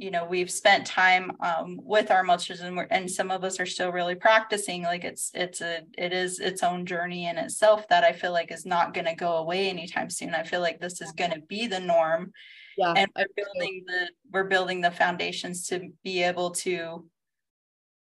you 0.00 0.10
know 0.10 0.24
we've 0.24 0.50
spent 0.50 0.86
time 0.86 1.32
um, 1.40 1.78
with 1.82 2.10
our 2.10 2.22
emotions 2.22 2.60
and, 2.60 2.80
and 2.90 3.10
some 3.10 3.30
of 3.30 3.44
us 3.44 3.60
are 3.60 3.66
still 3.66 3.92
really 3.92 4.14
practicing. 4.14 4.82
Like 4.82 5.04
it's 5.04 5.30
it's 5.34 5.60
a 5.60 5.82
it 5.98 6.12
is 6.12 6.38
its 6.38 6.62
own 6.62 6.86
journey 6.86 7.26
in 7.26 7.36
itself 7.36 7.86
that 7.88 8.02
i 8.02 8.12
feel 8.12 8.32
like 8.32 8.50
is 8.50 8.64
not 8.64 8.94
going 8.94 9.04
to 9.04 9.14
go 9.14 9.36
away 9.36 9.68
anytime 9.68 10.08
soon. 10.08 10.34
I 10.34 10.44
feel 10.44 10.60
like 10.60 10.80
this 10.80 11.02
is 11.02 11.12
going 11.12 11.32
to 11.32 11.42
be 11.48 11.66
the 11.66 11.80
norm. 11.80 12.32
Yeah 12.78 12.94
and 12.96 13.10
we're 13.14 13.26
building 13.36 13.84
the 13.86 14.08
we're 14.32 14.44
building 14.44 14.80
the 14.80 14.90
foundations 14.90 15.66
to 15.66 15.90
be 16.02 16.22
able 16.22 16.52
to 16.52 17.04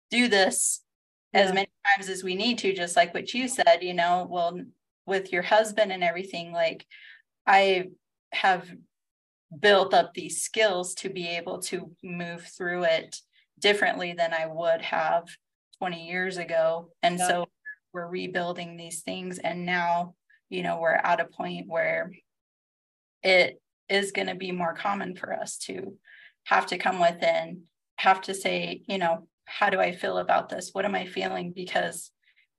do 0.09 0.27
this 0.29 0.81
yeah. 1.33 1.41
as 1.41 1.53
many 1.53 1.69
times 1.85 2.09
as 2.09 2.23
we 2.23 2.35
need 2.35 2.57
to 2.57 2.73
just 2.73 2.95
like 2.95 3.13
what 3.13 3.33
you 3.33 3.47
said 3.47 3.79
you 3.81 3.93
know 3.93 4.27
well 4.29 4.59
with 5.05 5.31
your 5.31 5.41
husband 5.41 5.91
and 5.91 6.03
everything 6.03 6.51
like 6.51 6.85
i 7.47 7.85
have 8.31 8.69
built 9.59 9.93
up 9.93 10.13
these 10.13 10.41
skills 10.41 10.93
to 10.95 11.09
be 11.09 11.27
able 11.27 11.59
to 11.59 11.91
move 12.03 12.43
through 12.43 12.83
it 12.83 13.17
differently 13.59 14.13
than 14.13 14.33
I 14.33 14.47
would 14.47 14.81
have 14.81 15.25
20 15.79 16.07
years 16.07 16.37
ago. 16.37 16.89
And 17.03 17.19
yeah. 17.19 17.27
so 17.27 17.45
we're 17.93 18.07
rebuilding 18.07 18.77
these 18.77 19.01
things. 19.01 19.39
And 19.39 19.65
now, 19.65 20.15
you 20.49 20.63
know, 20.63 20.79
we're 20.79 20.93
at 20.93 21.19
a 21.19 21.25
point 21.25 21.67
where 21.67 22.11
it 23.23 23.61
is 23.89 24.11
going 24.11 24.27
to 24.27 24.35
be 24.35 24.51
more 24.51 24.73
common 24.73 25.15
for 25.15 25.33
us 25.33 25.57
to 25.57 25.97
have 26.45 26.67
to 26.67 26.77
come 26.77 26.99
within, 26.99 27.63
have 27.97 28.21
to 28.21 28.33
say, 28.33 28.81
you 28.87 28.97
know, 28.97 29.27
how 29.51 29.69
do 29.69 29.79
I 29.79 29.91
feel 29.91 30.17
about 30.17 30.49
this? 30.49 30.69
What 30.73 30.85
am 30.85 30.95
I 30.95 31.05
feeling? 31.05 31.51
Because 31.51 32.11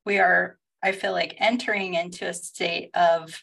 we 0.04 0.18
are, 0.18 0.58
I 0.82 0.92
feel 0.92 1.12
like 1.12 1.36
entering 1.38 1.94
into 1.94 2.26
a 2.26 2.34
state 2.34 2.90
of 2.94 3.42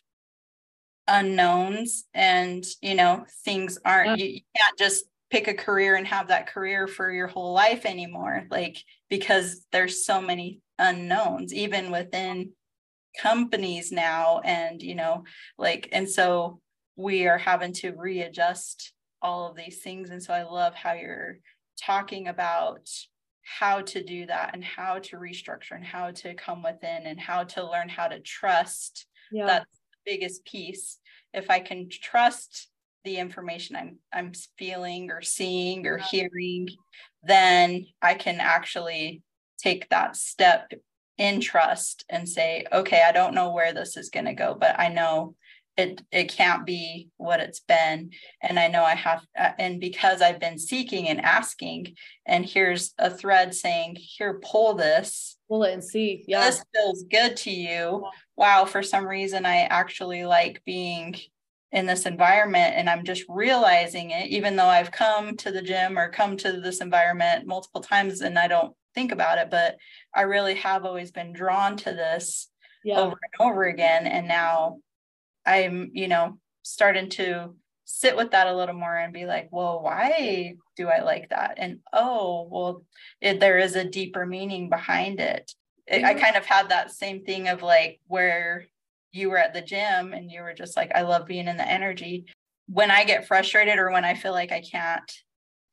unknowns 1.10 2.06
and 2.14 2.64
you 2.82 2.94
know 2.94 3.26
things 3.44 3.80
aren't 3.84 4.20
you, 4.20 4.28
you 4.28 4.42
can't 4.56 4.78
just 4.78 5.06
pick 5.32 5.48
a 5.48 5.54
career 5.54 5.96
and 5.96 6.06
have 6.08 6.28
that 6.28 6.48
career 6.48 6.88
for 6.88 7.12
your 7.12 7.28
whole 7.28 7.54
life 7.54 7.86
anymore 7.86 8.46
like 8.52 8.78
because 9.10 9.66
there's 9.72 10.06
so 10.06 10.22
many 10.22 10.62
unknowns 10.78 11.52
even 11.54 11.92
within 11.92 12.52
companies 13.20 13.92
now 13.92 14.40
and 14.46 14.84
you 14.84 14.94
know 14.94 15.24
like 15.58 15.90
and 15.92 16.08
so 16.08 16.60
we 16.96 17.28
are 17.28 17.40
having 17.40 17.74
to 17.74 17.92
readjust 17.98 18.94
all 19.22 19.50
of 19.50 19.56
these 19.56 19.80
things 19.80 20.12
and 20.12 20.22
so 20.22 20.32
i 20.32 20.44
love 20.44 20.76
how 20.76 20.94
you're 20.94 21.38
talking 21.82 22.28
about 22.28 22.88
how 23.58 23.82
to 23.82 24.04
do 24.04 24.26
that 24.26 24.52
and 24.54 24.64
how 24.64 25.00
to 25.00 25.18
restructure 25.18 25.76
and 25.76 25.86
how 25.86 26.12
to 26.12 26.34
come 26.36 26.62
within 26.62 27.06
and 27.06 27.20
how 27.20 27.44
to 27.44 27.70
learn 27.70 27.90
how 27.90 28.08
to 28.08 28.20
trust 28.20 29.08
yeah. 29.32 29.46
that's 29.46 29.66
the 30.06 30.12
biggest 30.12 30.46
piece 30.46 31.00
if 31.34 31.50
I 31.50 31.60
can 31.60 31.90
trust 31.90 32.70
the 33.04 33.18
information 33.18 33.76
I'm 33.76 33.98
I'm 34.14 34.32
feeling 34.58 35.12
or 35.12 35.22
seeing 35.22 35.86
or 35.88 35.98
hearing, 35.98 36.70
then 37.24 37.86
I 38.02 38.16
can 38.16 38.40
actually 38.40 39.22
take 39.58 39.90
that 39.90 40.16
step 40.16 40.72
in 41.18 41.42
trust 41.42 42.06
and 42.10 42.28
say, 42.28 42.66
okay, 42.72 43.04
I 43.06 43.12
don't 43.12 43.36
know 43.36 43.52
where 43.52 43.74
this 43.74 43.98
is 43.98 44.10
going 44.10 44.26
to 44.26 44.34
go, 44.34 44.56
but 44.60 44.80
I 44.80 44.88
know 44.90 45.36
it 45.80 46.02
it 46.12 46.32
can't 46.32 46.66
be 46.66 47.10
what 47.18 47.40
it's 47.40 47.60
been. 47.60 48.12
And 48.42 48.60
i 48.60 48.68
know 48.68 48.84
i 48.84 48.96
have 48.96 49.26
uh, 49.38 49.52
and 49.58 49.80
because 49.80 50.22
i've 50.22 50.40
been 50.40 50.58
seeking 50.58 51.08
and 51.08 51.22
asking 51.22 51.96
and 52.26 52.46
here's 52.46 52.94
a 52.98 53.10
thread 53.10 53.54
saying 53.54 53.98
here 54.00 54.40
pull 54.44 54.76
this. 54.76 55.38
Pull 55.48 55.64
it 55.64 55.74
and 55.74 55.84
see. 55.84 56.24
Yeah. 56.28 56.46
This 56.46 56.64
feels 56.74 57.04
good 57.04 57.36
to 57.38 57.52
you. 57.52 58.06
Wow 58.36 58.66
for 58.66 58.84
some 58.84 59.06
reason 59.06 59.46
i 59.46 59.62
actually 59.62 60.26
like 60.26 60.62
being 60.66 61.16
in 61.72 61.86
this 61.86 62.06
environment 62.06 62.74
and 62.76 62.90
i'm 62.90 63.04
just 63.04 63.24
realizing 63.30 64.10
it 64.10 64.28
even 64.30 64.56
though 64.56 64.66
i've 64.66 64.92
come 64.92 65.38
to 65.38 65.52
the 65.52 65.62
gym 65.62 66.00
or 66.00 66.10
come 66.10 66.36
to 66.36 66.60
this 66.62 66.82
environment 66.82 67.46
multiple 67.46 67.82
times 67.82 68.22
and 68.22 68.40
i 68.40 68.48
don't 68.48 68.74
think 68.96 69.12
about 69.12 69.38
it 69.38 69.52
but 69.52 69.76
i 70.16 70.22
really 70.22 70.56
have 70.56 70.84
always 70.84 71.12
been 71.12 71.32
drawn 71.32 71.78
to 71.78 71.92
this 71.92 72.50
yeah. 72.84 73.00
over 73.00 73.18
and 73.22 73.48
over 73.48 73.64
again. 73.66 74.08
And 74.08 74.28
now 74.28 74.80
I'm, 75.46 75.92
you 75.94 76.08
know, 76.08 76.38
starting 76.64 77.10
to 77.12 77.56
sit 77.86 78.16
with 78.16 78.32
that 78.32 78.48
a 78.48 78.56
little 78.56 78.76
more 78.76 78.96
and 78.96 79.12
be 79.12 79.26
like, 79.26 79.50
well, 79.52 79.82
why 79.82 80.56
do 80.76 80.88
I 80.88 81.02
like 81.02 81.30
that? 81.30 81.56
And 81.58 81.80
oh, 81.92 82.48
well, 82.50 82.84
it, 83.20 83.40
there 83.40 83.58
is 83.58 83.76
a 83.76 83.84
deeper 83.84 84.26
meaning 84.26 84.70
behind 84.70 85.20
it. 85.20 85.52
it. 85.88 86.04
I 86.04 86.14
mm-hmm. 86.14 86.24
kind 86.24 86.36
of 86.36 86.46
had 86.46 86.70
that 86.70 86.92
same 86.92 87.24
thing 87.24 87.48
of 87.48 87.64
like 87.64 88.00
where 88.08 88.66
you 89.12 89.30
were 89.30 89.40
at 89.40 89.54
the 89.54 89.62
gym 89.62 90.14
and 90.14 90.32
you 90.32 90.42
were 90.42 90.54
just 90.54 90.78
like, 90.78 90.92
I 90.94 91.02
love 91.02 91.26
being 91.26 91.48
in 91.48 91.58
the 91.58 91.68
energy. 91.68 92.26
When 92.68 92.92
I 92.92 93.06
get 93.06 93.28
frustrated 93.28 93.80
or 93.80 93.92
when 93.92 94.06
I 94.06 94.14
feel 94.14 94.34
like 94.34 94.52
I 94.52 94.62
can't 94.62 95.12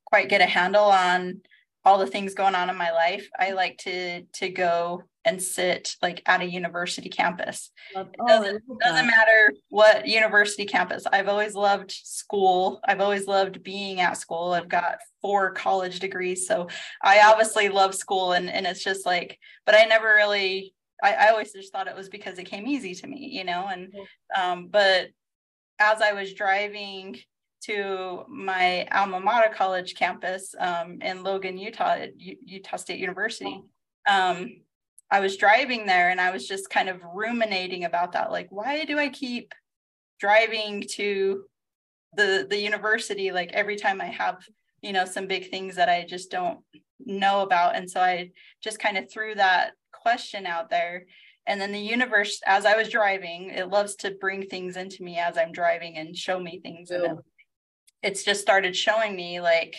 quite 0.06 0.30
get 0.30 0.40
a 0.40 0.46
handle 0.46 0.84
on 0.84 1.42
all 1.84 1.98
the 1.98 2.06
things 2.06 2.34
going 2.34 2.54
on 2.54 2.70
in 2.70 2.76
my 2.76 2.92
life, 2.92 3.28
I 3.38 3.52
like 3.52 3.78
to 3.78 4.22
to 4.22 4.48
go 4.48 5.02
and 5.26 5.42
sit 5.42 5.96
like 6.00 6.22
at 6.24 6.40
a 6.40 6.46
university 6.46 7.08
campus. 7.08 7.70
It 7.94 8.06
doesn't, 8.26 8.62
doesn't 8.80 9.06
matter 9.06 9.52
what 9.68 10.06
university 10.06 10.64
campus. 10.64 11.04
I've 11.12 11.28
always 11.28 11.54
loved 11.54 11.90
school. 11.90 12.80
I've 12.84 13.00
always 13.00 13.26
loved 13.26 13.62
being 13.62 14.00
at 14.00 14.16
school. 14.16 14.52
I've 14.52 14.68
got 14.68 14.98
four 15.20 15.52
college 15.52 15.98
degrees. 15.98 16.46
So 16.46 16.68
I 17.02 17.20
obviously 17.26 17.68
love 17.68 17.94
school 17.94 18.32
and, 18.32 18.48
and 18.48 18.66
it's 18.66 18.84
just 18.84 19.04
like, 19.04 19.38
but 19.66 19.74
I 19.74 19.84
never 19.84 20.06
really 20.06 20.72
I, 21.02 21.12
I 21.12 21.28
always 21.28 21.52
just 21.52 21.72
thought 21.72 21.88
it 21.88 21.96
was 21.96 22.08
because 22.08 22.38
it 22.38 22.44
came 22.44 22.66
easy 22.66 22.94
to 22.94 23.06
me, 23.06 23.28
you 23.30 23.44
know, 23.44 23.68
and 23.70 23.92
um, 24.34 24.68
but 24.68 25.08
as 25.78 26.00
I 26.00 26.12
was 26.12 26.32
driving 26.32 27.18
to 27.64 28.24
my 28.28 28.86
alma 28.92 29.20
mater 29.20 29.52
college 29.52 29.94
campus 29.94 30.54
um, 30.58 30.98
in 31.02 31.22
Logan, 31.22 31.58
Utah, 31.58 32.06
Utah 32.16 32.76
State 32.76 33.00
University. 33.00 33.60
Um, 34.08 34.60
I 35.10 35.20
was 35.20 35.36
driving 35.36 35.86
there 35.86 36.10
and 36.10 36.20
I 36.20 36.30
was 36.30 36.48
just 36.48 36.70
kind 36.70 36.88
of 36.88 37.00
ruminating 37.14 37.84
about 37.84 38.12
that. 38.12 38.32
Like, 38.32 38.48
why 38.50 38.84
do 38.84 38.98
I 38.98 39.08
keep 39.08 39.52
driving 40.18 40.84
to 40.92 41.44
the 42.14 42.46
the 42.48 42.58
university 42.58 43.30
like 43.30 43.52
every 43.52 43.76
time 43.76 44.00
I 44.00 44.06
have, 44.06 44.44
you 44.82 44.92
know, 44.92 45.04
some 45.04 45.26
big 45.26 45.50
things 45.50 45.76
that 45.76 45.88
I 45.88 46.04
just 46.04 46.30
don't 46.30 46.60
know 46.98 47.42
about? 47.42 47.76
And 47.76 47.90
so 47.90 48.00
I 48.00 48.30
just 48.62 48.78
kind 48.78 48.98
of 48.98 49.10
threw 49.10 49.34
that 49.36 49.72
question 49.92 50.46
out 50.46 50.70
there. 50.70 51.06
And 51.46 51.60
then 51.60 51.70
the 51.70 51.78
universe, 51.78 52.40
as 52.44 52.66
I 52.66 52.76
was 52.76 52.88
driving, 52.88 53.50
it 53.50 53.68
loves 53.68 53.94
to 53.96 54.16
bring 54.20 54.46
things 54.46 54.76
into 54.76 55.04
me 55.04 55.18
as 55.18 55.38
I'm 55.38 55.52
driving 55.52 55.96
and 55.96 56.16
show 56.16 56.40
me 56.40 56.58
things. 56.60 56.88
Yeah. 56.90 57.04
And 57.04 57.18
it's 58.02 58.24
just 58.24 58.40
started 58.40 58.74
showing 58.74 59.14
me 59.14 59.40
like 59.40 59.76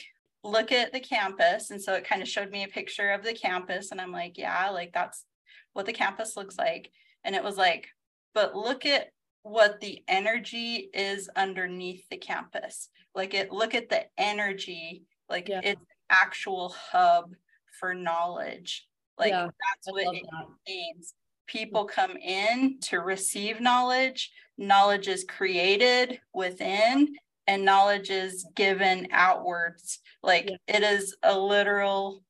look 0.47 0.71
at 0.71 0.93
the 0.93 0.99
campus. 0.99 1.71
And 1.71 1.81
so 1.81 1.93
it 1.93 2.07
kind 2.07 2.21
of 2.21 2.27
showed 2.27 2.51
me 2.51 2.63
a 2.63 2.69
picture 2.69 3.11
of 3.11 3.23
the 3.23 3.33
campus. 3.33 3.91
And 3.91 3.99
I'm 3.99 4.11
like, 4.11 4.37
yeah, 4.37 4.69
like 4.69 4.93
that's 4.93 5.25
what 5.73 5.85
the 5.85 5.93
campus 5.93 6.37
looks 6.37 6.57
like. 6.57 6.91
And 7.23 7.35
it 7.35 7.43
was 7.43 7.57
like, 7.57 7.87
but 8.33 8.55
look 8.55 8.85
at 8.85 9.09
what 9.43 9.79
the 9.79 10.03
energy 10.07 10.89
is 10.93 11.29
underneath 11.35 12.07
the 12.09 12.17
campus. 12.17 12.89
Like 13.15 13.33
it, 13.33 13.51
look 13.51 13.73
at 13.75 13.89
the 13.89 14.05
energy, 14.17 15.03
like 15.29 15.49
yeah. 15.49 15.61
it's 15.63 15.81
actual 16.09 16.69
hub 16.91 17.33
for 17.79 17.93
knowledge. 17.93 18.87
Like 19.17 19.31
yeah, 19.31 19.45
that's 19.47 19.91
what 19.91 20.15
it 20.15 20.23
that. 20.23 20.45
means. 20.67 21.13
People 21.47 21.85
come 21.85 22.17
in 22.17 22.79
to 22.81 22.99
receive 22.99 23.61
knowledge. 23.61 24.31
Knowledge 24.57 25.07
is 25.07 25.23
created 25.23 26.19
within 26.33 27.07
and 27.47 27.65
knowledge 27.65 28.09
is 28.09 28.45
given 28.55 29.07
outwards. 29.11 29.99
Like 30.21 30.49
yeah. 30.49 30.75
it 30.75 30.83
is 30.83 31.15
a 31.23 31.37
literal 31.37 32.23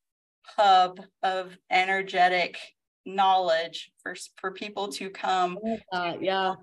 hub 0.44 1.00
of 1.22 1.56
energetic 1.70 2.58
knowledge 3.04 3.90
for 4.02 4.14
for 4.36 4.52
people 4.52 4.88
to 4.88 5.10
come. 5.10 5.58
Uh, 5.92 6.14
yeah. 6.20 6.54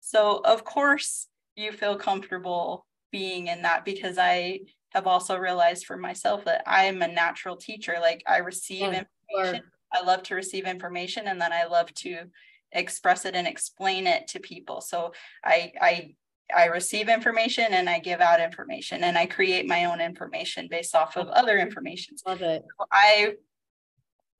So 0.00 0.40
of 0.44 0.64
course 0.64 1.28
you 1.56 1.72
feel 1.72 1.96
comfortable 1.96 2.86
being 3.10 3.46
in 3.46 3.62
that 3.62 3.84
because 3.84 4.18
I 4.18 4.60
have 4.90 5.06
also 5.06 5.36
realized 5.36 5.86
for 5.86 5.96
myself 5.96 6.44
that 6.44 6.62
I'm 6.66 7.02
a 7.02 7.08
natural 7.08 7.56
teacher. 7.56 7.96
Like 8.00 8.22
I 8.26 8.38
receive 8.38 8.92
information. 8.92 9.62
I 9.92 10.02
love 10.02 10.22
to 10.24 10.34
receive 10.34 10.66
information 10.66 11.28
and 11.28 11.40
then 11.40 11.52
I 11.52 11.64
love 11.64 11.92
to 11.94 12.24
express 12.72 13.24
it 13.24 13.34
and 13.34 13.46
explain 13.46 14.06
it 14.06 14.28
to 14.28 14.40
people. 14.40 14.80
So 14.80 15.12
I 15.44 15.72
I 15.80 16.14
I 16.54 16.66
receive 16.66 17.08
information 17.08 17.66
and 17.70 17.88
I 17.88 17.98
give 17.98 18.20
out 18.20 18.40
information 18.40 19.04
and 19.04 19.18
I 19.18 19.26
create 19.26 19.66
my 19.66 19.86
own 19.86 20.00
information 20.00 20.68
based 20.70 20.94
off 20.94 21.16
of 21.16 21.28
other 21.28 21.58
information. 21.58 22.16
Love 22.26 22.42
it. 22.42 22.62
So 22.78 22.86
I 22.92 23.34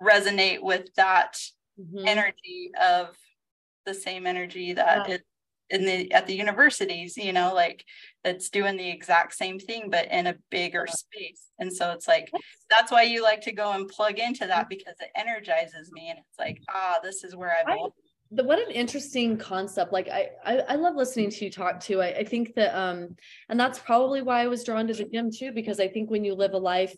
resonate 0.02 0.62
with 0.62 0.92
that 0.94 1.38
mm-hmm. 1.80 2.06
energy 2.06 2.70
of 2.80 3.16
the 3.86 3.94
same 3.94 4.26
energy 4.26 4.72
that 4.74 5.08
yeah. 5.08 5.14
it 5.14 5.22
in 5.68 5.84
the 5.84 6.12
at 6.12 6.28
the 6.28 6.34
universities, 6.34 7.16
you 7.16 7.32
know, 7.32 7.52
like 7.52 7.84
that's 8.22 8.50
doing 8.50 8.76
the 8.76 8.88
exact 8.88 9.34
same 9.34 9.58
thing 9.58 9.90
but 9.90 10.06
in 10.12 10.28
a 10.28 10.36
bigger 10.50 10.86
space. 10.86 11.50
And 11.58 11.72
so 11.72 11.90
it's 11.90 12.06
like 12.06 12.30
that's 12.70 12.92
why 12.92 13.02
you 13.02 13.22
like 13.22 13.40
to 13.42 13.52
go 13.52 13.72
and 13.72 13.88
plug 13.88 14.18
into 14.18 14.46
that 14.46 14.68
because 14.68 14.94
it 15.00 15.10
energizes 15.16 15.90
me 15.92 16.10
and 16.10 16.18
it's 16.18 16.38
like, 16.38 16.60
ah, 16.68 16.98
this 17.02 17.24
is 17.24 17.34
where 17.34 17.50
I 17.50 17.64
belong 17.64 17.90
the, 18.36 18.44
what 18.44 18.58
an 18.58 18.70
interesting 18.70 19.38
concept 19.38 19.92
like 19.92 20.08
I, 20.08 20.28
I, 20.44 20.58
I 20.58 20.74
love 20.76 20.94
listening 20.94 21.30
to 21.30 21.44
you 21.44 21.50
talk 21.50 21.80
too. 21.80 22.00
I, 22.00 22.18
I 22.18 22.24
think 22.24 22.54
that 22.54 22.78
um 22.78 23.16
and 23.48 23.58
that's 23.58 23.78
probably 23.78 24.22
why 24.22 24.42
i 24.42 24.46
was 24.46 24.64
drawn 24.64 24.86
to 24.86 24.94
the 24.94 25.04
gym 25.04 25.30
too 25.30 25.52
because 25.52 25.80
i 25.80 25.88
think 25.88 26.10
when 26.10 26.24
you 26.24 26.34
live 26.34 26.52
a 26.52 26.58
life 26.58 26.94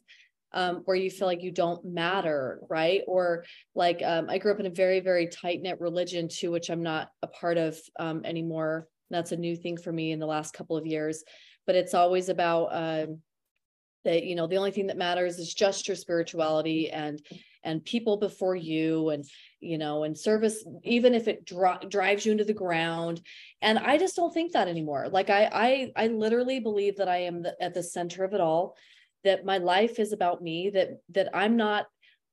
um, 0.54 0.76
where 0.86 0.96
you 0.96 1.10
feel 1.10 1.26
like 1.26 1.42
you 1.42 1.52
don't 1.52 1.84
matter 1.84 2.60
right? 2.70 3.02
Or 3.06 3.44
like 3.74 4.02
um, 4.04 4.28
i 4.28 4.38
grew 4.38 4.52
up 4.52 4.60
in 4.60 4.66
a 4.66 4.70
very 4.70 5.00
very 5.00 5.28
tight 5.28 5.60
knit 5.62 5.80
religion 5.80 6.28
too 6.28 6.50
which 6.50 6.70
i'm 6.70 6.82
not 6.82 7.10
a 7.22 7.26
part 7.26 7.58
of 7.58 7.78
um, 7.98 8.22
anymore. 8.24 8.88
That's 9.10 9.32
a 9.32 9.36
new 9.36 9.56
thing 9.56 9.78
for 9.78 9.92
me 9.92 10.12
in 10.12 10.18
the 10.18 10.26
last 10.26 10.52
couple 10.52 10.76
of 10.76 10.86
years. 10.86 11.24
But 11.66 11.76
it's 11.76 11.94
always 11.94 12.28
about 12.28 12.68
um, 12.72 13.20
that 14.04 14.24
you 14.24 14.34
know 14.34 14.46
the 14.46 14.56
only 14.56 14.70
thing 14.70 14.86
that 14.88 14.96
matters 14.96 15.38
is 15.38 15.52
just 15.52 15.88
your 15.88 15.96
spirituality 15.96 16.90
and 16.90 17.20
and 17.64 17.84
people 17.84 18.16
before 18.16 18.56
you 18.56 19.10
and 19.10 19.24
you 19.60 19.78
know 19.78 20.04
and 20.04 20.16
service 20.16 20.64
even 20.84 21.14
if 21.14 21.28
it 21.28 21.44
dri- 21.44 21.88
drives 21.88 22.24
you 22.24 22.32
into 22.32 22.44
the 22.44 22.52
ground. 22.54 23.20
And 23.60 23.78
i 23.78 23.98
just 23.98 24.16
don't 24.16 24.32
think 24.32 24.52
that 24.52 24.68
anymore. 24.68 25.08
Like 25.08 25.30
i 25.30 25.48
i 25.52 26.04
i 26.04 26.06
literally 26.08 26.60
believe 26.60 26.96
that 26.96 27.08
i 27.08 27.18
am 27.18 27.42
the, 27.42 27.60
at 27.62 27.74
the 27.74 27.82
center 27.82 28.24
of 28.24 28.34
it 28.34 28.40
all 28.40 28.76
that 29.24 29.44
my 29.44 29.58
life 29.58 29.98
is 29.98 30.12
about 30.12 30.42
me 30.42 30.70
that 30.70 30.90
that 31.10 31.28
i'm 31.34 31.56
not 31.56 31.86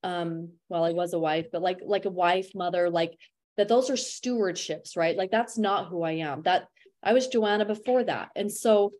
um 0.03 0.49
well 0.69 0.83
i 0.83 0.91
was 0.91 1.13
a 1.13 1.19
wife 1.19 1.47
but 1.51 1.61
like 1.61 1.79
like 1.83 2.05
a 2.05 2.09
wife 2.09 2.51
mother 2.53 2.89
like 2.89 3.17
that 3.57 3.67
those 3.67 3.89
are 3.89 3.93
stewardships 3.93 4.97
right? 4.97 5.15
Like 5.17 5.31
that's 5.31 5.57
not 5.57 5.87
who 5.87 6.03
i 6.03 6.11
am. 6.11 6.41
That 6.43 6.67
i 7.03 7.13
was 7.13 7.27
joanna 7.27 7.65
before 7.65 8.03
that. 8.03 8.29
And 8.35 8.51
so 8.51 8.91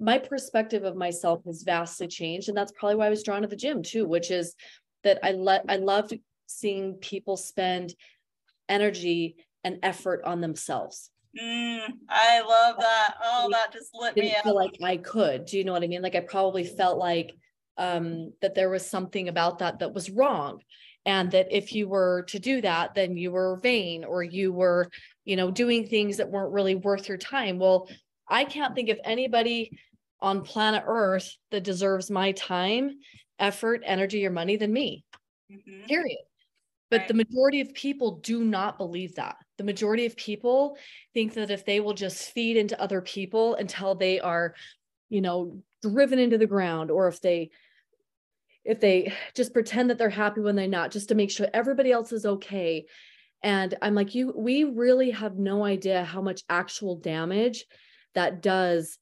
my 0.00 0.18
perspective 0.18 0.84
of 0.84 0.96
myself 0.96 1.44
has 1.44 1.62
vastly 1.62 2.06
changed 2.06 2.48
and 2.48 2.56
that's 2.56 2.72
probably 2.72 2.96
why 2.96 3.06
i 3.06 3.10
was 3.10 3.24
drawn 3.24 3.42
to 3.42 3.48
the 3.48 3.56
gym 3.56 3.82
too 3.82 4.06
which 4.06 4.30
is 4.30 4.54
that 5.04 5.18
I 5.22 5.32
let 5.32 5.64
I 5.68 5.76
loved 5.76 6.18
seeing 6.48 6.94
people 6.94 7.36
spend 7.36 7.94
energy 8.68 9.36
and 9.64 9.78
effort 9.82 10.22
on 10.24 10.40
themselves. 10.40 11.10
Mm, 11.40 11.82
I 12.08 12.40
love 12.40 12.76
that. 12.78 13.14
Oh, 13.22 13.48
that 13.52 13.72
just 13.72 13.90
lit 13.94 14.16
me 14.16 14.34
up. 14.34 14.44
Feel 14.44 14.54
like 14.54 14.78
I 14.82 14.96
could. 14.96 15.44
Do 15.44 15.58
you 15.58 15.64
know 15.64 15.72
what 15.72 15.82
I 15.82 15.86
mean? 15.86 16.02
Like 16.02 16.14
I 16.14 16.20
probably 16.20 16.64
felt 16.64 16.98
like 16.98 17.34
um, 17.76 18.32
that 18.40 18.54
there 18.54 18.70
was 18.70 18.84
something 18.84 19.28
about 19.28 19.58
that 19.58 19.78
that 19.78 19.94
was 19.94 20.10
wrong, 20.10 20.60
and 21.06 21.30
that 21.30 21.46
if 21.50 21.72
you 21.74 21.88
were 21.88 22.24
to 22.28 22.38
do 22.38 22.60
that, 22.62 22.94
then 22.94 23.16
you 23.16 23.30
were 23.30 23.60
vain 23.62 24.04
or 24.04 24.22
you 24.22 24.52
were, 24.52 24.90
you 25.24 25.36
know, 25.36 25.50
doing 25.50 25.86
things 25.86 26.16
that 26.16 26.30
weren't 26.30 26.52
really 26.52 26.74
worth 26.74 27.08
your 27.08 27.18
time. 27.18 27.58
Well, 27.58 27.88
I 28.28 28.44
can't 28.44 28.74
think 28.74 28.88
of 28.88 28.98
anybody 29.04 29.78
on 30.20 30.42
planet 30.42 30.82
Earth 30.86 31.36
that 31.50 31.62
deserves 31.62 32.10
my 32.10 32.32
time 32.32 32.98
effort, 33.38 33.82
energy, 33.84 34.26
or 34.26 34.30
money 34.30 34.56
than 34.56 34.72
me. 34.72 35.04
Mm-hmm. 35.52 35.86
Period. 35.86 36.18
But 36.90 37.00
right. 37.00 37.08
the 37.08 37.14
majority 37.14 37.60
of 37.60 37.74
people 37.74 38.18
do 38.18 38.44
not 38.44 38.78
believe 38.78 39.14
that. 39.16 39.36
The 39.58 39.64
majority 39.64 40.06
of 40.06 40.16
people 40.16 40.78
think 41.12 41.34
that 41.34 41.50
if 41.50 41.64
they 41.64 41.80
will 41.80 41.94
just 41.94 42.32
feed 42.32 42.56
into 42.56 42.80
other 42.80 43.00
people 43.00 43.54
until 43.56 43.94
they 43.94 44.20
are, 44.20 44.54
you 45.10 45.20
know, 45.20 45.62
driven 45.82 46.18
into 46.18 46.38
the 46.38 46.46
ground, 46.46 46.90
or 46.90 47.08
if 47.08 47.20
they 47.20 47.50
if 48.64 48.80
they 48.80 49.12
just 49.34 49.52
pretend 49.54 49.88
that 49.90 49.98
they're 49.98 50.10
happy 50.10 50.40
when 50.40 50.56
they're 50.56 50.68
not, 50.68 50.90
just 50.90 51.08
to 51.08 51.14
make 51.14 51.30
sure 51.30 51.48
everybody 51.54 51.90
else 51.90 52.12
is 52.12 52.26
okay. 52.26 52.86
And 53.42 53.74
I'm 53.80 53.94
like, 53.94 54.14
you, 54.14 54.32
we 54.36 54.64
really 54.64 55.10
have 55.12 55.38
no 55.38 55.64
idea 55.64 56.04
how 56.04 56.20
much 56.20 56.42
actual 56.50 56.96
damage 56.96 57.64
that 58.14 58.42
does 58.42 58.98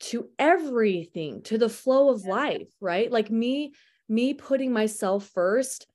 to 0.00 0.28
everything 0.38 1.42
to 1.42 1.56
the 1.56 1.68
flow 1.68 2.10
of 2.10 2.24
life 2.24 2.68
right 2.80 3.10
like 3.10 3.30
me 3.30 3.72
me 4.08 4.34
putting 4.34 4.72
myself 4.72 5.30
first 5.32 5.86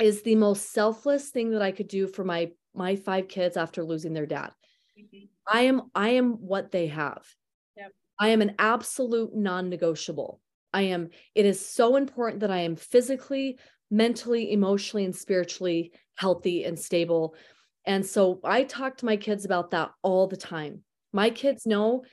is 0.00 0.22
the 0.22 0.34
most 0.36 0.72
selfless 0.72 1.30
thing 1.30 1.50
that 1.50 1.62
i 1.62 1.72
could 1.72 1.88
do 1.88 2.06
for 2.06 2.24
my 2.24 2.50
my 2.74 2.96
five 2.96 3.28
kids 3.28 3.56
after 3.56 3.84
losing 3.84 4.12
their 4.12 4.26
dad. 4.26 4.50
Mm-hmm. 4.98 5.26
i 5.46 5.62
am 5.62 5.82
i 5.94 6.10
am 6.10 6.32
what 6.34 6.70
they 6.70 6.86
have. 6.88 7.26
Yep. 7.76 7.92
i 8.18 8.28
am 8.28 8.42
an 8.42 8.54
absolute 8.58 9.34
non-negotiable. 9.34 10.40
I 10.72 10.82
am 10.82 11.08
it 11.34 11.46
is 11.46 11.64
so 11.64 11.96
important 11.96 12.40
that 12.40 12.50
i 12.50 12.58
am 12.58 12.76
physically 12.76 13.58
mentally 13.90 14.52
emotionally 14.52 15.04
and 15.04 15.16
spiritually 15.16 15.92
healthy 16.14 16.64
and 16.64 16.78
stable. 16.78 17.34
And 17.86 18.04
so 18.04 18.40
i 18.44 18.64
talk 18.64 18.98
to 18.98 19.06
my 19.06 19.16
kids 19.16 19.44
about 19.44 19.70
that 19.70 19.90
all 20.02 20.26
the 20.26 20.36
time. 20.36 20.82
My 21.12 21.30
kids 21.30 21.66
know 21.66 22.04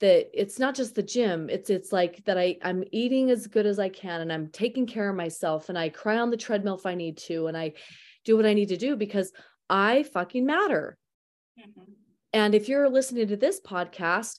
that 0.00 0.28
it's 0.32 0.58
not 0.58 0.74
just 0.74 0.94
the 0.94 1.02
gym 1.02 1.48
it's 1.48 1.70
it's 1.70 1.92
like 1.92 2.24
that 2.24 2.36
i 2.36 2.56
i'm 2.62 2.84
eating 2.90 3.30
as 3.30 3.46
good 3.46 3.66
as 3.66 3.78
i 3.78 3.88
can 3.88 4.20
and 4.20 4.32
i'm 4.32 4.48
taking 4.48 4.86
care 4.86 5.08
of 5.08 5.16
myself 5.16 5.68
and 5.68 5.78
i 5.78 5.88
cry 5.88 6.18
on 6.18 6.30
the 6.30 6.36
treadmill 6.36 6.76
if 6.76 6.86
i 6.86 6.94
need 6.94 7.16
to 7.16 7.46
and 7.46 7.56
i 7.56 7.72
do 8.24 8.36
what 8.36 8.46
i 8.46 8.54
need 8.54 8.68
to 8.68 8.76
do 8.76 8.96
because 8.96 9.32
i 9.70 10.02
fucking 10.02 10.44
matter 10.44 10.98
mm-hmm. 11.58 11.92
and 12.32 12.54
if 12.54 12.68
you're 12.68 12.88
listening 12.88 13.28
to 13.28 13.36
this 13.36 13.60
podcast 13.60 14.38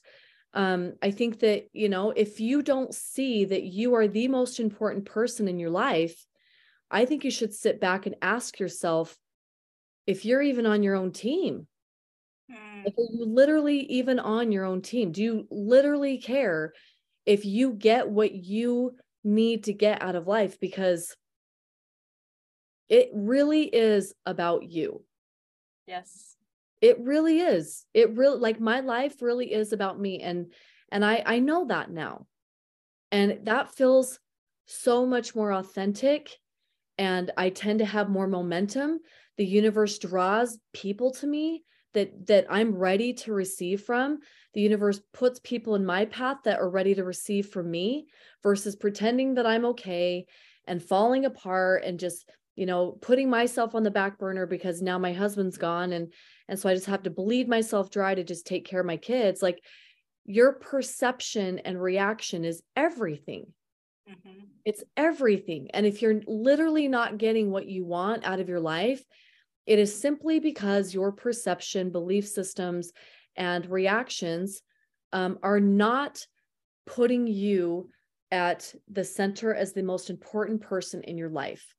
um, 0.54 0.92
i 1.02 1.10
think 1.10 1.40
that 1.40 1.64
you 1.72 1.88
know 1.88 2.10
if 2.10 2.38
you 2.38 2.62
don't 2.62 2.94
see 2.94 3.44
that 3.44 3.62
you 3.62 3.94
are 3.94 4.08
the 4.08 4.28
most 4.28 4.60
important 4.60 5.04
person 5.06 5.48
in 5.48 5.58
your 5.58 5.70
life 5.70 6.26
i 6.90 7.04
think 7.04 7.24
you 7.24 7.30
should 7.30 7.54
sit 7.54 7.80
back 7.80 8.06
and 8.06 8.16
ask 8.20 8.60
yourself 8.60 9.16
if 10.06 10.24
you're 10.24 10.42
even 10.42 10.66
on 10.66 10.82
your 10.82 10.96
own 10.96 11.12
team 11.12 11.66
Mm. 12.50 12.84
like, 12.84 12.94
are 12.98 13.12
you 13.12 13.24
literally 13.24 13.80
even 13.80 14.18
on 14.18 14.52
your 14.52 14.64
own 14.64 14.82
team? 14.82 15.12
Do 15.12 15.22
you 15.22 15.48
literally 15.50 16.18
care 16.18 16.72
if 17.24 17.44
you 17.44 17.72
get 17.72 18.08
what 18.08 18.32
you 18.32 18.96
need 19.24 19.64
to 19.64 19.72
get 19.72 20.02
out 20.02 20.16
of 20.16 20.26
life? 20.26 20.60
Because 20.60 21.16
it 22.88 23.10
really 23.12 23.64
is 23.64 24.14
about 24.24 24.64
you. 24.64 25.04
Yes. 25.86 26.36
It 26.80 27.00
really 27.00 27.40
is. 27.40 27.84
It 27.94 28.16
really 28.16 28.38
like 28.38 28.60
my 28.60 28.80
life 28.80 29.22
really 29.22 29.52
is 29.52 29.72
about 29.72 29.98
me 29.98 30.20
and 30.20 30.52
and 30.92 31.04
I 31.04 31.22
I 31.24 31.38
know 31.38 31.66
that 31.66 31.90
now. 31.90 32.26
And 33.10 33.40
that 33.46 33.74
feels 33.74 34.20
so 34.66 35.06
much 35.06 35.34
more 35.34 35.52
authentic 35.52 36.30
and 36.98 37.30
I 37.36 37.50
tend 37.50 37.80
to 37.80 37.84
have 37.84 38.08
more 38.08 38.28
momentum. 38.28 39.00
The 39.36 39.46
universe 39.46 39.98
draws 39.98 40.58
people 40.72 41.12
to 41.14 41.26
me 41.26 41.64
that 41.96 42.26
that 42.26 42.46
I'm 42.48 42.76
ready 42.76 43.14
to 43.14 43.32
receive 43.32 43.82
from. 43.82 44.20
The 44.54 44.60
universe 44.60 45.00
puts 45.12 45.40
people 45.40 45.74
in 45.74 45.84
my 45.84 46.04
path 46.04 46.38
that 46.44 46.60
are 46.60 46.70
ready 46.70 46.94
to 46.94 47.04
receive 47.04 47.48
from 47.48 47.70
me 47.70 48.06
versus 48.42 48.76
pretending 48.76 49.34
that 49.34 49.46
I'm 49.46 49.64
okay 49.66 50.26
and 50.66 50.82
falling 50.82 51.24
apart 51.24 51.84
and 51.84 51.98
just 51.98 52.30
you 52.54 52.66
know 52.66 52.92
putting 53.00 53.28
myself 53.28 53.74
on 53.74 53.82
the 53.82 53.90
back 53.90 54.18
burner 54.18 54.46
because 54.46 54.82
now 54.82 54.98
my 54.98 55.12
husband's 55.12 55.58
gone 55.58 55.92
and 55.92 56.12
and 56.48 56.58
so 56.58 56.68
I 56.68 56.74
just 56.74 56.86
have 56.86 57.02
to 57.04 57.10
bleed 57.10 57.48
myself 57.48 57.90
dry 57.90 58.14
to 58.14 58.24
just 58.24 58.46
take 58.46 58.66
care 58.66 58.80
of 58.80 58.86
my 58.86 58.96
kids 58.96 59.42
like 59.42 59.62
your 60.24 60.52
perception 60.52 61.60
and 61.60 61.80
reaction 61.80 62.44
is 62.44 62.62
everything 62.76 63.46
mm-hmm. 64.08 64.44
it's 64.64 64.84
everything 64.96 65.70
and 65.72 65.86
if 65.86 66.02
you're 66.02 66.20
literally 66.26 66.88
not 66.88 67.18
getting 67.18 67.50
what 67.50 67.66
you 67.66 67.84
want 67.84 68.24
out 68.24 68.40
of 68.40 68.48
your 68.48 68.60
life 68.60 69.04
it 69.66 69.78
is 69.78 70.00
simply 70.00 70.40
because 70.40 70.94
your 70.94 71.12
perception 71.12 71.90
belief 71.90 72.26
systems 72.26 72.92
and 73.36 73.66
reactions 73.66 74.62
um, 75.12 75.38
are 75.42 75.60
not 75.60 76.24
putting 76.86 77.26
you 77.26 77.90
at 78.30 78.72
the 78.90 79.04
center 79.04 79.54
as 79.54 79.72
the 79.72 79.82
most 79.82 80.10
important 80.10 80.60
person 80.60 81.02
in 81.02 81.16
your 81.16 81.30
life 81.30 81.76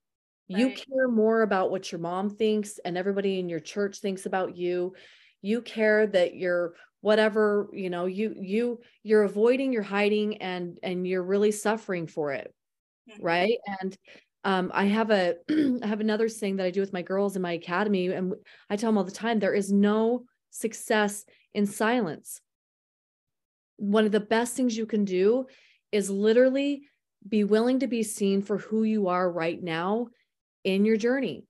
Right. 0.49 0.59
You 0.59 0.69
care 0.69 1.09
more 1.09 1.41
about 1.41 1.71
what 1.71 1.91
your 1.91 1.99
mom 1.99 2.29
thinks 2.29 2.79
and 2.85 2.97
everybody 2.97 3.39
in 3.39 3.49
your 3.49 3.59
church 3.59 3.99
thinks 3.99 4.25
about 4.25 4.55
you. 4.55 4.93
You 5.41 5.61
care 5.61 6.07
that 6.07 6.35
you're 6.35 6.73
whatever, 7.01 7.67
you 7.73 7.89
know, 7.89 8.05
you 8.05 8.33
you 8.39 8.79
you're 9.03 9.23
avoiding, 9.23 9.73
you're 9.73 9.83
hiding 9.83 10.38
and 10.38 10.77
and 10.81 11.05
you're 11.05 11.23
really 11.23 11.51
suffering 11.51 12.07
for 12.07 12.31
it. 12.31 12.53
Mm-hmm. 13.09 13.23
Right? 13.23 13.57
And 13.81 13.97
um, 14.47 14.71
I 14.73 14.85
have 14.85 15.11
a 15.11 15.35
I 15.83 15.85
have 15.85 15.99
another 15.99 16.29
thing 16.29 16.55
that 16.55 16.65
I 16.65 16.71
do 16.71 16.79
with 16.79 16.93
my 16.93 17.01
girls 17.01 17.35
in 17.35 17.41
my 17.41 17.51
academy 17.51 18.07
and 18.07 18.33
I 18.69 18.77
tell 18.77 18.87
them 18.89 18.97
all 18.97 19.03
the 19.03 19.11
time 19.11 19.39
there 19.39 19.53
is 19.53 19.71
no 19.71 20.23
success 20.51 21.25
in 21.53 21.65
silence. 21.65 22.39
One 23.75 24.05
of 24.05 24.13
the 24.13 24.21
best 24.21 24.55
things 24.55 24.77
you 24.77 24.85
can 24.85 25.03
do 25.03 25.47
is 25.91 26.09
literally 26.09 26.83
be 27.27 27.43
willing 27.43 27.79
to 27.79 27.87
be 27.87 28.03
seen 28.03 28.41
for 28.41 28.57
who 28.57 28.83
you 28.83 29.09
are 29.09 29.29
right 29.29 29.61
now 29.61 30.07
in 30.63 30.85
your 30.85 30.95
journey. 30.95 31.45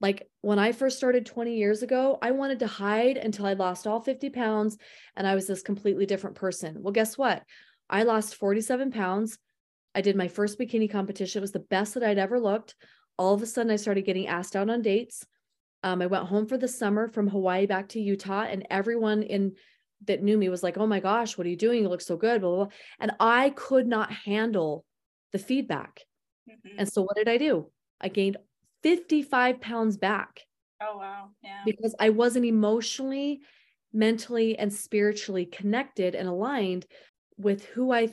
Like 0.00 0.30
when 0.40 0.58
I 0.58 0.72
first 0.72 0.96
started 0.96 1.26
20 1.26 1.56
years 1.56 1.82
ago, 1.82 2.18
I 2.22 2.30
wanted 2.30 2.60
to 2.60 2.66
hide 2.68 3.18
until 3.18 3.44
I 3.44 3.52
lost 3.52 3.86
all 3.86 4.00
50 4.00 4.30
pounds 4.30 4.78
and 5.14 5.26
I 5.26 5.34
was 5.34 5.46
this 5.46 5.60
completely 5.60 6.06
different 6.06 6.36
person. 6.36 6.78
Well, 6.80 6.92
guess 6.92 7.18
what? 7.18 7.42
I 7.90 8.04
lost 8.04 8.36
47 8.36 8.92
pounds. 8.92 9.38
I 9.94 10.00
did 10.00 10.16
my 10.16 10.28
first 10.28 10.58
bikini 10.58 10.90
competition. 10.90 11.40
It 11.40 11.42
was 11.42 11.52
the 11.52 11.58
best 11.58 11.94
that 11.94 12.02
I'd 12.02 12.18
ever 12.18 12.38
looked. 12.38 12.74
All 13.16 13.34
of 13.34 13.42
a 13.42 13.46
sudden, 13.46 13.72
I 13.72 13.76
started 13.76 14.04
getting 14.04 14.28
asked 14.28 14.54
out 14.54 14.70
on 14.70 14.82
dates. 14.82 15.26
Um, 15.82 16.02
I 16.02 16.06
went 16.06 16.26
home 16.26 16.46
for 16.46 16.58
the 16.58 16.68
summer 16.68 17.08
from 17.08 17.28
Hawaii 17.28 17.66
back 17.66 17.88
to 17.90 18.00
Utah, 18.00 18.42
and 18.42 18.66
everyone 18.70 19.22
in 19.22 19.54
that 20.06 20.22
knew 20.22 20.38
me 20.38 20.48
was 20.48 20.62
like, 20.62 20.78
"Oh 20.78 20.86
my 20.86 21.00
gosh, 21.00 21.36
what 21.36 21.46
are 21.46 21.50
you 21.50 21.56
doing? 21.56 21.82
You 21.82 21.88
look 21.88 22.00
so 22.00 22.16
good." 22.16 22.40
Blah, 22.40 22.50
blah, 22.50 22.64
blah. 22.64 22.74
And 23.00 23.12
I 23.18 23.50
could 23.50 23.86
not 23.86 24.12
handle 24.12 24.84
the 25.32 25.38
feedback. 25.38 26.02
Mm-hmm. 26.48 26.78
And 26.78 26.92
so, 26.92 27.02
what 27.02 27.16
did 27.16 27.28
I 27.28 27.38
do? 27.38 27.70
I 28.00 28.08
gained 28.08 28.36
55 28.82 29.60
pounds 29.60 29.96
back. 29.96 30.40
Oh, 30.80 30.98
wow. 30.98 31.30
Yeah. 31.42 31.62
Because 31.64 31.94
I 31.98 32.10
wasn't 32.10 32.44
emotionally, 32.44 33.40
mentally, 33.92 34.58
and 34.58 34.72
spiritually 34.72 35.46
connected 35.46 36.14
and 36.14 36.28
aligned 36.28 36.86
with 37.38 37.64
who 37.66 37.92
I 37.92 38.12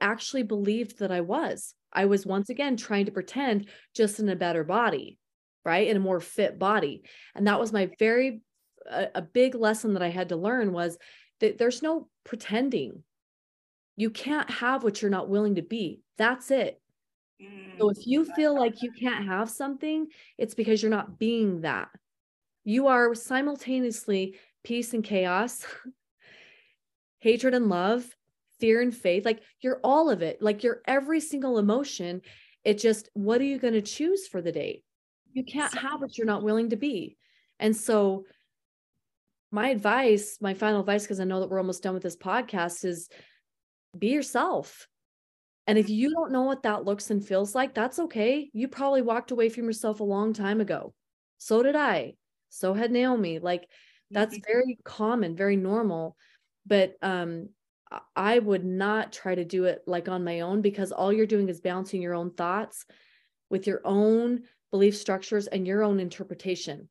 actually 0.00 0.42
believed 0.42 0.98
that 0.98 1.10
I 1.10 1.22
was. 1.22 1.74
I 1.92 2.04
was 2.04 2.26
once 2.26 2.50
again 2.50 2.76
trying 2.76 3.06
to 3.06 3.12
pretend 3.12 3.68
just 3.94 4.20
in 4.20 4.28
a 4.28 4.36
better 4.36 4.64
body, 4.64 5.18
right? 5.64 5.88
In 5.88 5.96
a 5.96 6.00
more 6.00 6.20
fit 6.20 6.58
body. 6.58 7.02
And 7.34 7.46
that 7.46 7.58
was 7.58 7.72
my 7.72 7.90
very, 7.98 8.42
a, 8.88 9.08
a 9.16 9.22
big 9.22 9.54
lesson 9.54 9.94
that 9.94 10.02
I 10.02 10.08
had 10.08 10.28
to 10.28 10.36
learn 10.36 10.72
was 10.72 10.98
that 11.40 11.56
there's 11.58 11.82
no 11.82 12.08
pretending. 12.24 13.02
You 13.96 14.10
can't 14.10 14.50
have 14.50 14.84
what 14.84 15.00
you're 15.00 15.10
not 15.10 15.30
willing 15.30 15.54
to 15.54 15.62
be. 15.62 16.02
That's 16.18 16.50
it. 16.50 16.80
So 17.78 17.90
if 17.90 18.06
you 18.06 18.24
feel 18.24 18.54
like 18.58 18.82
you 18.82 18.92
can't 18.92 19.26
have 19.26 19.50
something, 19.50 20.06
it's 20.38 20.54
because 20.54 20.82
you're 20.82 20.90
not 20.90 21.18
being 21.18 21.62
that. 21.62 21.88
You 22.64 22.88
are 22.88 23.14
simultaneously 23.14 24.36
peace 24.64 24.92
and 24.94 25.04
chaos, 25.04 25.64
hatred 27.20 27.54
and 27.54 27.68
love, 27.68 28.06
fear 28.60 28.80
and 28.80 28.94
faith. 28.94 29.24
Like 29.24 29.42
you're 29.60 29.80
all 29.82 30.10
of 30.10 30.22
it. 30.22 30.42
Like 30.42 30.62
you're 30.62 30.82
every 30.86 31.20
single 31.20 31.58
emotion. 31.58 32.22
It 32.64 32.78
just, 32.78 33.08
what 33.14 33.40
are 33.40 33.44
you 33.44 33.58
going 33.58 33.74
to 33.74 33.82
choose 33.82 34.26
for 34.26 34.42
the 34.42 34.52
day? 34.52 34.82
You 35.32 35.44
can't 35.44 35.74
have 35.74 36.00
what 36.00 36.16
you're 36.16 36.26
not 36.26 36.42
willing 36.42 36.70
to 36.70 36.76
be. 36.76 37.16
And 37.58 37.76
so, 37.76 38.24
my 39.52 39.68
advice, 39.68 40.38
my 40.40 40.54
final 40.54 40.80
advice, 40.80 41.02
because 41.02 41.20
I 41.20 41.24
know 41.24 41.40
that 41.40 41.48
we're 41.48 41.60
almost 41.60 41.82
done 41.82 41.94
with 41.94 42.02
this 42.02 42.16
podcast, 42.16 42.84
is 42.84 43.08
be 43.96 44.08
yourself 44.08 44.88
and 45.66 45.78
if 45.78 45.88
you 45.88 46.10
don't 46.10 46.30
know 46.30 46.42
what 46.42 46.62
that 46.62 46.84
looks 46.84 47.10
and 47.10 47.26
feels 47.26 47.54
like, 47.54 47.74
that's 47.74 47.98
okay. 47.98 48.50
You 48.52 48.68
probably 48.68 49.02
walked 49.02 49.32
away 49.32 49.48
from 49.48 49.64
yourself 49.64 50.00
a 50.00 50.04
long 50.04 50.32
time 50.32 50.60
ago. 50.60 50.94
So 51.38 51.62
did 51.62 51.74
I. 51.74 52.14
So 52.50 52.72
had 52.72 52.92
Naomi. 52.92 53.40
Like 53.40 53.68
that's 54.10 54.38
very 54.46 54.78
common, 54.84 55.36
very 55.36 55.56
normal. 55.56 56.16
But 56.64 56.94
um 57.02 57.48
I 58.14 58.38
would 58.38 58.64
not 58.64 59.12
try 59.12 59.34
to 59.34 59.44
do 59.44 59.64
it 59.64 59.82
like 59.86 60.08
on 60.08 60.24
my 60.24 60.40
own 60.40 60.60
because 60.60 60.92
all 60.92 61.12
you're 61.12 61.26
doing 61.26 61.48
is 61.48 61.60
balancing 61.60 62.02
your 62.02 62.14
own 62.14 62.32
thoughts 62.32 62.84
with 63.48 63.66
your 63.66 63.80
own 63.84 64.42
belief 64.70 64.96
structures 64.96 65.46
and 65.46 65.66
your 65.66 65.82
own 65.82 66.00
interpretation. 66.00 66.88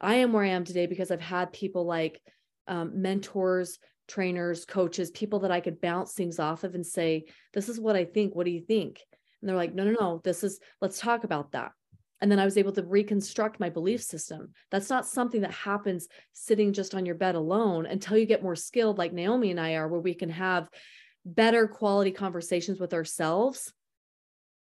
I 0.00 0.16
am 0.16 0.32
where 0.32 0.44
I 0.44 0.48
am 0.48 0.64
today 0.64 0.86
because 0.86 1.10
I've 1.10 1.20
had 1.20 1.52
people 1.52 1.84
like 1.84 2.20
um, 2.68 3.02
mentors, 3.02 3.78
trainers, 4.06 4.64
coaches, 4.64 5.10
people 5.10 5.40
that 5.40 5.50
I 5.50 5.60
could 5.60 5.80
bounce 5.80 6.12
things 6.12 6.38
off 6.38 6.64
of 6.64 6.74
and 6.74 6.86
say, 6.86 7.24
This 7.52 7.68
is 7.68 7.80
what 7.80 7.96
I 7.96 8.04
think. 8.04 8.34
What 8.34 8.46
do 8.46 8.52
you 8.52 8.60
think? 8.60 9.00
And 9.40 9.48
they're 9.48 9.56
like, 9.56 9.74
No, 9.74 9.84
no, 9.84 9.96
no, 9.98 10.20
this 10.22 10.44
is, 10.44 10.60
let's 10.80 11.00
talk 11.00 11.24
about 11.24 11.52
that. 11.52 11.72
And 12.20 12.30
then 12.30 12.38
I 12.38 12.44
was 12.44 12.58
able 12.58 12.72
to 12.72 12.82
reconstruct 12.82 13.60
my 13.60 13.70
belief 13.70 14.02
system. 14.02 14.52
That's 14.70 14.90
not 14.90 15.06
something 15.06 15.40
that 15.40 15.52
happens 15.52 16.06
sitting 16.32 16.72
just 16.72 16.94
on 16.94 17.06
your 17.06 17.14
bed 17.14 17.34
alone 17.34 17.86
until 17.86 18.18
you 18.18 18.26
get 18.26 18.42
more 18.42 18.56
skilled, 18.56 18.98
like 18.98 19.12
Naomi 19.12 19.50
and 19.50 19.60
I 19.60 19.74
are, 19.74 19.88
where 19.88 20.00
we 20.00 20.14
can 20.14 20.30
have 20.30 20.68
better 21.24 21.66
quality 21.66 22.10
conversations 22.10 22.78
with 22.78 22.92
ourselves, 22.92 23.72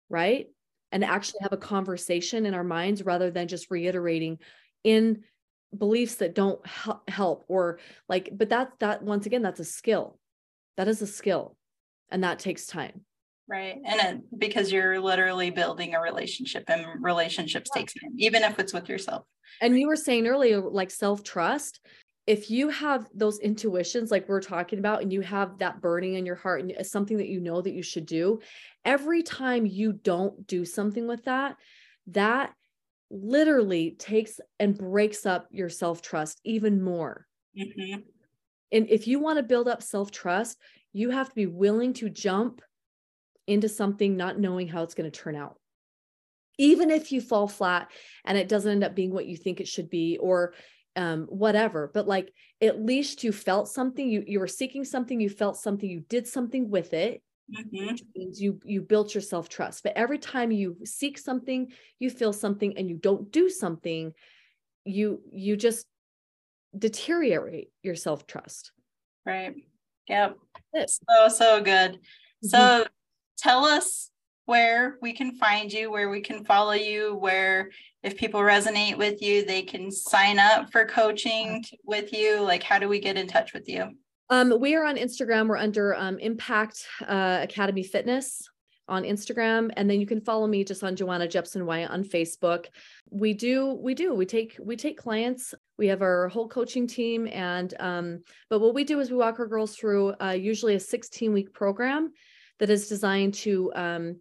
right? 0.09 0.47
And 0.91 1.03
actually 1.03 1.39
have 1.41 1.53
a 1.53 1.57
conversation 1.57 2.45
in 2.45 2.53
our 2.53 2.63
minds 2.63 3.03
rather 3.03 3.29
than 3.29 3.47
just 3.47 3.69
reiterating 3.69 4.39
in 4.83 5.23
beliefs 5.77 6.15
that 6.15 6.33
don't 6.33 6.65
help 7.07 7.45
or 7.47 7.79
like 8.07 8.29
but 8.35 8.49
that 8.49 8.71
that 8.79 9.03
once 9.03 9.27
again 9.27 9.43
that's 9.43 9.59
a 9.59 9.65
skill 9.65 10.17
that 10.77 10.87
is 10.87 11.01
a 11.01 11.07
skill 11.07 11.55
and 12.09 12.23
that 12.23 12.39
takes 12.39 12.65
time 12.65 13.01
right 13.49 13.77
and 13.85 13.99
it, 14.01 14.39
because 14.39 14.71
you're 14.71 14.99
literally 14.99 15.49
building 15.49 15.95
a 15.95 16.01
relationship 16.01 16.63
and 16.67 16.85
relationships 17.01 17.69
yeah. 17.73 17.81
takes 17.81 17.93
time 17.93 18.11
even 18.17 18.43
if 18.43 18.59
it's 18.59 18.73
with 18.73 18.87
yourself 18.87 19.25
and 19.61 19.77
you 19.79 19.87
were 19.87 19.95
saying 19.95 20.27
earlier 20.27 20.61
like 20.61 20.91
self-trust 20.91 21.79
if 22.27 22.51
you 22.51 22.69
have 22.69 23.07
those 23.15 23.39
intuitions 23.39 24.11
like 24.11 24.29
we're 24.29 24.41
talking 24.41 24.77
about 24.77 25.01
and 25.01 25.11
you 25.11 25.21
have 25.21 25.57
that 25.57 25.81
burning 25.81 26.13
in 26.13 26.25
your 26.25 26.35
heart 26.35 26.61
and 26.61 26.71
it's 26.71 26.91
something 26.91 27.17
that 27.17 27.27
you 27.27 27.39
know 27.39 27.61
that 27.61 27.73
you 27.73 27.81
should 27.81 28.05
do 28.05 28.39
every 28.85 29.23
time 29.23 29.65
you 29.65 29.93
don't 29.93 30.45
do 30.47 30.63
something 30.63 31.07
with 31.07 31.23
that 31.25 31.55
that 32.07 32.53
literally 33.11 33.91
takes 33.91 34.39
and 34.59 34.77
breaks 34.77 35.25
up 35.25 35.47
your 35.51 35.69
self 35.69 36.01
trust 36.01 36.39
even 36.43 36.81
more. 36.81 37.25
Mm-hmm. 37.57 38.01
And 38.71 38.87
if 38.89 39.07
you 39.07 39.19
want 39.19 39.37
to 39.37 39.43
build 39.43 39.67
up 39.67 39.81
self 39.81 40.11
trust, 40.11 40.57
you 40.93 41.09
have 41.09 41.29
to 41.29 41.35
be 41.35 41.47
willing 41.47 41.93
to 41.93 42.09
jump 42.09 42.61
into 43.49 43.69
something 43.69 44.15
not 44.15 44.39
knowing 44.39 44.67
how 44.67 44.83
it's 44.83 44.93
going 44.93 45.09
to 45.09 45.19
turn 45.19 45.35
out. 45.35 45.57
Even 46.57 46.91
if 46.91 47.11
you 47.11 47.21
fall 47.21 47.47
flat 47.47 47.89
and 48.25 48.37
it 48.37 48.49
doesn't 48.49 48.71
end 48.71 48.83
up 48.83 48.95
being 48.95 49.11
what 49.11 49.25
you 49.25 49.37
think 49.37 49.59
it 49.59 49.67
should 49.67 49.89
be, 49.89 50.17
or 50.17 50.53
um, 50.95 51.25
whatever, 51.29 51.89
but 51.93 52.07
like 52.07 52.33
at 52.61 52.83
least 52.83 53.23
you 53.23 53.31
felt 53.31 53.69
something, 53.69 54.09
you, 54.09 54.23
you 54.27 54.39
were 54.39 54.47
seeking 54.47 54.83
something, 54.83 55.21
you 55.21 55.29
felt 55.29 55.57
something, 55.57 55.89
you 55.89 56.01
did 56.01 56.27
something 56.27 56.69
with 56.69 56.93
it, 56.93 57.21
mm-hmm. 57.49 57.95
means 58.15 58.41
you 58.41 58.59
you 58.65 58.81
built 58.81 59.13
your 59.13 59.21
self 59.21 59.47
trust. 59.47 59.83
But 59.83 59.93
every 59.95 60.17
time 60.17 60.51
you 60.51 60.77
seek 60.83 61.17
something, 61.17 61.71
you 61.99 62.09
feel 62.09 62.33
something, 62.33 62.77
and 62.77 62.89
you 62.89 62.97
don't 62.97 63.31
do 63.31 63.49
something, 63.49 64.13
you 64.83 65.21
you 65.31 65.55
just 65.55 65.85
deteriorate 66.77 67.69
your 67.81 67.95
self 67.95 68.27
trust. 68.27 68.71
Right. 69.25 69.55
Yep. 70.07 70.37
So 70.75 71.27
so 71.29 71.61
good. 71.61 71.93
Mm-hmm. 71.93 72.47
So 72.47 72.85
tell 73.39 73.65
us 73.65 74.09
where 74.45 74.97
we 75.01 75.13
can 75.13 75.35
find 75.35 75.71
you, 75.71 75.91
where 75.91 76.09
we 76.09 76.21
can 76.21 76.43
follow 76.43 76.73
you, 76.73 77.15
where 77.15 77.69
if 78.01 78.17
people 78.17 78.39
resonate 78.39 78.97
with 78.97 79.21
you, 79.21 79.45
they 79.45 79.61
can 79.61 79.91
sign 79.91 80.39
up 80.39 80.71
for 80.71 80.85
coaching 80.85 81.63
with 81.85 82.11
you? 82.11 82.41
Like, 82.41 82.63
how 82.63 82.79
do 82.79 82.89
we 82.89 82.99
get 82.99 83.17
in 83.17 83.27
touch 83.27 83.53
with 83.53 83.69
you? 83.69 83.91
Um, 84.31 84.59
we 84.59 84.75
are 84.75 84.85
on 84.85 84.95
Instagram. 84.95 85.47
We're 85.47 85.57
under 85.57 85.95
um, 85.95 86.17
Impact 86.19 86.85
uh, 87.07 87.39
Academy 87.41 87.83
Fitness 87.83 88.47
on 88.87 89.03
Instagram, 89.03 89.69
and 89.77 89.87
then 89.87 89.99
you 89.99 90.07
can 90.07 90.19
follow 90.19 90.47
me 90.47 90.63
just 90.63 90.83
on 90.83 90.95
Joanna 90.95 91.27
Jepson 91.27 91.65
Wyatt 91.65 91.91
on 91.91 92.03
Facebook. 92.03 92.65
We 93.11 93.33
do, 93.33 93.73
we 93.73 93.93
do, 93.93 94.15
we 94.15 94.25
take 94.25 94.57
we 94.59 94.75
take 94.75 94.97
clients. 94.97 95.53
We 95.77 95.87
have 95.87 96.01
our 96.01 96.27
whole 96.27 96.47
coaching 96.47 96.87
team, 96.87 97.27
and 97.27 97.73
um, 97.79 98.23
but 98.49 98.59
what 98.59 98.73
we 98.73 98.83
do 98.83 98.99
is 98.99 99.11
we 99.11 99.17
walk 99.17 99.39
our 99.39 99.47
girls 99.47 99.75
through 99.75 100.15
uh, 100.21 100.31
usually 100.31 100.75
a 100.75 100.79
16 100.79 101.33
week 101.33 101.53
program 101.53 102.11
that 102.59 102.69
is 102.69 102.87
designed 102.87 103.33
to 103.33 103.71
um, 103.75 104.19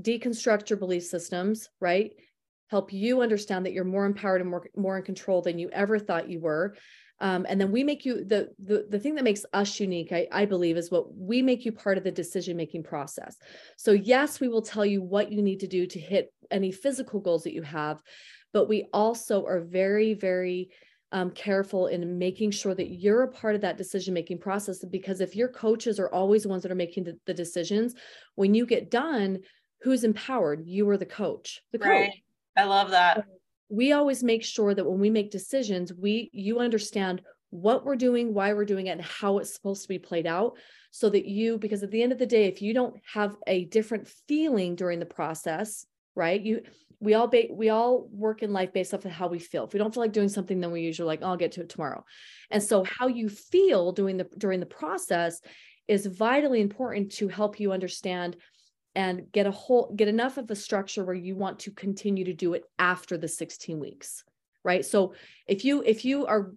deconstruct 0.00 0.70
your 0.70 0.78
belief 0.78 1.04
systems, 1.04 1.68
right? 1.80 2.12
Help 2.70 2.92
you 2.92 3.22
understand 3.22 3.66
that 3.66 3.72
you're 3.72 3.84
more 3.84 4.06
empowered 4.06 4.40
and 4.40 4.50
more 4.50 4.66
more 4.76 4.98
in 4.98 5.02
control 5.02 5.42
than 5.42 5.58
you 5.58 5.70
ever 5.70 5.98
thought 5.98 6.30
you 6.30 6.40
were 6.40 6.74
um, 7.20 7.46
and 7.48 7.60
then 7.60 7.72
we 7.72 7.82
make 7.82 8.04
you 8.04 8.24
the, 8.24 8.50
the 8.62 8.86
the 8.88 8.98
thing 8.98 9.14
that 9.16 9.24
makes 9.24 9.44
us 9.52 9.80
unique 9.80 10.12
I, 10.12 10.28
I 10.30 10.44
believe 10.44 10.76
is 10.76 10.90
what 10.90 11.14
we 11.16 11.42
make 11.42 11.64
you 11.64 11.72
part 11.72 11.98
of 11.98 12.04
the 12.04 12.10
decision 12.10 12.56
making 12.56 12.84
process 12.84 13.36
so 13.76 13.92
yes 13.92 14.40
we 14.40 14.48
will 14.48 14.62
tell 14.62 14.86
you 14.86 15.02
what 15.02 15.32
you 15.32 15.42
need 15.42 15.60
to 15.60 15.66
do 15.66 15.86
to 15.86 15.98
hit 15.98 16.32
any 16.50 16.72
physical 16.72 17.20
goals 17.20 17.44
that 17.44 17.54
you 17.54 17.62
have 17.62 18.00
but 18.52 18.68
we 18.68 18.86
also 18.92 19.44
are 19.46 19.60
very 19.60 20.14
very 20.14 20.70
um, 21.12 21.30
careful 21.30 21.86
in 21.86 22.18
making 22.18 22.50
sure 22.50 22.74
that 22.74 22.90
you're 22.90 23.22
a 23.22 23.32
part 23.32 23.54
of 23.54 23.62
that 23.62 23.78
decision 23.78 24.12
making 24.12 24.38
process 24.38 24.84
because 24.84 25.20
if 25.20 25.34
your 25.34 25.48
coaches 25.48 25.98
are 25.98 26.12
always 26.12 26.42
the 26.42 26.48
ones 26.48 26.62
that 26.62 26.72
are 26.72 26.76
making 26.76 27.04
the, 27.04 27.18
the 27.26 27.34
decisions 27.34 27.94
when 28.34 28.54
you 28.54 28.66
get 28.66 28.90
done 28.90 29.38
who's 29.82 30.04
empowered? 30.04 30.66
You 30.66 30.88
are 30.90 30.96
the 30.96 31.06
coach 31.06 31.62
the 31.72 31.78
coach. 31.78 31.88
Right. 31.88 32.12
i 32.56 32.64
love 32.64 32.90
that. 32.90 33.24
We 33.70 33.92
always 33.92 34.22
make 34.22 34.44
sure 34.44 34.74
that 34.74 34.84
when 34.84 34.98
we 34.98 35.10
make 35.10 35.30
decisions 35.30 35.92
we 35.94 36.30
you 36.32 36.58
understand 36.58 37.22
what 37.50 37.84
we're 37.84 37.96
doing 37.96 38.34
why 38.34 38.52
we're 38.52 38.66
doing 38.66 38.88
it 38.88 38.92
and 38.92 39.02
how 39.02 39.38
it's 39.38 39.54
supposed 39.54 39.82
to 39.82 39.88
be 39.88 39.98
played 39.98 40.26
out 40.26 40.58
so 40.90 41.08
that 41.08 41.26
you 41.26 41.56
because 41.58 41.82
at 41.82 41.90
the 41.90 42.02
end 42.02 42.12
of 42.12 42.18
the 42.18 42.26
day 42.26 42.44
if 42.44 42.60
you 42.60 42.74
don't 42.74 42.96
have 43.10 43.36
a 43.46 43.64
different 43.66 44.06
feeling 44.26 44.74
during 44.74 44.98
the 44.98 45.06
process 45.06 45.86
right 46.14 46.42
you 46.42 46.60
we 47.00 47.14
all 47.14 47.28
ba- 47.28 47.48
we 47.50 47.68
all 47.68 48.08
work 48.10 48.42
in 48.42 48.52
life 48.52 48.72
based 48.72 48.92
off 48.92 49.04
of 49.04 49.12
how 49.12 49.28
we 49.28 49.38
feel. 49.38 49.64
If 49.64 49.72
we 49.72 49.78
don't 49.78 49.92
feel 49.92 50.02
like 50.02 50.12
doing 50.12 50.28
something 50.28 50.60
then 50.60 50.72
we 50.72 50.82
usually 50.82 51.06
like 51.06 51.20
oh, 51.22 51.28
i'll 51.28 51.36
get 51.36 51.52
to 51.52 51.60
it 51.60 51.68
tomorrow. 51.68 52.04
And 52.50 52.62
so 52.62 52.84
how 52.84 53.06
you 53.06 53.28
feel 53.28 53.92
during 53.92 54.16
the 54.16 54.26
during 54.36 54.60
the 54.60 54.66
process 54.66 55.40
is 55.86 56.06
vitally 56.06 56.60
important 56.60 57.12
to 57.12 57.28
help 57.28 57.60
you 57.60 57.72
understand 57.72 58.36
and 58.94 59.30
get 59.32 59.46
a 59.46 59.50
whole 59.50 59.92
get 59.94 60.08
enough 60.08 60.38
of 60.38 60.50
a 60.50 60.56
structure 60.56 61.04
where 61.04 61.14
you 61.14 61.36
want 61.36 61.60
to 61.60 61.70
continue 61.70 62.24
to 62.24 62.34
do 62.34 62.54
it 62.54 62.64
after 62.78 63.16
the 63.16 63.28
16 63.28 63.78
weeks 63.78 64.24
right? 64.64 64.84
So 64.84 65.14
if 65.46 65.64
you 65.64 65.82
if 65.86 66.04
you 66.04 66.26
are 66.26 66.52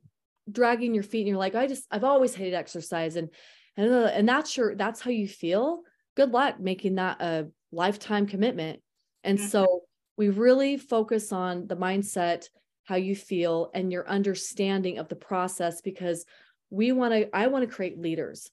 dragging 0.52 0.94
your 0.94 1.04
feet 1.04 1.20
and 1.20 1.30
you're 1.30 1.38
like 1.38 1.54
i 1.54 1.68
just 1.68 1.86
i've 1.92 2.04
always 2.04 2.34
hated 2.34 2.56
exercise 2.56 3.16
and 3.16 3.30
and, 3.78 3.94
and 3.94 4.28
that's 4.28 4.58
your 4.58 4.76
that's 4.76 5.00
how 5.00 5.12
you 5.12 5.28
feel 5.28 5.82
good 6.16 6.32
luck 6.32 6.60
making 6.60 6.96
that 6.96 7.22
a 7.22 7.48
lifetime 7.72 8.28
commitment. 8.28 8.80
And 9.24 9.38
mm-hmm. 9.38 9.48
so 9.48 9.82
we 10.18 10.30
really 10.30 10.78
focus 10.78 11.32
on 11.32 11.68
the 11.68 11.76
mindset 11.76 12.49
how 12.84 12.95
you 12.95 13.16
feel 13.16 13.72
and 13.74 13.91
your 13.91 14.07
understanding 14.07 14.97
of 14.97 15.07
the 15.07 15.16
process 15.16 15.82
because 15.82 16.26
we 16.70 16.91
want 16.91 17.14
to 17.14 17.36
i 17.36 17.47
want 17.47 17.68
to 17.68 17.76
create 17.76 17.99
leaders 17.99 18.49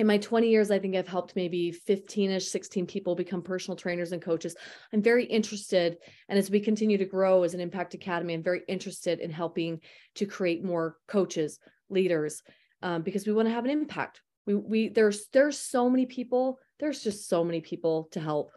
in 0.00 0.06
my 0.06 0.16
20 0.16 0.48
years, 0.48 0.70
I 0.70 0.78
think 0.78 0.96
I've 0.96 1.06
helped 1.06 1.36
maybe 1.36 1.72
15 1.72 2.30
ish, 2.30 2.48
16 2.48 2.86
people 2.86 3.14
become 3.14 3.42
personal 3.42 3.76
trainers 3.76 4.12
and 4.12 4.22
coaches. 4.22 4.56
I'm 4.94 5.02
very 5.02 5.24
interested. 5.24 5.98
And 6.30 6.38
as 6.38 6.50
we 6.50 6.58
continue 6.58 6.96
to 6.96 7.04
grow 7.04 7.42
as 7.42 7.52
an 7.52 7.60
impact 7.60 7.92
academy, 7.92 8.32
I'm 8.32 8.42
very 8.42 8.62
interested 8.66 9.20
in 9.20 9.30
helping 9.30 9.80
to 10.14 10.24
create 10.24 10.64
more 10.64 10.96
coaches, 11.06 11.58
leaders, 11.90 12.42
um, 12.82 13.02
because 13.02 13.26
we 13.26 13.34
want 13.34 13.48
to 13.48 13.54
have 13.54 13.66
an 13.66 13.70
impact. 13.70 14.22
We, 14.46 14.54
we, 14.54 14.88
there's, 14.88 15.26
there's 15.34 15.58
so 15.58 15.90
many 15.90 16.06
people, 16.06 16.58
there's 16.78 17.02
just 17.02 17.28
so 17.28 17.44
many 17.44 17.60
people 17.60 18.08
to 18.12 18.20
help. 18.20 18.52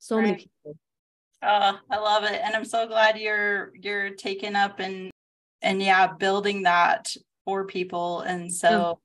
So 0.00 0.16
right. 0.16 0.22
many 0.22 0.36
people. 0.36 0.76
Oh, 1.42 1.78
I 1.90 1.98
love 1.98 2.24
it. 2.24 2.40
And 2.42 2.54
I'm 2.54 2.64
so 2.64 2.86
glad 2.86 3.18
you're, 3.18 3.72
you're 3.80 4.10
taking 4.10 4.56
up 4.56 4.80
and, 4.80 5.10
and 5.62 5.82
yeah, 5.82 6.12
building 6.12 6.64
that 6.64 7.12
for 7.44 7.64
people. 7.64 8.20
And 8.20 8.52
so, 8.52 9.00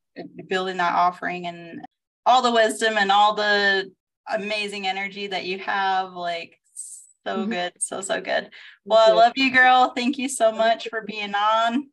building 0.47 0.77
that 0.77 0.93
offering 0.93 1.47
and 1.47 1.85
all 2.25 2.41
the 2.41 2.51
wisdom 2.51 2.97
and 2.97 3.11
all 3.11 3.33
the 3.33 3.91
amazing 4.29 4.87
energy 4.87 5.27
that 5.27 5.45
you 5.45 5.59
have 5.59 6.13
like 6.13 6.59
so 7.25 7.37
mm-hmm. 7.37 7.51
good 7.51 7.73
so 7.79 8.01
so 8.01 8.21
good 8.21 8.49
well 8.85 9.11
i 9.11 9.13
love 9.13 9.33
you 9.35 9.51
girl 9.51 9.91
thank 9.95 10.17
you 10.17 10.29
so 10.29 10.51
much 10.51 10.87
for 10.89 11.01
being 11.01 11.33
on 11.35 11.89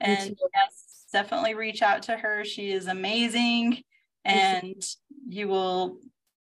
and 0.00 0.36
yes 0.54 1.06
definitely 1.12 1.54
reach 1.54 1.82
out 1.82 2.02
to 2.02 2.16
her 2.16 2.44
she 2.44 2.72
is 2.72 2.86
amazing 2.86 3.82
and 4.24 4.82
you 5.26 5.48
will 5.48 5.98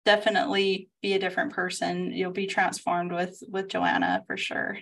definitely 0.05 0.89
be 1.01 1.13
a 1.13 1.19
different 1.19 1.53
person. 1.53 2.11
You'll 2.11 2.31
be 2.31 2.47
transformed 2.47 3.11
with 3.11 3.41
with 3.49 3.69
joanna 3.69 4.23
for 4.27 4.37
sure 4.37 4.77